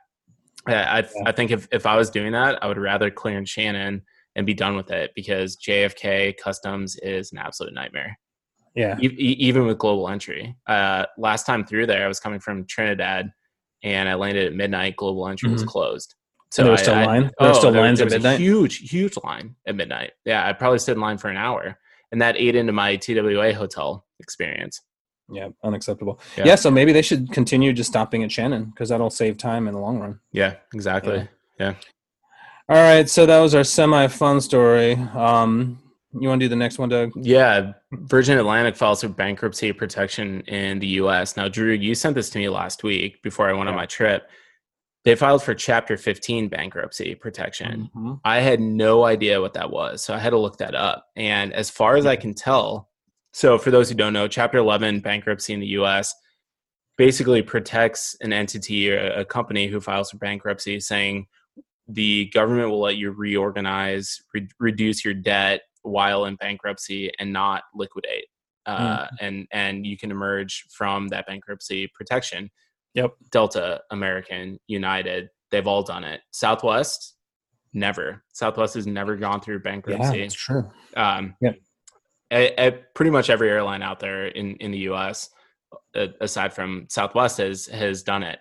I 0.67 0.73
I, 0.75 0.99
yeah. 0.99 1.07
I 1.27 1.33
think 1.33 1.53
if 1.53 1.69
if 1.71 1.87
I 1.87 1.97
was 1.97 2.11
doing 2.11 2.33
that, 2.33 2.63
I 2.63 2.67
would 2.67 2.79
rather 2.79 3.13
clear 3.13 3.39
in 3.39 3.45
Shannon 3.45 4.03
and 4.35 4.45
be 4.45 4.55
done 4.55 4.75
with 4.75 4.91
it 4.91 5.13
because 5.15 5.57
JFK 5.57 6.37
customs 6.37 6.97
is 6.97 7.31
an 7.31 7.39
absolute 7.39 7.75
nightmare. 7.75 8.19
Yeah. 8.75 8.99
E- 9.01 9.07
even 9.07 9.67
with 9.67 9.79
global 9.79 10.09
entry. 10.09 10.57
Uh, 10.67 11.07
last 11.19 11.45
time 11.47 11.65
through 11.65 11.87
there, 11.87 12.05
I 12.05 12.09
was 12.09 12.21
coming 12.21 12.41
from 12.41 12.65
Trinidad 12.67 13.33
and 13.83 14.09
I 14.09 14.15
landed 14.15 14.47
at 14.47 14.55
midnight. 14.55 14.97
Global 14.97 15.29
entry 15.29 15.49
mm-hmm. 15.49 15.55
was 15.55 15.65
closed. 15.65 16.15
So 16.51 16.65
there's 16.65 16.83
still 16.83 16.95
a 16.95 17.05
line. 17.07 17.31
There's 17.39 17.57
oh, 17.57 17.59
still 17.59 17.73
there, 17.73 17.81
lines 17.81 17.99
there 17.99 18.07
at 18.07 18.13
midnight. 18.13 18.39
huge, 18.39 18.91
huge 18.91 19.17
line 19.25 19.57
at 19.67 19.75
midnight. 19.75 20.13
Yeah, 20.27 20.47
I 20.47 20.53
probably 20.53 20.79
stood 20.81 20.97
in 20.97 21.01
line 21.01 21.17
for 21.17 21.29
an 21.29 21.39
hour, 21.39 21.79
and 22.13 22.21
that 22.21 22.37
ate 22.37 22.55
into 22.55 22.73
my 22.73 22.97
TWA 22.97 23.55
hotel 23.55 24.05
experience. 24.21 24.83
Yeah, 25.31 25.49
unacceptable. 25.65 26.21
Yeah. 26.37 26.45
yeah. 26.49 26.55
so 26.57 26.71
maybe 26.71 26.93
they 26.93 27.01
should 27.01 27.33
continue 27.33 27.73
just 27.73 27.89
stopping 27.89 28.23
at 28.23 28.31
Shannon 28.31 28.67
because 28.67 28.91
that'll 28.91 29.09
save 29.09 29.39
time 29.39 29.67
in 29.67 29.73
the 29.73 29.81
long 29.81 29.99
run. 29.99 30.21
Yeah, 30.31 30.57
exactly. 30.75 31.27
Yeah. 31.59 31.71
yeah. 31.71 31.75
All 32.69 32.77
right, 32.77 33.09
so 33.09 33.25
that 33.25 33.41
was 33.41 33.55
our 33.55 33.65
semi-fun 33.65 34.43
story. 34.43 34.95
Um, 35.15 35.79
you 36.19 36.29
want 36.29 36.41
to 36.41 36.45
do 36.45 36.51
the 36.51 36.57
next 36.57 36.79
one, 36.79 36.89
Doug? 36.89 37.13
Yeah, 37.17 37.73
Virgin 37.93 38.39
Atlantic 38.39 38.77
files 38.77 39.01
for 39.01 39.09
bankruptcy 39.09 39.73
protection 39.73 40.43
in 40.43 40.79
the 40.79 40.87
U.S. 40.89 41.37
Now, 41.37 41.49
Drew, 41.49 41.73
you 41.73 41.95
sent 41.95 42.15
this 42.15 42.31
to 42.31 42.39
me 42.39 42.49
last 42.49 42.83
week 42.83 43.23
before 43.23 43.49
I 43.49 43.53
went 43.53 43.65
yeah. 43.65 43.71
on 43.71 43.77
my 43.77 43.87
trip. 43.87 44.29
They 45.05 45.17
filed 45.17 45.43
for 45.43 45.55
Chapter 45.55 45.97
15 45.97 46.49
bankruptcy 46.49 47.15
protection. 47.15 47.91
Mm-hmm. 47.97 48.15
I 48.25 48.41
had 48.41 48.61
no 48.61 49.05
idea 49.05 49.41
what 49.41 49.55
that 49.55 49.71
was, 49.71 50.05
so 50.05 50.15
I 50.15 50.19
had 50.19 50.31
to 50.31 50.39
look 50.39 50.59
that 50.59 50.75
up. 50.75 51.07
And 51.17 51.53
as 51.53 51.71
far 51.71 51.97
as 51.97 52.07
I 52.07 52.17
can 52.17 52.35
tell, 52.35 52.91
so 53.33 53.59
for 53.59 53.71
those 53.71 53.89
who 53.89 53.95
don't 53.95 54.13
know, 54.13 54.29
Chapter 54.29 54.59
11 54.59 55.01
bankruptcy 55.01 55.55
in 55.55 55.61
the 55.61 55.67
U.S. 55.69 56.15
basically 56.99 57.43
protects 57.43 58.17
an 58.21 58.33
entity 58.33 58.93
or 58.93 59.09
a 59.13 59.25
company 59.25 59.67
who 59.67 59.81
files 59.81 60.11
for 60.11 60.19
bankruptcy, 60.19 60.79
saying 60.79 61.27
the 61.89 62.27
government 62.27 62.71
will 62.71 62.81
let 62.81 62.97
you 62.97 63.11
reorganize, 63.11 64.23
re- 64.35 64.49
reduce 64.61 65.05
your 65.05 65.15
debt 65.15 65.63
while 65.83 66.25
in 66.27 66.37
bankruptcy, 66.37 67.11
and 67.19 67.33
not 67.33 67.65
liquidate. 67.75 68.27
Uh, 68.65 69.05
mm. 69.05 69.09
and 69.21 69.47
and 69.51 69.85
you 69.87 69.97
can 69.97 70.11
emerge 70.11 70.67
from 70.71 71.09
that 71.09 71.27
bankruptcy 71.27 71.89
protection 71.95 72.49
Yep. 72.95 73.15
Delta, 73.31 73.81
American, 73.91 74.59
United, 74.67 75.29
they've 75.51 75.67
all 75.67 75.83
done 75.83 76.05
it. 76.05 76.21
Southwest, 76.31 77.17
never. 77.73 78.23
Southwest 78.33 78.75
has 78.75 78.87
never 78.87 79.17
gone 79.17 79.41
through 79.41 79.61
bankruptcy. 79.61 80.19
Yeah, 80.19 80.25
that's 80.25 80.35
true. 80.35 80.71
Um, 80.97 81.35
yep. 81.41 81.57
At, 82.31 82.59
at 82.59 82.95
pretty 82.95 83.11
much 83.11 83.31
every 83.31 83.51
airline 83.51 83.83
out 83.83 84.01
there 84.01 84.27
in, 84.27 84.57
in 84.57 84.71
the 84.71 84.79
U.S., 84.79 85.31
uh, 85.95 86.09
aside 86.21 86.53
from 86.53 86.87
Southwest, 86.91 87.39
has 87.39 87.67
has 87.67 88.03
done 88.03 88.23
it. 88.23 88.41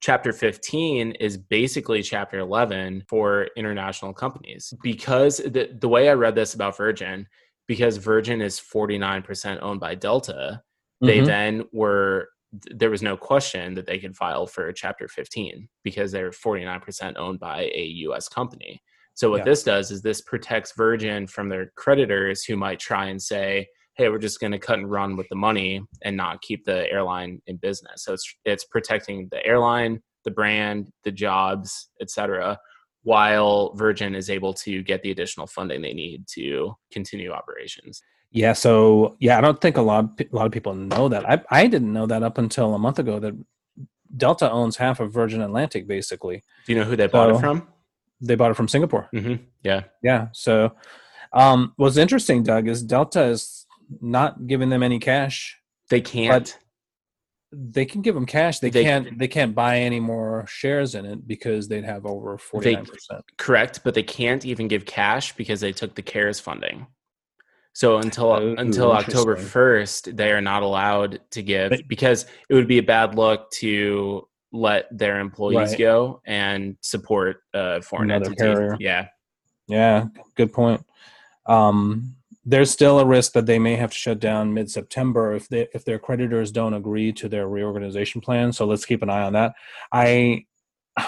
Chapter 0.00 0.32
15 0.32 1.12
is 1.12 1.36
basically 1.36 2.02
Chapter 2.02 2.38
11 2.38 3.04
for 3.08 3.48
international 3.56 4.12
companies 4.12 4.72
because 4.82 5.38
the 5.38 5.70
the 5.80 5.88
way 5.88 6.08
I 6.08 6.12
read 6.12 6.34
this 6.34 6.54
about 6.54 6.76
Virgin, 6.76 7.26
because 7.66 7.96
Virgin 7.96 8.40
is 8.40 8.60
49% 8.60 9.58
owned 9.62 9.80
by 9.80 9.94
Delta, 9.94 10.62
they 11.00 11.18
mm-hmm. 11.18 11.26
then 11.26 11.64
were 11.72 12.28
there 12.70 12.90
was 12.90 13.02
no 13.02 13.16
question 13.16 13.74
that 13.74 13.86
they 13.86 13.98
could 13.98 14.16
file 14.16 14.46
for 14.46 14.72
chapter 14.72 15.08
15 15.08 15.68
because 15.82 16.12
they're 16.12 16.30
49% 16.30 17.16
owned 17.16 17.40
by 17.40 17.70
a 17.74 17.84
US 18.06 18.28
company. 18.28 18.80
So 19.14 19.30
what 19.30 19.38
yeah. 19.38 19.44
this 19.44 19.62
does 19.62 19.90
is 19.90 20.02
this 20.02 20.20
protects 20.20 20.72
Virgin 20.76 21.26
from 21.26 21.48
their 21.48 21.72
creditors 21.76 22.44
who 22.44 22.56
might 22.56 22.78
try 22.78 23.06
and 23.06 23.20
say, 23.20 23.66
"Hey, 23.96 24.08
we're 24.08 24.18
just 24.18 24.40
going 24.40 24.52
to 24.52 24.58
cut 24.58 24.78
and 24.78 24.90
run 24.90 25.16
with 25.16 25.28
the 25.28 25.36
money 25.36 25.82
and 26.02 26.16
not 26.16 26.42
keep 26.42 26.64
the 26.64 26.90
airline 26.90 27.40
in 27.46 27.56
business." 27.56 28.04
So 28.04 28.12
it's 28.12 28.36
it's 28.44 28.64
protecting 28.64 29.28
the 29.30 29.44
airline, 29.44 30.02
the 30.24 30.30
brand, 30.30 30.86
the 31.04 31.12
jobs, 31.12 31.88
etc., 32.00 32.58
while 33.02 33.72
Virgin 33.74 34.16
is 34.16 34.30
able 34.30 34.52
to 34.52 34.82
get 34.82 35.02
the 35.02 35.12
additional 35.12 35.46
funding 35.46 35.80
they 35.80 35.94
need 35.94 36.26
to 36.26 36.74
continue 36.90 37.30
operations. 37.30 38.02
Yeah, 38.32 38.52
so 38.52 39.16
yeah, 39.20 39.38
I 39.38 39.40
don't 39.40 39.60
think 39.60 39.76
a 39.76 39.82
lot 39.82 40.04
of, 40.04 40.10
a 40.20 40.36
lot 40.36 40.46
of 40.46 40.52
people 40.52 40.74
know 40.74 41.08
that. 41.08 41.28
I 41.28 41.42
I 41.50 41.66
didn't 41.66 41.92
know 41.92 42.06
that 42.06 42.22
up 42.22 42.38
until 42.38 42.74
a 42.74 42.78
month 42.78 42.98
ago 42.98 43.18
that 43.20 43.34
Delta 44.16 44.50
owns 44.50 44.76
half 44.76 45.00
of 45.00 45.12
Virgin 45.12 45.40
Atlantic 45.40 45.86
basically. 45.86 46.42
Do 46.66 46.72
you 46.72 46.78
know 46.78 46.84
who 46.84 46.96
they 46.96 47.06
bought 47.06 47.30
it 47.30 47.40
from? 47.40 47.66
They 48.20 48.34
bought 48.34 48.50
it 48.50 48.54
from 48.54 48.68
Singapore. 48.68 49.08
Mm-hmm. 49.14 49.44
Yeah. 49.62 49.84
Yeah. 50.02 50.28
So 50.32 50.74
um, 51.32 51.72
what's 51.76 51.96
interesting, 51.96 52.42
Doug, 52.42 52.68
is 52.68 52.82
Delta 52.82 53.24
is 53.24 53.65
not 54.00 54.46
giving 54.46 54.68
them 54.68 54.82
any 54.82 54.98
cash. 54.98 55.58
They 55.88 56.00
can't. 56.00 56.58
They 57.52 57.84
can 57.84 58.02
give 58.02 58.14
them 58.14 58.26
cash. 58.26 58.58
They, 58.58 58.70
they, 58.70 58.82
can't. 58.82 59.18
They 59.18 59.28
can't 59.28 59.54
buy 59.54 59.78
any 59.78 60.00
more 60.00 60.44
shares 60.48 60.94
in 60.94 61.06
it 61.06 61.26
because 61.26 61.68
they'd 61.68 61.84
have 61.84 62.04
over 62.04 62.36
forty 62.38 62.74
nine 62.74 62.84
percent. 62.84 63.24
Correct, 63.36 63.80
but 63.84 63.94
they 63.94 64.02
can't 64.02 64.44
even 64.44 64.68
give 64.68 64.84
cash 64.84 65.34
because 65.36 65.60
they 65.60 65.72
took 65.72 65.94
the 65.94 66.02
CARES 66.02 66.40
funding. 66.40 66.86
So 67.72 67.98
until 67.98 68.32
oh, 68.32 68.54
until 68.56 68.90
October 68.90 69.36
first, 69.36 70.16
they 70.16 70.32
are 70.32 70.40
not 70.40 70.62
allowed 70.62 71.20
to 71.32 71.42
give 71.42 71.70
but, 71.70 71.86
because 71.86 72.24
it 72.48 72.54
would 72.54 72.66
be 72.66 72.78
a 72.78 72.82
bad 72.82 73.14
look 73.14 73.50
to 73.52 74.26
let 74.50 74.86
their 74.96 75.20
employees 75.20 75.70
right. 75.70 75.78
go 75.78 76.22
and 76.24 76.78
support 76.80 77.42
a 77.52 77.82
foreign 77.82 78.10
Another 78.10 78.30
entity. 78.30 78.42
Carrier. 78.42 78.76
Yeah, 78.80 79.08
yeah, 79.68 80.06
good 80.36 80.54
point. 80.54 80.86
Um, 81.44 82.16
there's 82.48 82.70
still 82.70 83.00
a 83.00 83.04
risk 83.04 83.32
that 83.32 83.46
they 83.46 83.58
may 83.58 83.74
have 83.74 83.90
to 83.90 83.96
shut 83.96 84.20
down 84.20 84.54
mid 84.54 84.70
September 84.70 85.34
if 85.34 85.48
they 85.48 85.66
if 85.74 85.84
their 85.84 85.98
creditors 85.98 86.52
don't 86.52 86.74
agree 86.74 87.12
to 87.12 87.28
their 87.28 87.48
reorganization 87.48 88.20
plan. 88.20 88.52
So 88.52 88.64
let's 88.64 88.86
keep 88.86 89.02
an 89.02 89.10
eye 89.10 89.22
on 89.22 89.32
that. 89.32 89.52
I, 89.92 90.44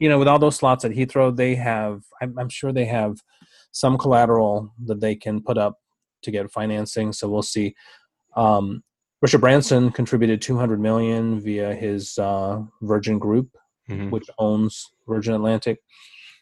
you 0.00 0.08
know, 0.08 0.18
with 0.18 0.26
all 0.26 0.40
those 0.40 0.56
slots 0.56 0.84
at 0.84 0.90
Heathrow, 0.90 1.34
they 1.34 1.54
have. 1.54 2.02
I'm, 2.20 2.36
I'm 2.38 2.48
sure 2.48 2.72
they 2.72 2.86
have 2.86 3.18
some 3.70 3.96
collateral 3.96 4.72
that 4.86 5.00
they 5.00 5.14
can 5.14 5.40
put 5.40 5.58
up 5.58 5.78
to 6.22 6.30
get 6.30 6.50
financing. 6.50 7.12
So 7.12 7.28
we'll 7.28 7.42
see. 7.42 7.74
Um, 8.36 8.82
Richard 9.22 9.40
Branson 9.40 9.90
contributed 9.90 10.42
200 10.42 10.80
million 10.80 11.40
via 11.40 11.74
his 11.74 12.18
uh, 12.18 12.60
Virgin 12.82 13.18
Group, 13.18 13.48
mm-hmm. 13.88 14.10
which 14.10 14.26
owns 14.38 14.90
Virgin 15.06 15.34
Atlantic. 15.34 15.78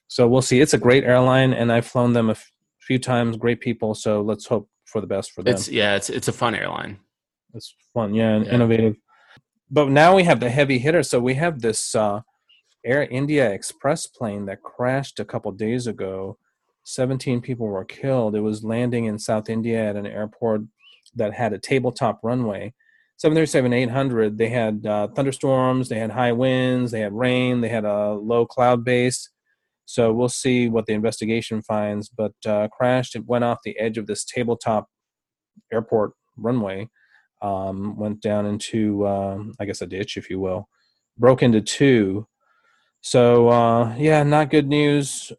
So 0.09 0.27
we'll 0.27 0.43
see. 0.43 0.61
It's 0.61 0.75
a 0.75 0.79
great 0.79 1.05
airline, 1.05 1.53
and 1.53 1.73
I've 1.73 1.87
flown 1.87 2.13
them 2.13 2.29
a 2.29 2.33
f- 2.33 2.52
few 2.87 2.99
times. 2.99 3.37
Great 3.37 3.61
people. 3.61 3.95
So 3.95 4.23
let's 4.23 4.47
hope 4.47 4.69
for 4.87 5.01
the 5.01 5.07
best 5.07 5.33
for 5.33 5.43
them. 5.43 5.55
It's 5.55 5.69
yeah, 5.69 5.97
it's 5.97 6.11
it's 6.11 6.29
a 6.29 6.33
fun 6.33 6.55
airline. 6.55 6.99
It's 7.55 7.75
fun, 7.93 8.15
yeah, 8.15 8.31
and 8.31 8.47
yeah. 8.47 8.55
innovative. 8.55 8.97
But 9.71 9.89
now 9.89 10.15
we 10.15 10.25
have 10.25 10.41
the 10.41 10.51
heavy 10.51 10.79
hitter. 10.79 11.03
So 11.03 11.21
we 11.21 11.35
have 11.35 11.61
this 11.61 11.95
uh, 11.95 12.21
Air 12.85 13.05
India 13.05 13.51
Express 13.51 14.07
plane 14.07 14.47
that 14.47 14.63
crashed 14.63 15.21
a 15.21 15.25
couple 15.25 15.53
days 15.53 15.87
ago 15.87 16.39
17 16.85 17.41
people 17.41 17.67
were 17.67 17.85
killed. 17.85 18.35
It 18.35 18.41
was 18.41 18.65
landing 18.65 19.05
in 19.05 19.19
South 19.19 19.49
India 19.49 19.89
at 19.89 19.97
an 19.97 20.07
airport 20.07 20.63
that 21.15 21.35
had 21.35 21.53
a 21.53 21.59
tabletop 21.59 22.21
runway. 22.23 22.75
737 23.19 23.73
800, 23.73 24.37
they 24.39 24.49
had 24.49 24.85
uh, 24.85 25.07
thunderstorms, 25.09 25.89
they 25.89 25.99
had 25.99 26.11
high 26.11 26.33
winds, 26.33 26.91
they 26.91 27.01
had 27.01 27.13
rain, 27.13 27.61
they 27.61 27.69
had 27.69 27.85
a 27.85 28.15
low 28.15 28.45
cloud 28.45 28.85
base. 28.85 29.29
So 29.85 30.13
we'll 30.13 30.29
see 30.29 30.69
what 30.69 30.87
the 30.87 30.95
investigation 30.95 31.63
finds. 31.63 32.09
But 32.09 32.33
uh, 32.47 32.69
crashed, 32.69 33.17
it 33.17 33.27
went 33.27 33.45
off 33.45 33.59
the 33.65 33.79
edge 33.79 33.99
of 33.99 34.07
this 34.07 34.25
tabletop 34.25 34.87
airport 35.73 36.13
runway, 36.37 36.89
um, 37.43 37.97
went 37.97 38.21
down 38.21 38.47
into, 38.47 39.07
um, 39.07 39.53
I 39.61 39.65
guess, 39.65 39.83
a 39.83 39.87
ditch, 39.87 40.17
if 40.17 40.31
you 40.31 40.41
will, 40.41 40.69
broke 41.19 41.43
into 41.43 41.61
two. 41.61 42.27
So, 43.01 43.49
uh, 43.49 43.95
yeah, 43.99 44.23
not 44.23 44.51
good 44.51 44.69
news 44.69 45.33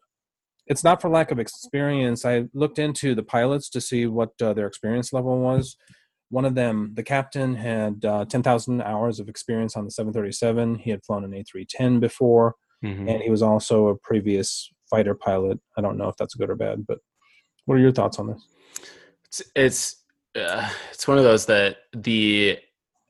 it's 0.68 0.84
not 0.84 1.02
for 1.02 1.10
lack 1.10 1.32
of 1.32 1.40
experience. 1.40 2.26
I 2.26 2.46
looked 2.54 2.80
into 2.80 3.16
the 3.16 3.24
pilots 3.24 3.70
to 3.70 3.82
see 3.82 4.06
what 4.06 4.30
uh, 4.42 4.54
their 4.54 4.68
experience 4.68 5.12
level 5.12 5.40
was. 5.40 5.76
One 6.30 6.46
of 6.46 6.56
them, 6.56 6.94
the 6.96 7.04
captain, 7.04 7.56
had 7.56 8.04
uh, 8.06 8.26
10,000 8.26 8.82
hours 8.82 9.20
of 9.20 9.30
experience 9.30 9.76
on 9.76 9.86
the 9.86 9.92
737. 9.92 10.80
He 10.80 10.90
had 10.90 11.04
flown 11.04 11.24
an 11.24 11.32
A310 11.32 12.00
before, 12.00 12.56
mm-hmm. 12.84 13.08
and 13.08 13.22
he 13.22 13.30
was 13.30 13.42
also 13.42 13.88
a 13.88 13.98
previous 13.98 14.72
fighter 14.90 15.16
pilot. 15.16 15.60
I 15.78 15.82
don't 15.82 15.98
know 15.98 16.10
if 16.10 16.18
that's 16.18 16.36
good 16.36 16.50
or 16.50 16.56
bad, 16.56 16.86
but 16.86 17.00
what 17.66 17.76
are 17.76 17.82
your 17.82 17.92
thoughts 17.92 18.20
on 18.20 18.28
this? 18.28 18.46
It's 19.26 19.44
it's, 19.56 19.96
uh, 20.36 20.70
it's 20.92 21.08
one 21.08 21.18
of 21.18 21.24
those 21.24 21.46
that 21.48 21.78
the 21.94 22.60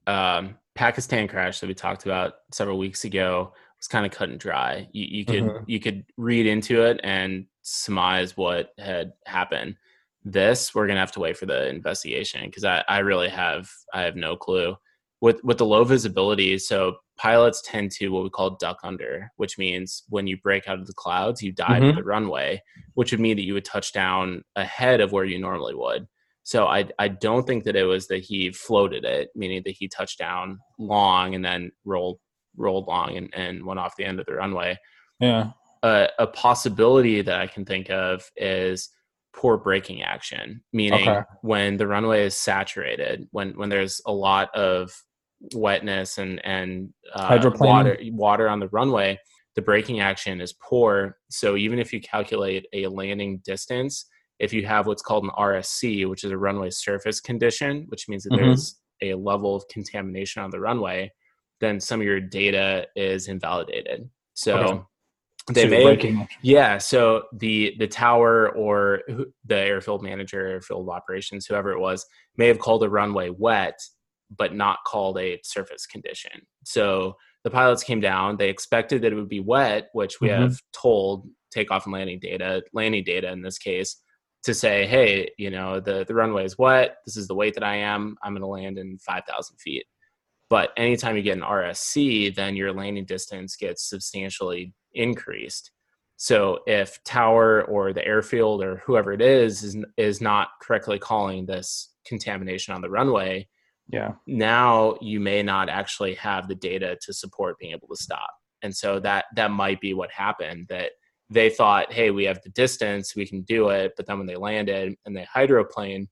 um, 0.07 0.57
Pakistan 0.75 1.27
crash 1.27 1.59
that 1.59 1.67
we 1.67 1.73
talked 1.73 2.05
about 2.05 2.33
several 2.51 2.77
weeks 2.77 3.03
ago 3.03 3.53
was 3.77 3.87
kind 3.87 4.05
of 4.05 4.11
cut 4.11 4.29
and 4.29 4.39
dry. 4.39 4.87
You, 4.91 5.05
you 5.05 5.25
could 5.25 5.43
mm-hmm. 5.43 5.63
you 5.67 5.79
could 5.79 6.05
read 6.17 6.45
into 6.45 6.83
it 6.83 6.99
and 7.03 7.45
surmise 7.61 8.37
what 8.37 8.71
had 8.77 9.13
happened. 9.25 9.75
This 10.23 10.73
we're 10.73 10.87
gonna 10.87 10.99
have 10.99 11.11
to 11.13 11.19
wait 11.19 11.37
for 11.37 11.45
the 11.45 11.67
investigation 11.67 12.45
because 12.45 12.63
I, 12.63 12.83
I 12.87 12.99
really 12.99 13.29
have 13.29 13.69
I 13.93 14.03
have 14.03 14.15
no 14.15 14.35
clue. 14.35 14.75
With 15.21 15.43
with 15.43 15.57
the 15.57 15.65
low 15.65 15.83
visibility, 15.83 16.57
so 16.57 16.97
pilots 17.23 17.61
tend 17.65 17.89
to 17.89 18.09
what 18.09 18.23
we 18.23 18.29
call 18.29 18.57
duck 18.57 18.79
under, 18.83 19.31
which 19.37 19.57
means 19.57 20.03
when 20.09 20.27
you 20.27 20.35
break 20.35 20.67
out 20.67 20.77
of 20.77 20.87
the 20.87 20.93
clouds, 20.93 21.41
you 21.41 21.53
dive 21.53 21.81
mm-hmm. 21.81 21.91
to 21.91 21.95
the 21.95 22.03
runway, 22.03 22.61
which 22.95 23.11
would 23.11 23.21
mean 23.21 23.37
that 23.37 23.45
you 23.45 23.53
would 23.53 23.63
touch 23.63 23.93
down 23.93 24.43
ahead 24.57 24.99
of 24.99 25.13
where 25.13 25.23
you 25.23 25.39
normally 25.39 25.73
would. 25.73 26.05
So 26.43 26.67
I 26.67 26.89
I 26.99 27.07
don't 27.07 27.47
think 27.47 27.63
that 27.63 27.77
it 27.77 27.85
was 27.85 28.07
that 28.07 28.23
he 28.23 28.51
floated 28.51 29.05
it, 29.05 29.29
meaning 29.35 29.61
that 29.63 29.71
he 29.71 29.87
touched 29.87 30.19
down 30.19 30.59
long 30.77 31.33
and 31.33 31.45
then 31.45 31.71
rolled 31.85 32.19
rolled 32.57 32.87
long 32.87 33.15
and, 33.15 33.33
and 33.33 33.65
went 33.65 33.79
off 33.79 33.95
the 33.95 34.03
end 34.03 34.19
of 34.19 34.25
the 34.25 34.35
runway. 34.35 34.77
Yeah. 35.21 35.51
Uh, 35.81 36.07
a 36.19 36.27
possibility 36.27 37.21
that 37.21 37.39
I 37.39 37.47
can 37.47 37.63
think 37.63 37.89
of 37.89 38.29
is 38.35 38.89
poor 39.33 39.57
braking 39.57 40.03
action, 40.03 40.61
meaning 40.73 41.07
okay. 41.07 41.21
when 41.41 41.77
the 41.77 41.87
runway 41.87 42.25
is 42.25 42.35
saturated, 42.35 43.29
when 43.31 43.51
when 43.57 43.69
there's 43.69 44.01
a 44.05 44.11
lot 44.11 44.53
of 44.53 44.91
wetness 45.53 46.17
and 46.17 46.43
and 46.45 46.93
uh, 47.13 47.51
water 47.59 47.97
water 48.11 48.49
on 48.49 48.59
the 48.59 48.69
runway, 48.69 49.19
the 49.55 49.61
braking 49.61 49.99
action 49.99 50.41
is 50.41 50.53
poor. 50.53 51.17
So 51.29 51.55
even 51.55 51.79
if 51.79 51.93
you 51.93 52.01
calculate 52.01 52.65
a 52.73 52.87
landing 52.87 53.41
distance, 53.45 54.05
if 54.39 54.53
you 54.53 54.65
have 54.65 54.87
what's 54.87 55.01
called 55.01 55.23
an 55.23 55.31
RSC, 55.37 56.09
which 56.09 56.23
is 56.23 56.31
a 56.31 56.37
runway 56.37 56.69
surface 56.69 57.19
condition, 57.19 57.85
which 57.89 58.09
means 58.09 58.23
that 58.23 58.33
mm-hmm. 58.33 58.47
there's 58.47 58.79
a 59.01 59.13
level 59.13 59.55
of 59.55 59.67
contamination 59.67 60.41
on 60.41 60.49
the 60.49 60.59
runway, 60.59 61.11
then 61.59 61.79
some 61.79 61.99
of 61.99 62.05
your 62.05 62.19
data 62.19 62.87
is 62.95 63.27
invalidated. 63.27 64.09
So 64.33 64.57
okay. 64.57 64.81
they 65.51 65.63
so 65.63 65.69
may, 65.69 66.27
yeah. 66.41 66.77
So 66.77 67.23
the 67.33 67.75
the 67.77 67.87
tower 67.87 68.49
or 68.49 69.01
the 69.45 69.57
airfield 69.57 70.03
manager, 70.03 70.47
airfield 70.47 70.89
operations, 70.89 71.45
whoever 71.45 71.71
it 71.71 71.79
was, 71.79 72.05
may 72.37 72.47
have 72.47 72.59
called 72.59 72.83
a 72.83 72.89
runway 72.89 73.29
wet, 73.29 73.79
but 74.37 74.55
not 74.55 74.79
called 74.85 75.17
a 75.17 75.39
surface 75.43 75.85
condition. 75.85 76.45
So 76.65 77.15
the 77.43 77.49
pilots 77.49 77.83
came 77.83 77.99
down. 77.99 78.37
They 78.37 78.49
expected 78.49 79.01
that 79.01 79.11
it 79.11 79.15
would 79.15 79.29
be 79.29 79.39
wet, 79.39 79.89
which 79.93 80.21
we 80.21 80.29
mm-hmm. 80.29 80.43
have 80.43 80.59
told 80.71 81.27
takeoff 81.51 81.85
and 81.85 81.93
landing 81.93 82.19
data, 82.19 82.63
landing 82.73 83.03
data 83.03 83.31
in 83.31 83.41
this 83.41 83.57
case, 83.57 83.97
to 84.43 84.53
say, 84.53 84.85
hey, 84.85 85.29
you 85.37 85.49
know, 85.49 85.79
the, 85.79 86.05
the 86.05 86.13
runway 86.13 86.45
is 86.45 86.57
wet. 86.57 86.97
This 87.05 87.17
is 87.17 87.27
the 87.27 87.35
weight 87.35 87.53
that 87.53 87.63
I 87.63 87.75
am. 87.75 88.15
I'm 88.23 88.33
going 88.33 88.41
to 88.41 88.47
land 88.47 88.77
in 88.77 88.97
5,000 88.99 89.57
feet. 89.57 89.85
But 90.49 90.71
anytime 90.77 91.15
you 91.15 91.21
get 91.23 91.37
an 91.37 91.43
RSC, 91.43 92.35
then 92.35 92.55
your 92.55 92.73
landing 92.73 93.05
distance 93.05 93.55
gets 93.55 93.89
substantially 93.89 94.73
increased. 94.93 95.71
So 96.17 96.59
if 96.67 97.03
tower 97.03 97.63
or 97.63 97.91
the 97.91 98.05
airfield 98.05 98.63
or 98.63 98.83
whoever 98.85 99.13
it 99.13 99.21
is 99.21 99.63
is, 99.63 99.77
is 99.97 100.21
not 100.21 100.49
correctly 100.61 100.99
calling 100.99 101.45
this 101.45 101.89
contamination 102.05 102.73
on 102.73 102.81
the 102.81 102.89
runway, 102.89 103.47
yeah. 103.89 104.13
Now 104.27 104.97
you 105.01 105.19
may 105.19 105.43
not 105.43 105.69
actually 105.69 106.15
have 106.15 106.47
the 106.47 106.55
data 106.55 106.97
to 107.01 107.13
support 107.13 107.57
being 107.59 107.73
able 107.73 107.87
to 107.89 107.95
stop. 107.95 108.31
And 108.61 108.75
so 108.75 108.99
that 109.01 109.25
that 109.35 109.51
might 109.51 109.81
be 109.81 109.93
what 109.93 110.11
happened 110.11 110.67
that 110.69 110.91
they 111.29 111.49
thought 111.49 111.91
hey 111.91 112.11
we 112.11 112.25
have 112.25 112.41
the 112.43 112.49
distance 112.49 113.15
we 113.15 113.27
can 113.27 113.41
do 113.41 113.69
it. 113.69 113.93
But 113.97 114.07
then 114.07 114.17
when 114.17 114.27
they 114.27 114.35
landed 114.35 114.95
and 115.05 115.15
they 115.15 115.25
hydroplane 115.25 116.07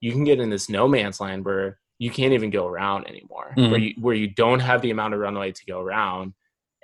you 0.00 0.12
can 0.12 0.24
get 0.24 0.40
in 0.40 0.50
this 0.50 0.68
no 0.68 0.86
man's 0.86 1.20
land 1.20 1.44
where 1.44 1.78
you 1.98 2.10
can't 2.10 2.32
even 2.32 2.50
go 2.50 2.66
around 2.66 3.06
anymore 3.08 3.54
mm-hmm. 3.56 3.70
where 3.70 3.80
you 3.80 3.94
where 4.00 4.14
you 4.14 4.28
don't 4.28 4.60
have 4.60 4.82
the 4.82 4.90
amount 4.90 5.14
of 5.14 5.20
runway 5.20 5.52
to 5.52 5.64
go 5.66 5.80
around 5.80 6.34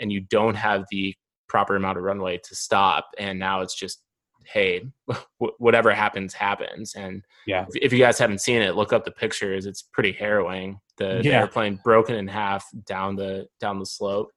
and 0.00 0.10
you 0.10 0.20
don't 0.20 0.54
have 0.54 0.84
the 0.90 1.14
proper 1.48 1.76
amount 1.76 1.98
of 1.98 2.04
runway 2.04 2.38
to 2.38 2.54
stop. 2.54 3.10
And 3.18 3.38
now 3.38 3.60
it's 3.60 3.74
just 3.74 4.00
hey, 4.45 4.86
whatever 5.59 5.93
happens, 5.93 6.34
happens. 6.34 6.95
And 6.95 7.24
yeah, 7.47 7.66
if, 7.74 7.93
you 7.93 7.99
guys 7.99 8.18
haven't 8.18 8.41
seen 8.41 8.62
it, 8.62 8.76
look 8.76 8.93
up 8.93 9.05
the 9.05 9.11
pictures. 9.11 9.66
It's 9.66 9.82
pretty 9.82 10.12
harrowing. 10.12 10.80
The, 10.99 11.16
yeah. 11.16 11.22
the 11.22 11.32
airplane 11.32 11.80
broken 11.82 12.16
in 12.16 12.28
half 12.28 12.66
down 12.86 13.16
the 13.16 13.49
down 13.59 13.78
the 13.78 13.86
slope. 13.86 14.30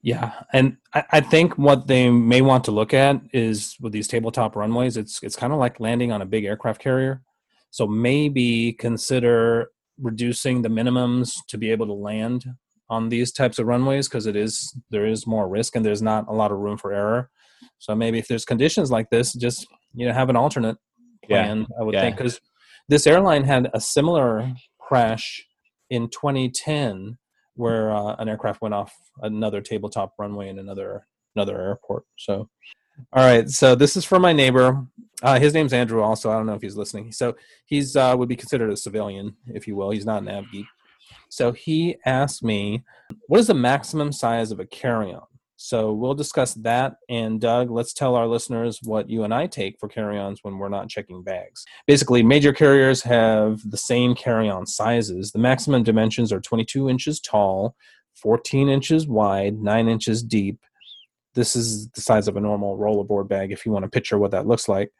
Yeah, 0.00 0.32
and 0.52 0.76
I, 0.94 1.04
I, 1.10 1.20
think 1.20 1.58
what 1.58 1.88
they 1.88 2.08
may 2.08 2.40
want 2.40 2.64
to 2.64 2.70
look 2.70 2.94
at 2.94 3.20
is 3.32 3.76
with 3.80 3.92
these 3.92 4.06
tabletop 4.06 4.54
runways. 4.54 4.96
It's 4.96 5.20
it's 5.22 5.34
kind 5.34 5.52
of 5.52 5.58
like 5.58 5.80
landing 5.80 6.12
on 6.12 6.22
a 6.22 6.26
big 6.26 6.44
aircraft 6.44 6.80
carrier. 6.80 7.22
So 7.70 7.86
maybe 7.86 8.74
consider 8.74 9.70
reducing 10.00 10.62
the 10.62 10.68
minimums 10.68 11.34
to 11.48 11.58
be 11.58 11.70
able 11.70 11.86
to 11.86 11.92
land 11.92 12.44
on 12.88 13.08
these 13.08 13.32
types 13.32 13.58
of 13.58 13.66
runways 13.66 14.08
because 14.08 14.26
it 14.26 14.36
is 14.36 14.74
there 14.90 15.06
is 15.06 15.26
more 15.26 15.48
risk 15.48 15.76
and 15.76 15.84
there's 15.84 16.02
not 16.02 16.26
a 16.28 16.32
lot 16.32 16.52
of 16.52 16.58
room 16.58 16.78
for 16.78 16.92
error. 16.92 17.30
So 17.78 17.94
maybe 17.94 18.18
if 18.18 18.28
there's 18.28 18.44
conditions 18.44 18.90
like 18.90 19.10
this, 19.10 19.32
just 19.32 19.66
you 19.94 20.06
know 20.06 20.12
have 20.12 20.30
an 20.30 20.36
alternate 20.36 20.76
plan. 21.24 21.60
Yeah. 21.60 21.76
I 21.80 21.82
would 21.82 21.94
yeah. 21.94 22.02
think 22.02 22.16
because 22.16 22.40
this 22.88 23.06
airline 23.06 23.44
had 23.44 23.70
a 23.74 23.80
similar 23.80 24.50
crash 24.78 25.44
in 25.90 26.08
2010 26.08 27.18
where 27.54 27.90
uh, 27.92 28.14
an 28.18 28.28
aircraft 28.28 28.62
went 28.62 28.74
off 28.74 28.94
another 29.22 29.60
tabletop 29.60 30.14
runway 30.18 30.48
in 30.48 30.58
another 30.58 31.06
another 31.34 31.60
airport. 31.60 32.04
So, 32.16 32.48
all 33.12 33.24
right. 33.24 33.48
So 33.48 33.74
this 33.74 33.96
is 33.96 34.04
for 34.04 34.18
my 34.18 34.32
neighbor. 34.32 34.86
Uh, 35.22 35.38
his 35.38 35.54
name's 35.54 35.72
Andrew. 35.72 36.02
Also, 36.02 36.30
I 36.30 36.36
don't 36.36 36.46
know 36.46 36.54
if 36.54 36.62
he's 36.62 36.76
listening. 36.76 37.12
So 37.12 37.36
he's 37.66 37.96
uh, 37.96 38.14
would 38.16 38.28
be 38.28 38.36
considered 38.36 38.70
a 38.70 38.76
civilian, 38.76 39.36
if 39.46 39.66
you 39.66 39.76
will. 39.76 39.90
He's 39.90 40.06
not 40.06 40.22
an 40.22 40.28
av 40.28 40.44
geek. 40.50 40.66
So 41.28 41.52
he 41.52 41.96
asked 42.06 42.42
me, 42.42 42.84
"What 43.26 43.40
is 43.40 43.48
the 43.48 43.54
maximum 43.54 44.12
size 44.12 44.50
of 44.50 44.60
a 44.60 44.66
carry-on?" 44.66 45.26
So 45.60 45.92
we'll 45.92 46.14
discuss 46.14 46.54
that. 46.54 46.94
And 47.08 47.40
Doug, 47.40 47.68
let's 47.68 47.92
tell 47.92 48.14
our 48.14 48.28
listeners 48.28 48.78
what 48.84 49.10
you 49.10 49.24
and 49.24 49.34
I 49.34 49.48
take 49.48 49.76
for 49.80 49.88
carry 49.88 50.16
ons 50.16 50.38
when 50.42 50.56
we're 50.56 50.68
not 50.68 50.88
checking 50.88 51.24
bags. 51.24 51.64
Basically, 51.84 52.22
major 52.22 52.52
carriers 52.52 53.02
have 53.02 53.68
the 53.68 53.76
same 53.76 54.14
carry 54.14 54.48
on 54.48 54.66
sizes. 54.66 55.32
The 55.32 55.40
maximum 55.40 55.82
dimensions 55.82 56.32
are 56.32 56.40
22 56.40 56.88
inches 56.88 57.18
tall, 57.20 57.74
14 58.14 58.68
inches 58.68 59.08
wide, 59.08 59.58
9 59.58 59.88
inches 59.88 60.22
deep. 60.22 60.60
This 61.34 61.56
is 61.56 61.88
the 61.88 62.02
size 62.02 62.28
of 62.28 62.36
a 62.36 62.40
normal 62.40 62.78
rollerboard 62.78 63.28
bag 63.28 63.50
if 63.50 63.66
you 63.66 63.72
want 63.72 63.82
to 63.82 63.90
picture 63.90 64.16
what 64.16 64.30
that 64.30 64.46
looks 64.46 64.68
like. 64.68 64.92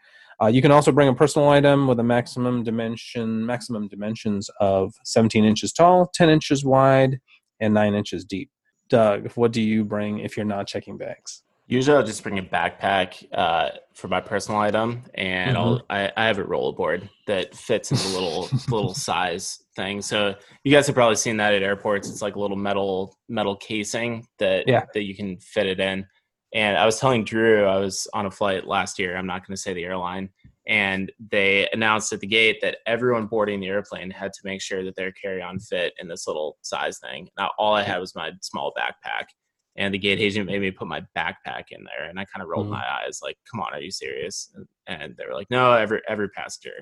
Uh, 0.42 0.48
you 0.48 0.60
can 0.60 0.72
also 0.72 0.90
bring 0.90 1.08
a 1.08 1.14
personal 1.14 1.50
item 1.50 1.86
with 1.86 2.00
a 2.00 2.04
maximum 2.04 2.64
dimension, 2.64 3.46
maximum 3.46 3.86
dimensions 3.86 4.50
of 4.58 4.92
17 5.04 5.44
inches 5.44 5.72
tall, 5.72 6.10
10 6.14 6.28
inches 6.28 6.64
wide, 6.64 7.20
and 7.60 7.72
9 7.72 7.94
inches 7.94 8.24
deep. 8.24 8.50
Doug, 8.88 9.32
what 9.32 9.52
do 9.52 9.62
you 9.62 9.84
bring 9.84 10.20
if 10.20 10.36
you're 10.36 10.46
not 10.46 10.66
checking 10.66 10.96
bags? 10.96 11.42
Usually, 11.66 11.98
I'll 11.98 12.02
just 12.02 12.22
bring 12.22 12.38
a 12.38 12.42
backpack 12.42 13.26
uh, 13.30 13.70
for 13.94 14.08
my 14.08 14.22
personal 14.22 14.58
item, 14.58 15.02
and 15.14 15.54
mm-hmm. 15.54 15.66
I'll 15.66 15.82
I, 15.90 16.10
I, 16.16 16.26
have 16.26 16.38
a 16.38 16.44
rollerboard 16.44 17.06
that 17.26 17.54
fits 17.54 17.90
in 17.90 17.98
the 17.98 18.18
little 18.18 18.48
little 18.74 18.94
size 18.94 19.62
thing. 19.76 20.00
So 20.00 20.34
you 20.64 20.72
guys 20.72 20.86
have 20.86 20.94
probably 20.96 21.16
seen 21.16 21.36
that 21.36 21.52
at 21.52 21.62
airports. 21.62 22.08
It's 22.08 22.22
like 22.22 22.36
a 22.36 22.40
little 22.40 22.56
metal 22.56 23.14
metal 23.28 23.54
casing 23.54 24.26
that 24.38 24.64
yeah. 24.66 24.84
that 24.94 25.02
you 25.02 25.14
can 25.14 25.38
fit 25.40 25.66
it 25.66 25.78
in. 25.78 26.06
And 26.54 26.78
I 26.78 26.86
was 26.86 26.98
telling 26.98 27.24
Drew, 27.24 27.66
I 27.66 27.76
was 27.78 28.08
on 28.14 28.24
a 28.24 28.30
flight 28.30 28.66
last 28.66 28.98
year. 28.98 29.14
I'm 29.14 29.26
not 29.26 29.46
going 29.46 29.54
to 29.54 29.60
say 29.60 29.74
the 29.74 29.84
airline, 29.84 30.30
and 30.68 31.10
they 31.30 31.66
announced 31.72 32.12
at 32.12 32.20
the 32.20 32.26
gate 32.26 32.58
that 32.60 32.76
everyone 32.86 33.26
boarding 33.26 33.58
the 33.58 33.66
airplane 33.66 34.10
had 34.10 34.34
to 34.34 34.40
make 34.44 34.60
sure 34.60 34.84
that 34.84 34.94
their 34.96 35.10
carry-on 35.12 35.58
fit 35.58 35.94
in 35.98 36.08
this 36.08 36.26
little 36.26 36.58
size 36.60 36.98
thing. 36.98 37.28
Now, 37.38 37.52
all 37.58 37.74
I 37.74 37.82
had 37.82 37.98
was 37.98 38.14
my 38.14 38.32
small 38.42 38.74
backpack, 38.78 39.28
and 39.76 39.94
the 39.94 39.98
gate 39.98 40.20
agent 40.20 40.46
made 40.46 40.60
me 40.60 40.70
put 40.70 40.86
my 40.86 41.00
backpack 41.16 41.64
in 41.70 41.84
there, 41.84 42.10
and 42.10 42.20
I 42.20 42.26
kind 42.26 42.42
of 42.42 42.48
rolled 42.48 42.66
mm-hmm. 42.66 42.74
my 42.74 42.84
eyes, 43.02 43.20
like, 43.22 43.38
"Come 43.50 43.60
on, 43.60 43.72
are 43.72 43.80
you 43.80 43.90
serious?" 43.90 44.54
And 44.86 45.16
they 45.16 45.24
were 45.26 45.34
like, 45.34 45.50
"No, 45.50 45.72
every 45.72 46.02
every 46.06 46.28
passenger 46.28 46.74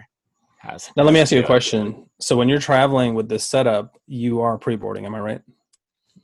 has." 0.58 0.90
Now, 0.96 1.04
let 1.04 1.14
me 1.14 1.20
ask 1.20 1.30
you 1.30 1.40
a 1.40 1.46
question. 1.46 2.08
So, 2.20 2.36
when 2.36 2.48
you're 2.48 2.58
traveling 2.58 3.14
with 3.14 3.28
this 3.28 3.46
setup, 3.46 3.96
you 4.08 4.40
are 4.40 4.58
pre-boarding, 4.58 5.06
am 5.06 5.14
I 5.14 5.20
right? 5.20 5.42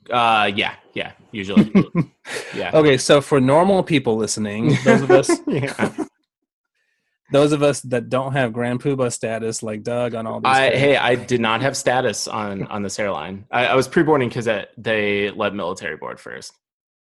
Uh, 0.09 0.51
yeah, 0.53 0.73
yeah, 0.95 1.13
usually. 1.31 1.71
yeah. 2.53 2.71
Okay, 2.73 2.97
so 2.97 3.21
for 3.21 3.39
normal 3.39 3.83
people 3.83 4.17
listening, 4.17 4.75
those 4.83 5.01
of 5.01 5.11
us. 5.11 5.31
yeah 5.47 6.07
those 7.33 7.51
of 7.51 7.63
us 7.63 7.81
that 7.81 8.09
don't 8.09 8.33
have 8.33 8.53
Grand 8.53 8.79
Poobah 8.79 9.11
status, 9.11 9.63
like 9.63 9.81
Doug 9.81 10.13
on 10.13 10.27
all 10.27 10.39
these. 10.39 10.45
I, 10.45 10.69
hey, 10.69 10.95
I 10.95 11.15
did 11.15 11.41
not 11.41 11.61
have 11.61 11.75
status 11.75 12.27
on 12.27 12.67
on 12.67 12.83
this 12.83 12.99
airline. 12.99 13.45
I, 13.51 13.65
I 13.65 13.75
was 13.75 13.87
pre-boarding 13.87 14.29
because 14.29 14.47
they 14.77 15.31
let 15.31 15.55
military 15.55 15.97
board 15.97 16.19
first. 16.19 16.53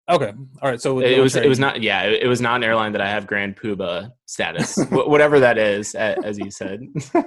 Okay, 0.09 0.33
all 0.61 0.69
right. 0.69 0.81
So 0.81 0.99
it 0.99 1.19
was 1.19 1.35
it 1.35 1.49
was 1.49 1.59
not 1.59 1.81
yeah 1.81 2.03
it, 2.03 2.23
it, 2.23 2.27
was 2.27 2.41
not 2.41 2.55
an 2.55 2.63
airline 2.63 2.93
that 2.93 3.01
I 3.01 3.09
have 3.09 3.27
Grand 3.27 3.57
Poobah 3.57 4.11
status, 4.25 4.77
whatever 4.89 5.41
that 5.41 5.57
is, 5.57 5.93
as 5.95 6.39
you 6.39 6.49
said. 6.49 6.81
all 7.13 7.25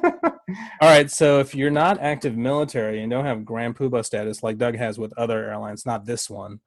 right. 0.80 1.10
So 1.10 1.40
if 1.40 1.54
you're 1.54 1.70
not 1.70 2.00
active 2.00 2.36
military 2.36 3.02
and 3.02 3.10
don't 3.10 3.26
have 3.26 3.44
Grand 3.44 3.76
Poobah 3.76 4.04
status 4.04 4.42
like 4.42 4.56
Doug 4.56 4.76
has 4.76 4.98
with 4.98 5.12
other 5.18 5.44
airlines, 5.44 5.86
not 5.86 6.06
this 6.06 6.28
one. 6.30 6.60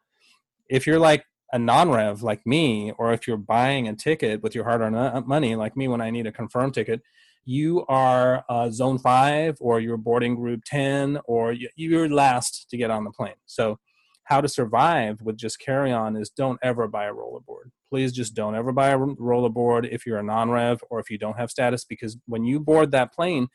If 0.70 0.86
you're 0.86 1.00
like 1.00 1.26
a 1.54 1.60
non-rev 1.60 2.22
like 2.22 2.46
me 2.46 2.92
or 2.98 3.14
if 3.14 3.28
you're 3.28 3.38
buying 3.38 3.88
a 3.88 3.96
ticket 3.96 4.44
with 4.44 4.54
your 4.54 4.66
hard-earned 4.66 4.96
uh, 4.96 5.22
money 5.26 5.56
like 5.56 5.78
me 5.78 5.88
when 5.88 6.02
i 6.02 6.10
need 6.10 6.28
a 6.28 6.32
confirmed 6.32 6.74
ticket 6.74 7.02
you 7.48 7.86
are 7.88 8.44
uh, 8.50 8.70
zone 8.70 9.00
5 9.00 9.58
or 9.62 9.80
you're 9.80 9.96
boarding 9.96 10.36
group 10.36 10.64
10 10.66 11.20
or 11.24 11.56
you're 11.78 12.10
last 12.10 12.70
to 12.70 12.76
get 12.76 12.92
on 12.92 13.06
the 13.06 13.10
plane. 13.10 13.36
So 13.46 13.80
how 14.26 14.42
to 14.42 14.50
survive 14.50 15.22
with 15.22 15.38
just 15.38 15.58
carry 15.58 15.94
on 15.94 16.18
is 16.18 16.30
don't 16.30 16.60
ever 16.62 16.90
buy 16.90 17.06
a 17.06 17.14
rollerboard 17.14 17.72
please 17.90 18.12
just 18.12 18.34
don't 18.36 18.56
ever 18.56 18.72
buy 18.72 18.90
a 18.90 18.98
rollerboard 18.98 19.88
if 19.90 20.06
you're 20.06 20.20
a 20.20 20.24
non-rev 20.24 20.82
or 20.90 21.00
if 21.00 21.10
you 21.10 21.18
don't 21.18 21.38
have 21.38 21.50
status 21.50 21.86
because 21.86 22.18
when 22.26 22.44
you 22.44 22.60
board 22.60 22.92
that 22.92 23.14
plane 23.14 23.48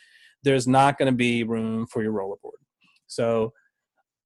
there's 0.43 0.67
not 0.67 0.99
going 0.99 1.11
to 1.11 1.17
be 1.17 1.45
room 1.45 1.87
for 1.87 2.03
your 2.03 2.13
rollerboard 2.13 2.61
so 3.07 3.53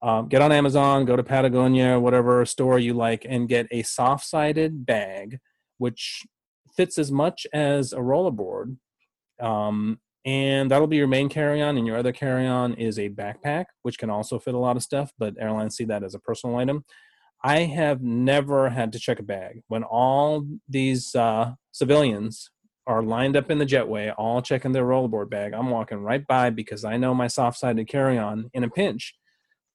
um, 0.01 0.27
get 0.27 0.41
on 0.41 0.51
Amazon, 0.51 1.05
go 1.05 1.15
to 1.15 1.23
Patagonia, 1.23 1.99
whatever 1.99 2.45
store 2.45 2.77
you 2.77 2.93
like, 2.93 3.25
and 3.27 3.49
get 3.49 3.67
a 3.71 3.81
soft 3.83 4.25
sided 4.25 4.85
bag, 4.85 5.39
which 5.79 6.23
fits 6.75 6.97
as 6.97 7.11
much 7.11 7.47
as 7.53 7.93
a 7.93 7.97
rollerboard. 7.97 8.77
Um, 9.41 9.99
and 10.23 10.69
that'll 10.69 10.87
be 10.87 10.97
your 10.97 11.07
main 11.07 11.29
carry 11.29 11.61
on, 11.61 11.77
and 11.77 11.87
your 11.87 11.97
other 11.97 12.11
carry 12.11 12.45
on 12.45 12.73
is 12.75 12.99
a 12.99 13.09
backpack, 13.09 13.65
which 13.81 13.97
can 13.97 14.09
also 14.09 14.37
fit 14.37 14.53
a 14.53 14.59
lot 14.59 14.75
of 14.75 14.83
stuff, 14.83 15.11
but 15.17 15.35
airlines 15.39 15.75
see 15.75 15.85
that 15.85 16.03
as 16.03 16.13
a 16.13 16.19
personal 16.19 16.57
item. 16.57 16.83
I 17.43 17.59
have 17.61 18.01
never 18.01 18.69
had 18.69 18.91
to 18.91 18.99
check 18.99 19.19
a 19.19 19.23
bag. 19.23 19.61
When 19.67 19.83
all 19.83 20.45
these 20.67 21.15
uh, 21.15 21.53
civilians 21.71 22.51
are 22.85 23.03
lined 23.03 23.37
up 23.37 23.49
in 23.49 23.57
the 23.57 23.65
jetway, 23.65 24.13
all 24.17 24.41
checking 24.41 24.73
their 24.73 24.85
rollerboard 24.85 25.29
bag, 25.29 25.53
I'm 25.53 25.69
walking 25.69 25.99
right 25.99 26.25
by 26.25 26.49
because 26.49 26.83
I 26.83 26.97
know 26.97 27.13
my 27.13 27.27
soft 27.27 27.59
sided 27.59 27.87
carry 27.87 28.17
on 28.17 28.49
in 28.53 28.63
a 28.63 28.69
pinch 28.69 29.15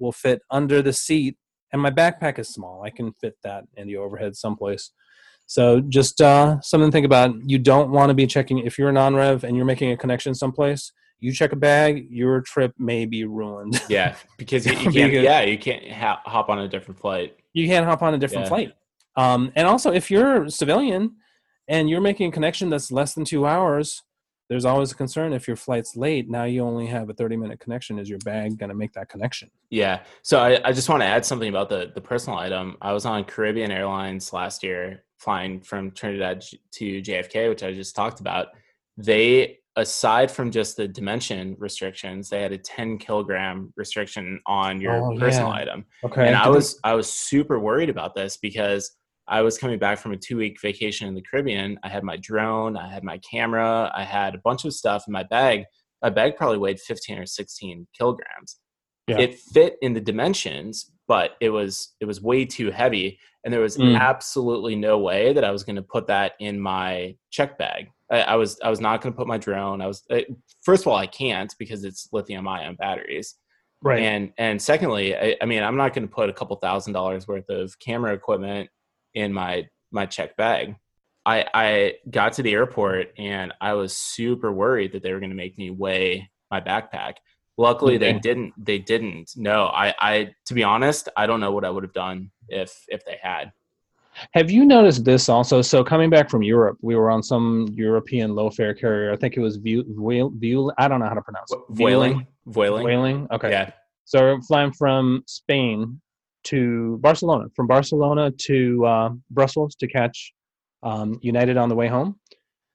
will 0.03 0.12
fit 0.12 0.40
under 0.50 0.82
the 0.82 0.92
seat 0.92 1.36
and 1.72 1.80
my 1.80 1.90
backpack 1.90 2.38
is 2.38 2.48
small 2.48 2.82
i 2.84 2.90
can 2.90 3.12
fit 3.20 3.34
that 3.42 3.64
in 3.76 3.86
the 3.86 3.96
overhead 3.96 4.36
someplace 4.36 4.92
so 5.46 5.80
just 5.80 6.22
uh, 6.22 6.61
something 6.61 6.88
to 6.88 6.92
think 6.92 7.05
about 7.05 7.34
you 7.44 7.59
don't 7.59 7.90
want 7.90 8.09
to 8.09 8.14
be 8.14 8.26
checking 8.26 8.59
if 8.59 8.78
you're 8.78 8.88
a 8.88 8.92
non-rev 8.92 9.44
and 9.44 9.57
you're 9.57 9.66
making 9.66 9.90
a 9.90 9.96
connection 9.96 10.34
someplace 10.34 10.92
you 11.22 11.32
check 11.32 11.53
a 11.53 11.57
bag, 11.57 12.09
your 12.11 12.40
trip 12.40 12.74
may 12.78 13.07
be 13.07 13.24
ruined. 13.24 13.80
Yeah, 13.88 14.16
because 14.38 14.66
you, 14.66 14.72
you 14.72 14.90
can't. 14.90 15.12
yeah, 15.12 15.42
you 15.42 15.57
can't 15.57 15.88
ha- 15.88 16.20
hop 16.24 16.48
on 16.48 16.59
a 16.59 16.68
different 16.68 16.98
flight. 16.98 17.36
You 17.53 17.68
can't 17.68 17.86
hop 17.86 18.03
on 18.03 18.12
a 18.12 18.18
different 18.18 18.44
yeah. 18.44 18.48
flight. 18.48 18.72
Um, 19.16 19.53
and 19.55 19.66
also, 19.66 19.92
if 19.92 20.11
you're 20.11 20.44
a 20.44 20.50
civilian 20.50 21.16
and 21.68 21.88
you're 21.88 22.00
making 22.00 22.28
a 22.28 22.32
connection 22.32 22.70
that's 22.70 22.90
less 22.90 23.14
than 23.14 23.24
two 23.24 23.46
hours, 23.46 24.03
there's 24.53 24.66
always 24.66 24.92
a 24.92 24.94
concern 24.94 25.32
if 25.32 25.48
your 25.48 25.57
flight's 25.57 25.96
late. 25.96 26.28
Now 26.28 26.44
you 26.44 26.62
only 26.62 26.86
have 26.86 27.09
a 27.09 27.14
30 27.14 27.38
minute 27.38 27.59
connection. 27.59 27.98
Is 27.98 28.11
your 28.11 28.18
bag 28.18 28.59
going 28.59 28.68
to 28.68 28.74
make 28.74 28.92
that 28.92 29.09
connection? 29.09 29.50
Yeah. 29.70 30.03
So 30.20 30.40
I, 30.40 30.61
I 30.62 30.72
just 30.72 30.90
want 30.90 31.00
to 31.00 31.07
add 31.07 31.24
something 31.24 31.48
about 31.48 31.70
the 31.70 31.90
the 31.94 32.03
personal 32.03 32.38
item. 32.38 32.76
I 32.82 32.92
was 32.92 33.07
on 33.07 33.24
Caribbean 33.24 33.70
Airlines 33.70 34.30
last 34.30 34.62
year, 34.62 35.05
flying 35.16 35.62
from 35.62 35.90
Trinidad 35.92 36.44
to 36.72 37.00
JFK, 37.00 37.48
which 37.48 37.62
I 37.62 37.72
just 37.72 37.96
talked 37.96 38.20
about. 38.20 38.48
They 38.98 39.61
aside 39.76 40.30
from 40.30 40.50
just 40.50 40.76
the 40.76 40.86
dimension 40.86 41.57
restrictions, 41.59 42.28
they 42.28 42.42
had 42.42 42.53
a 42.53 42.59
10 42.59 42.98
kilogram 42.98 43.72
restriction 43.74 44.38
on 44.44 44.82
your 44.82 44.96
oh, 44.96 45.18
personal 45.18 45.48
yeah. 45.48 45.55
item. 45.55 45.86
Okay. 46.05 46.26
And 46.26 46.36
I 46.36 46.50
was 46.50 46.78
I 46.84 46.92
was 46.92 47.11
super 47.11 47.59
worried 47.59 47.88
about 47.88 48.14
this 48.14 48.36
because 48.36 48.94
I 49.29 49.43
was 49.43 49.59
coming 49.59 49.79
back 49.79 49.99
from 49.99 50.12
a 50.12 50.16
two 50.16 50.37
week 50.37 50.61
vacation 50.61 51.09
in 51.09 51.14
the 51.14 51.23
Caribbean. 51.23 51.79
I 51.83 51.89
had 51.89 52.03
my 52.03 52.16
drone, 52.16 52.77
I 52.77 52.93
had 52.93 53.05
my 53.05 53.18
camera, 53.18 53.91
I 53.95 54.05
had 54.05 54.35
a 54.35 54.39
bunch 54.39 54.64
of 54.64 54.75
stuff 54.75 55.05
in 55.07 55.12
my 55.12 55.23
bag. 55.23 55.64
My 56.03 56.11
bag 56.11 56.37
probably 56.37 56.59
weighed 56.59 56.81
15 56.81 57.18
or 57.18 57.27
16 57.27 57.87
kilograms. 57.97 58.57
Yeah. 59.07 59.18
It 59.18 59.39
fit 59.39 59.77
in 59.83 59.95
the 59.95 60.01
dimensions, 60.01 60.93
but 61.07 61.33
it 61.41 61.51
was 61.51 61.95
it 62.01 62.07
was 62.07 62.20
way 62.20 62.45
too 62.45 62.70
heavy 62.70 63.18
and 63.45 63.53
there 63.53 63.61
was 63.61 63.77
mm. 63.77 63.99
absolutely 63.99 64.77
no 64.77 64.99
way 64.99 65.33
that 65.33 65.45
I 65.45 65.51
was 65.51 65.64
going 65.64 65.77
to 65.77 65.83
put 65.83 66.07
that 66.07 66.33
in 66.39 66.61
my 66.61 67.16
check 67.31 67.59
bag. 67.59 67.91
I, 68.11 68.23
I 68.23 68.35
was 68.37 68.59
I 68.62 68.70
was 68.70 68.81
not 68.81 69.01
going 69.01 69.12
to 69.12 69.16
put 69.16 69.27
my 69.27 69.39
drone. 69.39 69.81
I 69.81 69.87
was 69.87 70.03
I, 70.11 70.27
first 70.62 70.85
of 70.85 70.89
all 70.89 70.97
I 70.97 71.07
can't 71.07 71.53
because 71.59 71.85
it's 71.85 72.09
lithium 72.12 72.47
ion 72.47 72.77
batteries. 72.77 73.37
Right. 73.83 74.03
And 74.03 74.33
and 74.39 74.62
secondly, 74.62 75.16
I, 75.16 75.37
I 75.41 75.47
mean 75.47 75.62
I'm 75.62 75.77
not 75.77 75.93
going 75.93 76.07
to 76.07 76.12
put 76.12 76.29
a 76.29 76.33
couple 76.33 76.55
thousand 76.57 76.93
dollars 76.93 77.27
worth 77.27 77.49
of 77.49 77.79
camera 77.81 78.14
equipment 78.14 78.70
in 79.14 79.32
my 79.32 79.68
my 79.90 80.06
check 80.06 80.36
bag. 80.36 80.76
I 81.24 81.46
I 81.54 81.94
got 82.10 82.34
to 82.34 82.42
the 82.42 82.52
airport 82.52 83.12
and 83.18 83.52
I 83.60 83.74
was 83.74 83.96
super 83.96 84.52
worried 84.52 84.92
that 84.92 85.02
they 85.02 85.12
were 85.12 85.20
going 85.20 85.30
to 85.30 85.36
make 85.36 85.56
me 85.58 85.70
weigh 85.70 86.30
my 86.50 86.60
backpack. 86.60 87.14
Luckily, 87.58 87.98
they 87.98 88.14
didn't. 88.14 88.54
They 88.56 88.78
didn't. 88.78 89.32
No, 89.36 89.66
I, 89.66 89.94
I. 89.98 90.34
To 90.46 90.54
be 90.54 90.62
honest, 90.62 91.08
I 91.16 91.26
don't 91.26 91.38
know 91.38 91.52
what 91.52 91.64
I 91.64 91.70
would 91.70 91.82
have 91.82 91.92
done 91.92 92.30
if 92.48 92.84
if 92.88 93.04
they 93.04 93.18
had. 93.22 93.52
Have 94.32 94.50
you 94.50 94.64
noticed 94.64 95.04
this 95.04 95.28
also? 95.28 95.62
So 95.62 95.84
coming 95.84 96.10
back 96.10 96.30
from 96.30 96.42
Europe, 96.42 96.78
we 96.82 96.96
were 96.96 97.10
on 97.10 97.22
some 97.22 97.68
European 97.74 98.34
low 98.34 98.50
fare 98.50 98.74
carrier. 98.74 99.12
I 99.12 99.16
think 99.16 99.36
it 99.36 99.40
was 99.40 99.56
View. 99.56 99.84
View 100.38 100.72
I 100.78 100.88
don't 100.88 101.00
know 101.00 101.08
how 101.08 101.14
to 101.14 101.22
pronounce 101.22 101.52
it. 101.52 101.60
Vueling. 101.70 102.26
Vueling. 102.46 102.84
Vueling. 102.84 103.26
Okay. 103.30 103.50
Yeah. 103.50 103.70
So 104.04 104.20
we're 104.20 104.42
flying 104.42 104.72
from 104.72 105.22
Spain 105.26 106.00
to 106.45 106.99
Barcelona, 107.01 107.49
from 107.55 107.66
Barcelona 107.66 108.30
to 108.30 108.86
uh, 108.86 109.11
Brussels 109.30 109.74
to 109.76 109.86
catch 109.86 110.32
um, 110.82 111.18
United 111.22 111.57
on 111.57 111.68
the 111.68 111.74
way 111.74 111.88
home. 111.88 112.18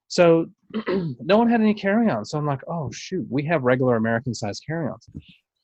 So 0.07 0.47
no 0.88 1.38
one 1.38 1.49
had 1.49 1.61
any 1.61 1.74
carry-ons. 1.74 2.32
So 2.32 2.38
I'm 2.38 2.45
like, 2.45 2.61
oh 2.68 2.89
shoot, 2.93 3.26
we 3.30 3.43
have 3.45 3.63
regular 3.63 3.95
American 3.95 4.34
sized 4.34 4.63
carry-ons. 4.65 5.09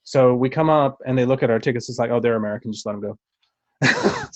So 0.03 0.35
we 0.35 0.49
come 0.49 0.69
up 0.69 0.97
and 1.05 1.17
they 1.17 1.25
look 1.25 1.43
at 1.43 1.49
our 1.49 1.59
tickets. 1.59 1.89
It's 1.89 1.99
like, 1.99 2.11
oh, 2.11 2.19
they're 2.19 2.35
American. 2.35 2.73
Just 2.73 2.85
let 2.85 2.93
them 2.93 3.01
go. 3.01 3.17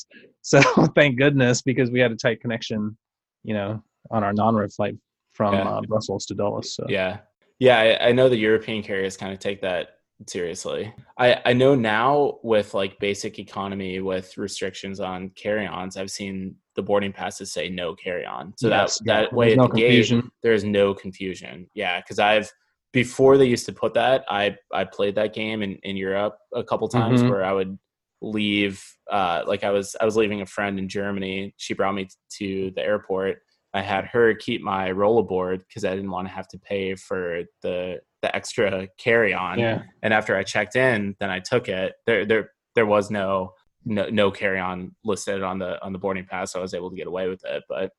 so 0.42 0.62
thank 0.96 1.18
goodness 1.18 1.62
because 1.62 1.92
we 1.92 2.00
had 2.00 2.12
a 2.12 2.16
tight 2.16 2.42
connection, 2.42 2.98
you 3.44 3.54
know, 3.54 3.84
on 4.10 4.24
our 4.24 4.34
non-rev 4.34 4.72
flight 4.74 4.98
from 5.34 5.54
yeah. 5.54 5.70
uh, 5.70 5.82
Brussels 5.82 6.26
to 6.28 6.36
Dulles. 6.36 6.74
So. 6.74 6.86
Yeah, 6.88 7.20
yeah, 7.60 7.80
I, 7.80 8.10
I 8.10 8.12
know 8.12 8.30
the 8.30 8.38
European 8.38 8.84
carriers 8.84 9.18
kind 9.18 9.34
of 9.34 9.40
take 9.40 9.62
that 9.62 9.97
seriously. 10.26 10.94
I, 11.18 11.42
I 11.46 11.54
know 11.54 11.76
now 11.76 12.40
with 12.44 12.74
like 12.74 13.00
basic 13.00 13.40
economy 13.40 14.00
with 14.00 14.38
restrictions 14.38 15.00
on 15.00 15.30
carry-ons, 15.36 15.98
I've 15.98 16.12
seen 16.12 16.56
the 16.76 16.82
boarding 16.82 17.14
passes 17.14 17.52
say 17.52 17.70
no 17.70 17.96
carry-on. 17.96 18.54
So 18.58 18.70
yes, 18.70 19.00
that 19.00 19.06
that 19.06 19.34
way 19.34 19.52
at 19.52 19.58
no 19.58 19.64
the 19.64 19.70
confusion. 19.70 20.22
gate, 20.22 20.30
there's 20.44 20.64
no 20.64 20.94
confusion. 20.94 21.68
Yeah, 21.74 22.00
because 22.02 22.20
I've 22.20 22.52
before 22.94 23.38
they 23.38 23.46
used 23.46 23.66
to 23.68 23.74
put 23.74 23.94
that, 23.94 24.24
I 24.30 24.56
I 24.74 24.86
played 24.86 25.16
that 25.16 25.34
game 25.34 25.62
in, 25.62 25.76
in 25.84 25.98
Europe 25.98 26.38
a 26.54 26.64
couple 26.64 26.88
times 26.88 27.22
mm-hmm. 27.22 27.30
where 27.30 27.44
I 27.44 27.54
would 27.54 27.78
leave 28.22 28.84
uh 29.12 29.44
like 29.46 29.64
I 29.64 29.70
was 29.70 29.96
I 30.02 30.06
was 30.06 30.16
leaving 30.16 30.42
a 30.42 30.46
friend 30.46 30.80
in 30.80 30.90
Germany. 30.90 31.54
She 31.58 31.74
brought 31.74 31.94
me 31.94 32.08
to 32.38 32.72
the 32.76 32.82
airport. 32.82 33.40
I 33.74 33.82
had 33.82 34.06
her 34.06 34.34
keep 34.34 34.62
my 34.62 34.90
rollerboard 34.90 35.60
because 35.60 35.86
I 35.86 35.94
didn't 35.94 36.10
want 36.10 36.28
to 36.28 36.34
have 36.34 36.48
to 36.50 36.60
pay 36.60 36.96
for 36.96 37.44
the 37.62 38.00
the 38.22 38.36
extra 38.36 38.88
carry 38.98 39.34
on. 39.34 39.60
Yeah. 39.60 39.84
And 40.02 40.14
after 40.14 40.36
I 40.36 40.44
checked 40.44 40.76
in, 40.76 41.16
then 41.20 41.30
I 41.30 41.40
took 41.40 41.70
it. 41.70 41.94
There 42.06 42.26
there 42.26 42.52
there 42.76 42.86
was 42.86 43.12
no 43.12 43.54
no, 43.86 44.10
no 44.10 44.32
carry 44.32 44.60
on 44.60 44.96
listed 45.04 45.44
on 45.44 45.60
the 45.60 45.84
on 45.84 45.94
the 45.94 46.00
boarding 46.00 46.26
pass, 46.26 46.54
so 46.54 46.60
I 46.60 46.62
was 46.62 46.74
able 46.74 46.90
to 46.90 46.96
get 46.96 47.08
away 47.08 47.28
with 47.28 47.44
it. 47.46 47.64
But 47.70 47.92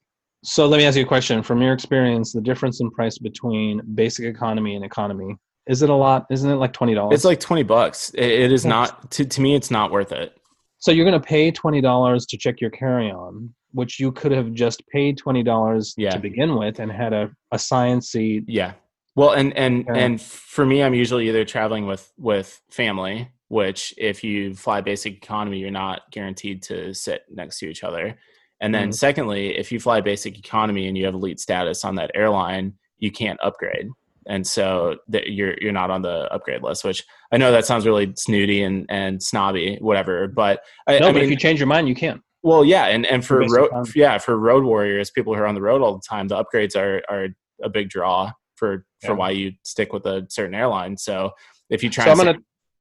so 0.44 0.66
let 0.66 0.78
me 0.78 0.84
ask 0.84 0.96
you 0.96 1.04
a 1.04 1.06
question. 1.06 1.42
From 1.42 1.62
your 1.62 1.72
experience, 1.72 2.32
the 2.32 2.40
difference 2.40 2.80
in 2.80 2.90
price 2.90 3.18
between 3.18 3.80
basic 3.94 4.24
economy 4.24 4.76
and 4.76 4.84
economy 4.84 5.36
is 5.68 5.82
it 5.82 5.90
a 5.90 5.94
lot? 5.94 6.26
Isn't 6.30 6.50
it 6.50 6.56
like 6.56 6.72
twenty 6.72 6.94
dollars? 6.94 7.14
It's 7.14 7.24
like 7.24 7.40
twenty 7.40 7.62
bucks. 7.62 8.10
it, 8.14 8.24
it 8.24 8.52
is 8.52 8.64
yes. 8.64 8.70
not 8.70 9.10
to 9.12 9.24
to 9.24 9.40
me. 9.40 9.54
It's 9.54 9.70
not 9.70 9.92
worth 9.92 10.12
it. 10.12 10.34
So 10.78 10.90
you're 10.90 11.04
going 11.04 11.20
to 11.20 11.26
pay 11.26 11.50
twenty 11.50 11.80
dollars 11.80 12.24
to 12.26 12.38
check 12.38 12.60
your 12.60 12.70
carry 12.70 13.10
on, 13.10 13.52
which 13.72 14.00
you 14.00 14.10
could 14.10 14.32
have 14.32 14.52
just 14.54 14.82
paid 14.88 15.18
twenty 15.18 15.42
dollars 15.42 15.94
yeah. 15.96 16.10
to 16.10 16.18
begin 16.18 16.56
with 16.56 16.80
and 16.80 16.90
had 16.90 17.12
a 17.12 17.30
a 17.52 17.56
sciency 17.56 18.42
yeah 18.48 18.72
well, 19.18 19.32
and 19.32 19.52
and 19.56 19.84
yeah. 19.84 19.94
and 19.96 20.22
for 20.22 20.64
me, 20.64 20.80
I'm 20.80 20.94
usually 20.94 21.28
either 21.28 21.44
traveling 21.44 21.86
with 21.86 22.08
with 22.18 22.60
family, 22.70 23.28
which 23.48 23.92
if 23.98 24.22
you 24.22 24.54
fly 24.54 24.80
basic 24.80 25.14
economy, 25.14 25.58
you're 25.58 25.72
not 25.72 26.02
guaranteed 26.12 26.62
to 26.64 26.94
sit 26.94 27.22
next 27.28 27.58
to 27.58 27.66
each 27.66 27.82
other. 27.82 28.16
And 28.60 28.72
then 28.72 28.90
mm-hmm. 28.90 28.92
secondly, 28.92 29.58
if 29.58 29.72
you 29.72 29.80
fly 29.80 30.00
basic 30.02 30.38
economy 30.38 30.86
and 30.86 30.96
you 30.96 31.04
have 31.04 31.14
elite 31.14 31.40
status 31.40 31.84
on 31.84 31.96
that 31.96 32.12
airline, 32.14 32.74
you 32.98 33.10
can't 33.10 33.40
upgrade. 33.42 33.88
And 34.28 34.46
so 34.46 34.98
that 35.08 35.32
you're 35.32 35.56
you're 35.60 35.72
not 35.72 35.90
on 35.90 36.02
the 36.02 36.32
upgrade 36.32 36.62
list, 36.62 36.84
which 36.84 37.02
I 37.32 37.38
know 37.38 37.50
that 37.50 37.66
sounds 37.66 37.86
really 37.86 38.12
snooty 38.14 38.62
and, 38.62 38.86
and 38.88 39.20
snobby, 39.20 39.78
whatever. 39.80 40.28
But 40.28 40.60
I, 40.86 41.00
no, 41.00 41.08
I 41.08 41.12
but 41.12 41.14
mean, 41.16 41.24
if 41.24 41.30
you 41.30 41.36
change 41.36 41.58
your 41.58 41.66
mind, 41.66 41.88
you 41.88 41.96
can. 41.96 42.22
Well, 42.44 42.64
yeah, 42.64 42.84
and 42.84 43.04
and 43.04 43.26
for 43.26 43.40
road, 43.40 43.70
yeah, 43.96 44.18
for 44.18 44.38
road 44.38 44.62
warriors, 44.62 45.10
people 45.10 45.34
who 45.34 45.40
are 45.40 45.46
on 45.48 45.56
the 45.56 45.60
road 45.60 45.82
all 45.82 45.94
the 45.94 46.06
time, 46.08 46.28
the 46.28 46.40
upgrades 46.40 46.76
are 46.76 47.02
are 47.08 47.26
a 47.64 47.68
big 47.68 47.88
draw 47.90 48.30
for 48.58 48.84
for 49.00 49.12
yeah. 49.12 49.16
why 49.16 49.30
you 49.30 49.52
stick 49.62 49.92
with 49.92 50.06
a 50.06 50.26
certain 50.28 50.54
airline. 50.54 50.96
So 50.96 51.30
if 51.70 51.82
you 51.82 51.90
try, 51.90 52.04
so 52.04 52.10
I'm 52.10 52.16
gonna 52.18 52.38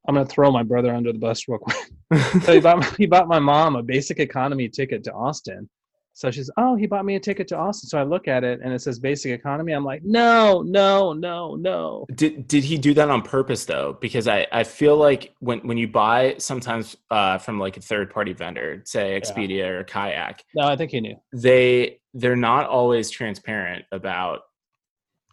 I'm 0.08 0.16
gonna 0.16 0.26
throw 0.26 0.52
my 0.52 0.64
brother 0.64 0.94
under 0.94 1.12
the 1.12 1.20
bus 1.20 1.48
real 1.48 1.60
quick. 1.60 1.78
so 2.44 2.54
he 2.54 2.60
bought 2.60 2.98
he 2.98 3.06
bought 3.06 3.28
my 3.28 3.40
mom 3.40 3.76
a 3.76 3.84
basic 3.84 4.20
economy 4.20 4.70
ticket 4.70 5.04
to 5.06 5.14
Austin. 5.14 5.70
So 6.18 6.32
she's, 6.32 6.50
oh, 6.58 6.76
he 6.76 6.88
bought 6.88 7.06
me 7.06 7.16
a 7.16 7.20
ticket 7.20 7.48
to 7.50 7.58
Austin. 7.58 7.90
So 7.90 8.00
I 8.00 8.02
look 8.02 8.28
at 8.28 8.44
it 8.44 8.60
and 8.64 8.74
it 8.74 8.82
says 8.82 8.98
basic 8.98 9.32
economy. 9.32 9.74
I'm 9.74 9.86
like, 9.86 10.02
no, 10.04 10.64
no, 10.64 11.14
no, 11.14 11.54
no. 11.54 12.08
Did 12.16 12.48
did 12.48 12.64
he 12.64 12.80
do 12.80 12.96
that 12.96 13.12
on 13.12 13.22
purpose 13.22 13.66
though? 13.66 14.00
Because 14.02 14.28
I, 14.28 14.48
I 14.52 14.64
feel 14.64 14.98
like 14.98 15.36
when 15.42 15.60
when 15.60 15.78
you 15.78 15.88
buy 15.88 16.34
sometimes 16.40 16.98
uh, 17.12 17.38
from 17.38 17.60
like 17.60 17.78
a 17.78 17.82
third 17.82 18.10
party 18.10 18.34
vendor, 18.34 18.82
say 18.84 19.20
Expedia 19.22 19.58
yeah. 19.60 19.68
or 19.68 19.84
Kayak. 19.84 20.44
No, 20.56 20.66
I 20.66 20.76
think 20.76 20.90
he 20.90 21.02
knew. 21.02 21.18
They 21.34 22.00
they're 22.16 22.36
not 22.36 22.68
always 22.68 23.12
transparent 23.12 23.86
about 23.92 24.40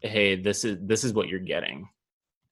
hey 0.04 0.36
this 0.36 0.64
is 0.64 0.78
this 0.82 1.04
is 1.04 1.12
what 1.12 1.28
you're 1.28 1.40
getting. 1.40 1.88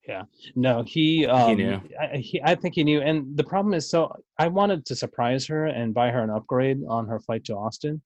Yeah. 0.09 0.23
No 0.57 0.83
he 0.83 1.27
um, 1.27 1.51
he 1.51 1.55
knew. 1.55 1.81
I, 2.01 2.17
he, 2.17 2.43
I 2.43 2.55
think 2.55 2.75
he 2.75 2.83
knew. 2.83 3.01
And 3.01 3.37
the 3.37 3.45
problem 3.45 3.75
is 3.75 3.89
so 3.89 4.15
i 4.39 4.49
wanted 4.49 4.85
to 4.87 4.97
surprise 4.97 5.47
her 5.47 5.67
and 5.67 5.95
buy 5.95 6.11
her 6.11 6.23
an 6.23 6.31
upgrade 6.31 6.81
on 6.89 7.07
her 7.07 7.21
flight 7.21 7.45
to 7.45 7.55
austin 7.55 8.03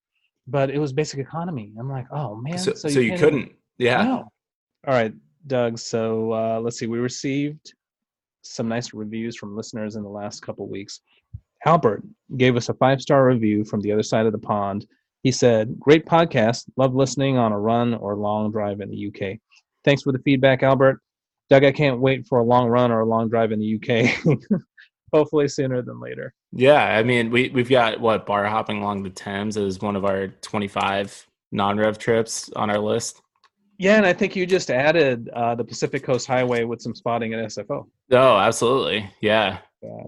but 0.47 0.71
it 0.71 0.79
was 0.79 0.93
basic 0.93 1.19
economy. 1.19 1.73
I'm 1.79 1.91
like 1.91 2.07
oh 2.13 2.37
man 2.37 2.59
so, 2.59 2.75
so, 2.75 2.89
so 2.89 3.01
you, 3.01 3.13
you 3.13 3.19
couldn't. 3.19 3.53
Yeah. 3.79 4.03
No. 4.03 4.33
all 4.87 4.95
right 4.95 5.13
doug 5.47 5.79
so 5.79 6.33
uh, 6.33 6.61
let's 6.61 6.79
see. 6.79 6.87
We 6.87 6.99
received 6.99 7.73
some 8.43 8.69
nice 8.69 8.93
reviews 8.93 9.37
from 9.37 9.57
listeners 9.57 9.97
in 9.97 10.03
the 10.03 10.09
last 10.09 10.41
couple 10.41 10.69
weeks. 10.69 11.01
Albert 11.65 12.03
gave 12.37 12.57
us 12.57 12.69
a 12.69 12.75
five 12.75 13.01
star 13.01 13.27
review 13.27 13.65
from 13.65 13.81
the 13.81 13.93
other 13.93 14.03
side 14.03 14.27
of 14.27 14.33
the 14.33 14.39
pond 14.39 14.87
he 15.27 15.33
said, 15.33 15.81
Great 15.81 16.07
podcast. 16.07 16.67
Love 16.77 16.95
listening 16.95 17.37
on 17.37 17.51
a 17.51 17.59
run 17.59 17.95
or 17.95 18.15
long 18.15 18.53
drive 18.53 18.81
in 18.81 18.89
the 18.89 19.09
UK. 19.09 19.41
Thanks 19.85 20.03
for 20.03 20.13
the 20.13 20.21
feedback, 20.21 20.63
Albert. 20.63 21.01
Doug, 21.51 21.65
I 21.65 21.73
can't 21.73 21.99
wait 22.01 22.29
for 22.29 22.39
a 22.39 22.45
long 22.45 22.69
run 22.69 22.93
or 22.93 23.01
a 23.01 23.05
long 23.05 23.29
drive 23.29 23.51
in 23.51 23.59
the 23.59 23.75
UK. 23.75 24.39
Hopefully 25.13 25.49
sooner 25.49 25.83
than 25.83 25.99
later. 25.99 26.33
Yeah, 26.53 26.81
I 26.81 27.03
mean, 27.03 27.33
we 27.33 27.49
we've 27.49 27.69
got 27.69 27.99
what 28.01 28.25
bar 28.25 28.45
hopping 28.45 28.81
along 28.81 29.03
the 29.03 29.11
Thames 29.11 29.57
is 29.57 29.81
one 29.81 29.97
of 29.97 30.05
our 30.05 30.29
25 30.29 31.27
non-rev 31.51 31.99
trips 31.99 32.49
on 32.55 32.71
our 32.71 32.79
list. 32.79 33.21
Yeah, 33.79 33.97
and 33.97 34.07
I 34.07 34.13
think 34.13 34.37
you 34.37 34.47
just 34.47 34.71
added 34.71 35.29
uh, 35.31 35.57
the 35.57 35.65
Pacific 35.65 36.05
Coast 36.05 36.29
Highway 36.29 36.63
with 36.63 36.81
some 36.81 36.95
spotting 36.95 37.35
at 37.35 37.45
SFO. 37.47 37.89
Oh, 38.13 38.37
absolutely. 38.37 39.11
Yeah. 39.21 39.59
yeah 39.83 40.05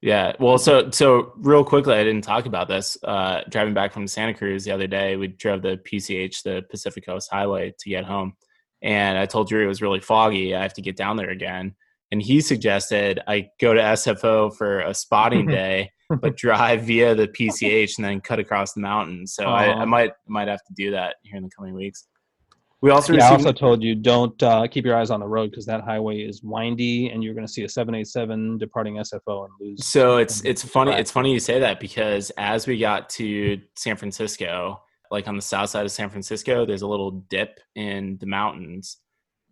yeah. 0.00 0.32
Well, 0.38 0.58
so 0.58 0.90
so 0.90 1.32
real 1.36 1.64
quickly, 1.64 1.94
I 1.94 2.04
didn't 2.04 2.24
talk 2.24 2.46
about 2.46 2.68
this. 2.68 2.96
Uh, 3.02 3.42
driving 3.48 3.74
back 3.74 3.92
from 3.92 4.06
Santa 4.06 4.34
Cruz 4.34 4.64
the 4.64 4.72
other 4.72 4.86
day, 4.86 5.16
we 5.16 5.28
drove 5.28 5.62
the 5.62 5.78
PCH, 5.78 6.42
the 6.42 6.64
Pacific 6.70 7.04
Coast 7.04 7.30
Highway, 7.30 7.74
to 7.78 7.90
get 7.90 8.04
home, 8.04 8.34
and 8.82 9.18
I 9.18 9.26
told 9.26 9.48
Drew 9.48 9.64
it 9.64 9.68
was 9.68 9.82
really 9.82 10.00
foggy. 10.00 10.54
I 10.54 10.62
have 10.62 10.74
to 10.74 10.82
get 10.82 10.96
down 10.96 11.16
there 11.16 11.30
again. 11.30 11.74
And 12.12 12.22
he 12.22 12.40
suggested 12.40 13.20
I 13.26 13.48
go 13.60 13.74
to 13.74 13.80
SFO 13.80 14.54
for 14.54 14.80
a 14.80 14.94
spotting 14.94 15.46
day, 15.48 15.90
but 16.08 16.36
drive 16.36 16.82
via 16.82 17.14
the 17.14 17.28
PCH 17.28 17.96
and 17.96 18.04
then 18.04 18.20
cut 18.20 18.38
across 18.38 18.74
the 18.74 18.80
mountain. 18.80 19.26
So 19.26 19.44
I, 19.44 19.80
I, 19.80 19.84
might 19.84 20.12
might 20.28 20.48
have 20.48 20.62
to 20.64 20.74
do 20.74 20.92
that 20.92 21.16
here 21.22 21.36
in 21.36 21.42
the 21.42 21.50
coming 21.50 21.74
weeks. 21.74 22.06
We 22.86 22.92
also 22.92 23.14
yeah, 23.14 23.26
I 23.26 23.32
also 23.32 23.50
told 23.50 23.82
you 23.82 23.96
don't 23.96 24.40
uh, 24.44 24.68
keep 24.68 24.84
your 24.84 24.94
eyes 24.94 25.10
on 25.10 25.18
the 25.18 25.26
road 25.26 25.50
because 25.50 25.66
that 25.66 25.80
highway 25.80 26.20
is 26.20 26.44
windy, 26.44 27.08
and 27.08 27.20
you're 27.20 27.34
going 27.34 27.44
to 27.44 27.52
see 27.52 27.64
a 27.64 27.68
787 27.68 28.58
departing 28.58 28.94
SFO 28.98 29.46
and 29.46 29.52
lose. 29.58 29.84
So 29.84 30.18
it's 30.18 30.40
it's 30.44 30.62
funny 30.62 30.92
it's 30.92 31.10
funny 31.10 31.32
you 31.32 31.40
say 31.40 31.58
that 31.58 31.80
because 31.80 32.30
as 32.38 32.68
we 32.68 32.78
got 32.78 33.10
to 33.10 33.60
San 33.74 33.96
Francisco, 33.96 34.80
like 35.10 35.26
on 35.26 35.34
the 35.34 35.42
south 35.42 35.70
side 35.70 35.84
of 35.84 35.90
San 35.90 36.10
Francisco, 36.10 36.64
there's 36.64 36.82
a 36.82 36.86
little 36.86 37.10
dip 37.10 37.58
in 37.74 38.18
the 38.20 38.26
mountains. 38.26 38.98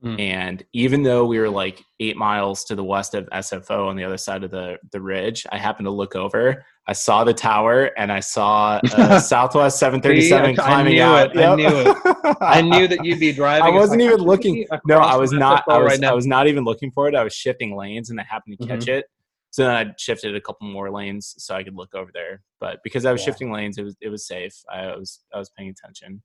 Mm. 0.05 0.21
And 0.21 0.65
even 0.73 1.03
though 1.03 1.27
we 1.27 1.41
were 1.41 1.51
like 1.51 1.83
eight 1.99 2.17
miles 2.17 2.63
to 2.67 2.77
the 2.77 2.85
west 2.85 3.15
of 3.15 3.29
SFO 3.31 3.89
on 3.89 3.97
the 3.97 4.05
other 4.05 4.17
side 4.17 4.45
of 4.45 4.53
the, 4.53 4.79
the 4.93 5.01
ridge, 5.01 5.45
I 5.51 5.59
happened 5.59 5.87
to 5.87 5.91
look 5.91 6.15
over. 6.15 6.65
I 6.87 6.93
saw 6.93 7.25
the 7.25 7.33
tower 7.33 7.91
and 7.97 8.13
I 8.13 8.21
saw 8.21 8.79
uh, 8.93 9.19
Southwest 9.21 9.79
737 9.79 10.57
See, 10.57 10.63
climbing 10.63 11.01
I 11.01 11.03
out. 11.03 11.31
It. 11.31 11.37
Yep. 11.37 11.49
I 11.49 11.55
knew 11.57 11.69
it. 11.69 12.37
I 12.41 12.61
knew 12.61 12.89
that 12.89 13.05
you'd 13.05 13.21
be 13.21 13.33
driving. 13.41 13.65
I 13.65 13.71
wasn't 13.71 14.03
even 14.03 14.21
looking. 14.21 14.67
No, 14.87 14.99
I 14.99 15.17
was 15.17 15.33
not. 15.33 15.65
I 15.69 15.79
was, 15.79 15.93
right 15.93 16.05
I 16.05 16.13
was 16.13 16.27
not 16.27 16.47
even 16.47 16.65
looking 16.65 16.91
for 16.91 17.09
it. 17.09 17.15
I 17.15 17.25
was 17.25 17.33
shifting 17.33 17.75
lanes 17.75 18.11
and 18.11 18.21
I 18.21 18.25
happened 18.25 18.59
to 18.61 18.67
catch 18.67 18.81
mm-hmm. 18.81 18.99
it. 18.99 19.07
So 19.51 19.63
then 19.65 19.75
I 19.75 19.95
shifted 19.99 20.35
a 20.35 20.41
couple 20.41 20.67
more 20.67 20.91
lanes 20.91 21.35
so 21.39 21.55
I 21.55 21.63
could 21.63 21.77
look 21.77 21.95
over 21.95 22.11
there. 22.13 22.43
But 22.61 22.81
because 22.83 23.07
I 23.07 23.13
was 23.13 23.23
yeah. 23.23 23.27
shifting 23.27 23.53
lanes, 23.53 23.79
it 23.79 23.85
was 23.85 23.97
it 24.03 24.09
was 24.09 24.27
safe. 24.27 24.55
I 24.71 24.97
was 24.97 25.21
I 25.33 25.39
was 25.39 25.51
paying 25.57 25.71
attention. 25.71 26.23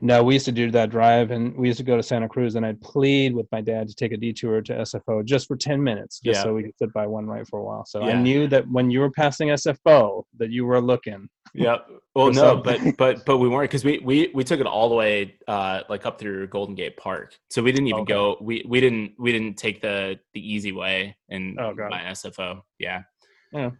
No, 0.00 0.22
we 0.22 0.34
used 0.34 0.46
to 0.46 0.52
do 0.52 0.70
that 0.70 0.90
drive, 0.90 1.30
and 1.30 1.56
we 1.56 1.68
used 1.68 1.78
to 1.78 1.84
go 1.84 1.96
to 1.96 2.02
Santa 2.02 2.28
Cruz, 2.28 2.54
and 2.54 2.64
I'd 2.64 2.80
plead 2.80 3.34
with 3.34 3.46
my 3.52 3.60
dad 3.60 3.88
to 3.88 3.94
take 3.94 4.12
a 4.12 4.16
detour 4.16 4.62
to 4.62 4.74
SFO 4.74 5.24
just 5.24 5.48
for 5.48 5.56
ten 5.56 5.82
minutes, 5.82 6.20
just 6.20 6.38
yeah. 6.38 6.42
so 6.42 6.54
we 6.54 6.64
could 6.64 6.78
sit 6.78 6.92
by 6.92 7.06
one 7.06 7.26
right 7.26 7.46
for 7.48 7.60
a 7.60 7.64
while. 7.64 7.84
So 7.86 8.00
yeah. 8.00 8.08
I 8.08 8.12
knew 8.14 8.46
that 8.48 8.68
when 8.70 8.90
you 8.90 9.00
were 9.00 9.10
passing 9.10 9.48
SFO, 9.48 10.24
that 10.38 10.50
you 10.50 10.64
were 10.66 10.80
looking. 10.80 11.28
Yep. 11.54 11.88
Well, 12.14 12.32
no, 12.32 12.56
but 12.56 12.80
but 12.98 13.24
but 13.24 13.38
we 13.38 13.48
weren't 13.48 13.70
because 13.70 13.84
we 13.84 13.98
we 13.98 14.30
we 14.34 14.44
took 14.44 14.60
it 14.60 14.66
all 14.66 14.88
the 14.88 14.94
way 14.94 15.36
uh 15.48 15.82
like 15.88 16.06
up 16.06 16.18
through 16.18 16.48
Golden 16.48 16.74
Gate 16.74 16.96
Park, 16.96 17.34
so 17.50 17.62
we 17.62 17.72
didn't 17.72 17.88
even 17.88 18.02
okay. 18.02 18.12
go. 18.12 18.36
We 18.40 18.64
we 18.68 18.80
didn't 18.80 19.12
we 19.18 19.32
didn't 19.32 19.56
take 19.56 19.80
the 19.80 20.18
the 20.34 20.40
easy 20.40 20.72
way 20.72 21.16
and 21.28 21.58
oh, 21.58 21.74
by 21.74 22.02
SFO. 22.10 22.62
Yeah. 22.78 23.02
Yeah. 23.52 23.70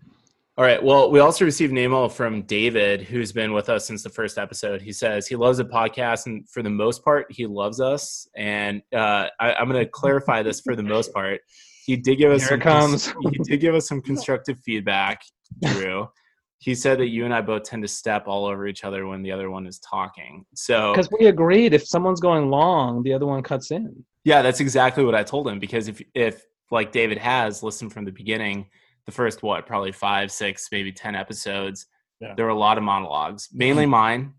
All 0.58 0.64
right. 0.64 0.82
Well, 0.82 1.10
we 1.10 1.20
also 1.20 1.44
received 1.44 1.70
an 1.72 1.76
email 1.76 2.08
from 2.08 2.40
David, 2.42 3.02
who's 3.02 3.30
been 3.30 3.52
with 3.52 3.68
us 3.68 3.86
since 3.86 4.02
the 4.02 4.08
first 4.08 4.38
episode. 4.38 4.80
He 4.80 4.90
says 4.90 5.26
he 5.26 5.36
loves 5.36 5.58
the 5.58 5.66
podcast, 5.66 6.24
and 6.24 6.48
for 6.48 6.62
the 6.62 6.70
most 6.70 7.04
part, 7.04 7.26
he 7.28 7.44
loves 7.44 7.78
us. 7.78 8.26
And 8.34 8.80
uh, 8.94 9.26
I, 9.38 9.60
am 9.60 9.68
going 9.68 9.84
to 9.84 9.90
clarify 9.90 10.42
this 10.42 10.62
for 10.62 10.74
the 10.74 10.82
most 10.82 11.12
part. 11.12 11.42
He 11.84 11.94
did 11.94 12.16
give 12.16 12.32
us 12.32 12.40
Here 12.40 12.48
some. 12.48 12.60
Comes. 12.60 13.12
he 13.30 13.38
did 13.44 13.60
give 13.60 13.74
us 13.74 13.86
some 13.86 14.00
constructive 14.00 14.58
feedback, 14.60 15.20
Drew. 15.62 16.08
he 16.56 16.74
said 16.74 17.00
that 17.00 17.08
you 17.08 17.26
and 17.26 17.34
I 17.34 17.42
both 17.42 17.64
tend 17.64 17.82
to 17.82 17.88
step 17.88 18.26
all 18.26 18.46
over 18.46 18.66
each 18.66 18.82
other 18.82 19.06
when 19.06 19.22
the 19.22 19.32
other 19.32 19.50
one 19.50 19.66
is 19.66 19.78
talking. 19.80 20.46
So 20.54 20.92
because 20.94 21.10
we 21.20 21.26
agreed, 21.26 21.74
if 21.74 21.86
someone's 21.86 22.20
going 22.20 22.48
long, 22.48 23.02
the 23.02 23.12
other 23.12 23.26
one 23.26 23.42
cuts 23.42 23.72
in. 23.72 24.02
Yeah, 24.24 24.40
that's 24.40 24.60
exactly 24.60 25.04
what 25.04 25.14
I 25.14 25.22
told 25.22 25.48
him. 25.48 25.58
Because 25.58 25.86
if 25.86 26.00
if 26.14 26.46
like 26.70 26.92
David 26.92 27.18
has 27.18 27.62
listened 27.62 27.92
from 27.92 28.06
the 28.06 28.10
beginning 28.10 28.70
the 29.06 29.12
first 29.12 29.42
what 29.42 29.66
probably 29.66 29.92
five 29.92 30.30
six 30.30 30.68
maybe 30.70 30.92
ten 30.92 31.14
episodes 31.14 31.86
yeah. 32.20 32.34
there 32.36 32.44
were 32.44 32.50
a 32.50 32.58
lot 32.58 32.78
of 32.78 32.84
monologues. 32.84 33.48
Mainly 33.52 33.86
mine. 33.86 34.34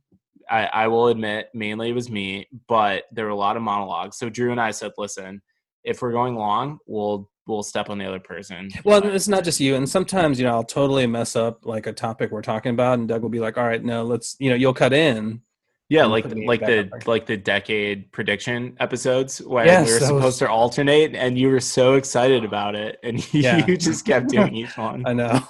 I, 0.50 0.66
I 0.68 0.88
will 0.88 1.08
admit 1.08 1.50
mainly 1.54 1.90
it 1.90 1.94
was 1.94 2.10
me 2.10 2.48
but 2.70 3.04
there 3.12 3.26
were 3.26 3.32
a 3.32 3.36
lot 3.36 3.58
of 3.58 3.64
monologues. 3.64 4.18
So 4.18 4.30
drew 4.30 4.52
and 4.52 4.62
i 4.62 4.72
said 4.72 4.94
listen 4.98 5.42
if 5.84 6.02
we're 6.02 6.14
going 6.14 6.36
long 6.36 6.80
we'll 6.88 7.30
we'll 7.48 7.64
step 7.64 7.90
on 7.90 7.98
the 7.98 8.06
other 8.06 8.20
person. 8.22 8.70
Well 8.86 9.06
it's 9.06 9.28
not 9.28 9.44
just 9.44 9.60
you 9.60 9.76
and 9.76 9.90
sometimes 9.90 10.40
you 10.40 10.46
know 10.46 10.54
i'll 10.54 10.64
totally 10.64 11.06
mess 11.06 11.36
up 11.36 11.66
like 11.66 11.86
a 11.86 11.92
topic 11.92 12.32
we're 12.32 12.42
talking 12.42 12.72
about 12.72 12.98
and 12.98 13.10
doug 13.10 13.24
will 13.24 13.30
be 13.30 13.42
like 13.42 13.58
all 13.58 13.66
right 13.66 13.84
no 13.84 14.04
let's 14.04 14.38
you 14.40 14.50
know 14.50 14.56
you'll 14.56 14.74
cut 14.74 14.94
in 14.94 15.42
yeah, 15.90 16.06
like 16.06 16.26
like 16.46 16.60
the 16.60 16.90
like 17.06 17.26
the 17.26 17.38
decade 17.38 18.12
prediction 18.12 18.76
episodes 18.80 19.40
where 19.40 19.66
yes, 19.66 19.88
we 19.88 19.94
were 19.94 20.00
supposed 20.00 20.24
was... 20.24 20.38
to 20.40 20.50
alternate, 20.50 21.16
and 21.16 21.38
you 21.38 21.50
were 21.50 21.62
so 21.62 21.94
excited 21.94 22.44
about 22.44 22.76
it, 22.76 23.00
and 23.04 23.20
you, 23.34 23.42
yeah. 23.42 23.66
you 23.66 23.78
just 23.78 24.06
kept 24.06 24.30
doing 24.30 24.54
each 24.54 24.78
one. 24.78 25.06
I 25.06 25.14
know. 25.14 25.42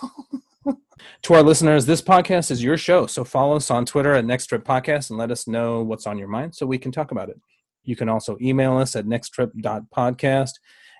to 1.23 1.33
our 1.33 1.41
listeners, 1.41 1.87
this 1.87 2.03
podcast 2.03 2.51
is 2.51 2.63
your 2.63 2.77
show, 2.77 3.07
so 3.07 3.23
follow 3.23 3.55
us 3.55 3.71
on 3.71 3.85
Twitter 3.85 4.13
at 4.13 4.25
Next 4.25 4.45
Trip 4.45 4.63
Podcast 4.63 5.09
and 5.09 5.17
let 5.17 5.31
us 5.31 5.47
know 5.47 5.81
what's 5.81 6.05
on 6.05 6.19
your 6.19 6.27
mind 6.27 6.53
so 6.53 6.67
we 6.67 6.77
can 6.77 6.91
talk 6.91 7.11
about 7.11 7.29
it. 7.29 7.39
You 7.83 7.95
can 7.95 8.07
also 8.07 8.37
email 8.39 8.77
us 8.77 8.95
at 8.95 9.05
nexttrip.podcast 9.05 10.51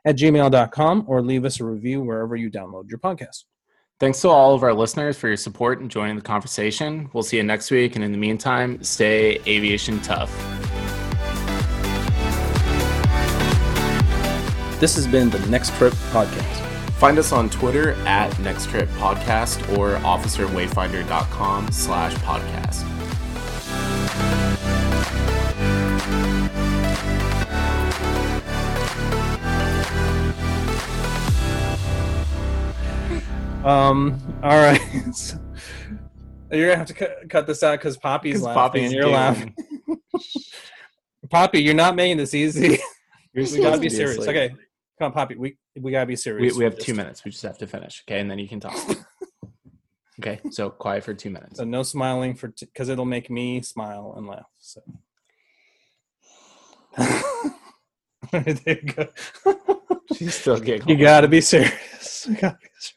at 0.05 0.15
gmail.com 0.15 1.05
or 1.07 1.21
leave 1.21 1.45
us 1.45 1.59
a 1.59 1.65
review 1.65 2.01
wherever 2.01 2.35
you 2.35 2.49
download 2.49 2.89
your 2.89 2.99
podcast. 2.99 3.43
Thanks 3.99 4.21
to 4.21 4.29
all 4.29 4.53
of 4.53 4.61
our 4.61 4.75
listeners 4.75 5.17
for 5.17 5.27
your 5.27 5.37
support 5.37 5.79
and 5.79 5.89
joining 5.89 6.15
the 6.15 6.21
conversation. 6.21 7.09
We'll 7.13 7.23
see 7.23 7.37
you 7.37 7.43
next 7.43 7.71
week. 7.71 7.95
And 7.95 8.05
in 8.05 8.11
the 8.11 8.17
meantime, 8.17 8.83
stay 8.83 9.39
aviation 9.47 9.99
tough. 10.01 10.29
This 14.79 14.93
has 14.95 15.07
been 15.07 15.31
the 15.31 15.39
Next 15.49 15.75
Trip 15.77 15.93
Podcast. 16.11 16.63
Find 16.99 17.17
us 17.17 17.31
on 17.31 17.49
Twitter 17.49 17.93
at 18.05 18.37
Next 18.39 18.67
Trip 18.67 18.87
Podcast 18.89 19.75
or 19.75 19.95
officerwayfinder.com 19.97 21.71
slash 21.71 22.13
podcast. 22.17 22.83
Um. 33.65 34.21
All 34.43 34.57
right. 34.57 34.81
you're 36.51 36.67
gonna 36.67 36.77
have 36.77 36.87
to 36.87 36.93
cut, 36.93 37.29
cut 37.29 37.47
this 37.47 37.63
out 37.63 37.79
because 37.79 37.97
Poppy's 37.97 38.41
laughing 38.41 38.55
Poppy's 38.55 38.83
and 38.85 38.93
you're 38.93 39.09
laughing. 39.09 39.55
Poppy, 41.29 41.61
you're 41.61 41.73
not 41.73 41.95
making 41.95 42.17
this 42.17 42.33
easy. 42.33 42.79
we 43.33 43.43
gotta 43.59 43.79
be 43.79 43.89
serious. 43.89 44.25
Okay, 44.25 44.49
come 44.97 45.07
on, 45.07 45.11
Poppy. 45.11 45.35
We 45.35 45.57
we 45.75 45.91
gotta 45.91 46.05
be 46.05 46.15
serious. 46.15 46.53
We, 46.53 46.59
we 46.59 46.63
have 46.63 46.77
two 46.77 46.93
minutes. 46.93 47.25
We 47.25 47.31
just 47.31 47.43
have 47.43 47.57
to 47.57 47.67
finish. 47.67 48.03
Okay, 48.07 48.19
and 48.19 48.31
then 48.31 48.39
you 48.39 48.47
can 48.47 48.59
talk. 48.59 48.75
okay, 50.19 50.39
so 50.51 50.69
quiet 50.69 51.03
for 51.03 51.13
two 51.13 51.29
minutes. 51.29 51.57
So 51.57 51.65
no 51.65 51.83
smiling 51.83 52.35
for 52.35 52.47
because 52.47 52.87
t- 52.87 52.93
it'll 52.93 53.05
make 53.05 53.29
me 53.29 53.61
smile 53.61 54.13
and 54.15 54.27
laugh. 54.27 54.45
So. 54.59 54.81
there 58.31 58.57
you 58.65 58.93
go. 58.93 59.07
She's 60.15 60.35
still 60.35 60.59
giggling. 60.59 60.97
You 60.97 61.03
gotta 61.03 61.27
be 61.27 61.41
serious. 61.41 62.25
You 62.27 62.35
gotta 62.35 62.57
be 62.57 62.69
serious. 62.79 62.96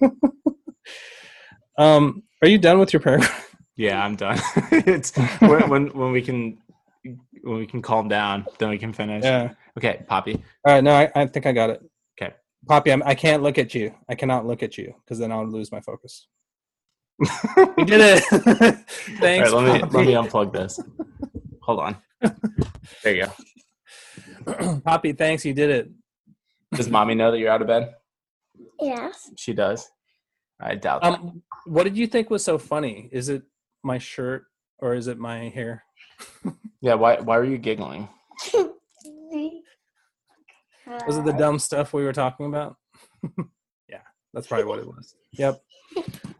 um, 1.78 2.22
are 2.42 2.48
you 2.48 2.58
done 2.58 2.78
with 2.78 2.92
your 2.92 3.00
paragraph? 3.00 3.40
Yeah, 3.76 4.04
I'm 4.04 4.14
done. 4.14 4.38
it's 4.70 5.16
when, 5.40 5.68
when 5.68 5.86
when 5.88 6.12
we 6.12 6.22
can 6.22 6.58
when 7.42 7.58
we 7.58 7.66
can 7.66 7.82
calm 7.82 8.06
down, 8.06 8.46
then 8.58 8.68
we 8.70 8.78
can 8.78 8.92
finish. 8.92 9.24
Yeah. 9.24 9.50
Okay, 9.76 10.04
Poppy. 10.06 10.34
All 10.64 10.74
right. 10.74 10.84
No, 10.84 10.92
I, 10.92 11.10
I 11.12 11.26
think 11.26 11.44
I 11.44 11.50
got 11.50 11.70
it. 11.70 11.82
Okay. 12.16 12.32
Poppy, 12.68 12.92
I'm, 12.92 13.02
I 13.04 13.16
can't 13.16 13.42
look 13.42 13.58
at 13.58 13.74
you. 13.74 13.92
I 14.08 14.14
cannot 14.14 14.46
look 14.46 14.62
at 14.62 14.78
you 14.78 14.94
because 15.04 15.18
then 15.18 15.32
I'll 15.32 15.44
lose 15.44 15.72
my 15.72 15.80
focus. 15.80 16.28
we 17.76 17.84
did 17.84 18.00
it. 18.00 18.22
Thanks. 19.18 19.50
All 19.50 19.64
right, 19.64 19.82
let 19.82 19.90
me 19.90 19.98
let 19.98 20.06
me 20.06 20.12
unplug 20.12 20.52
this. 20.52 20.78
Hold 21.62 21.80
on. 21.80 21.96
There 23.02 23.14
you 23.14 23.26
go. 23.26 24.80
Poppy, 24.84 25.14
thanks. 25.14 25.44
You 25.44 25.52
did 25.52 25.70
it. 25.70 25.90
Does 26.74 26.88
mommy 26.88 27.14
know 27.14 27.30
that 27.30 27.38
you're 27.38 27.50
out 27.50 27.60
of 27.60 27.66
bed? 27.66 27.94
Yes. 28.80 29.30
She 29.36 29.52
does. 29.52 29.88
I 30.60 30.74
doubt 30.74 31.04
um, 31.04 31.12
that. 31.12 31.70
What 31.72 31.84
did 31.84 31.96
you 31.96 32.06
think 32.06 32.30
was 32.30 32.44
so 32.44 32.58
funny? 32.58 33.08
Is 33.12 33.28
it 33.28 33.42
my 33.82 33.98
shirt 33.98 34.44
or 34.78 34.94
is 34.94 35.08
it 35.08 35.18
my 35.18 35.48
hair? 35.48 35.84
yeah. 36.80 36.94
Why? 36.94 37.20
Why 37.20 37.38
were 37.38 37.44
you 37.44 37.58
giggling? 37.58 38.08
was 41.06 41.16
it 41.16 41.24
the 41.24 41.32
dumb 41.32 41.58
stuff 41.58 41.92
we 41.92 42.04
were 42.04 42.12
talking 42.12 42.46
about? 42.46 42.76
yeah, 43.88 44.02
that's 44.32 44.46
probably 44.46 44.66
what 44.66 44.78
it 44.78 44.86
was. 44.86 45.14
Yep. 45.32 45.60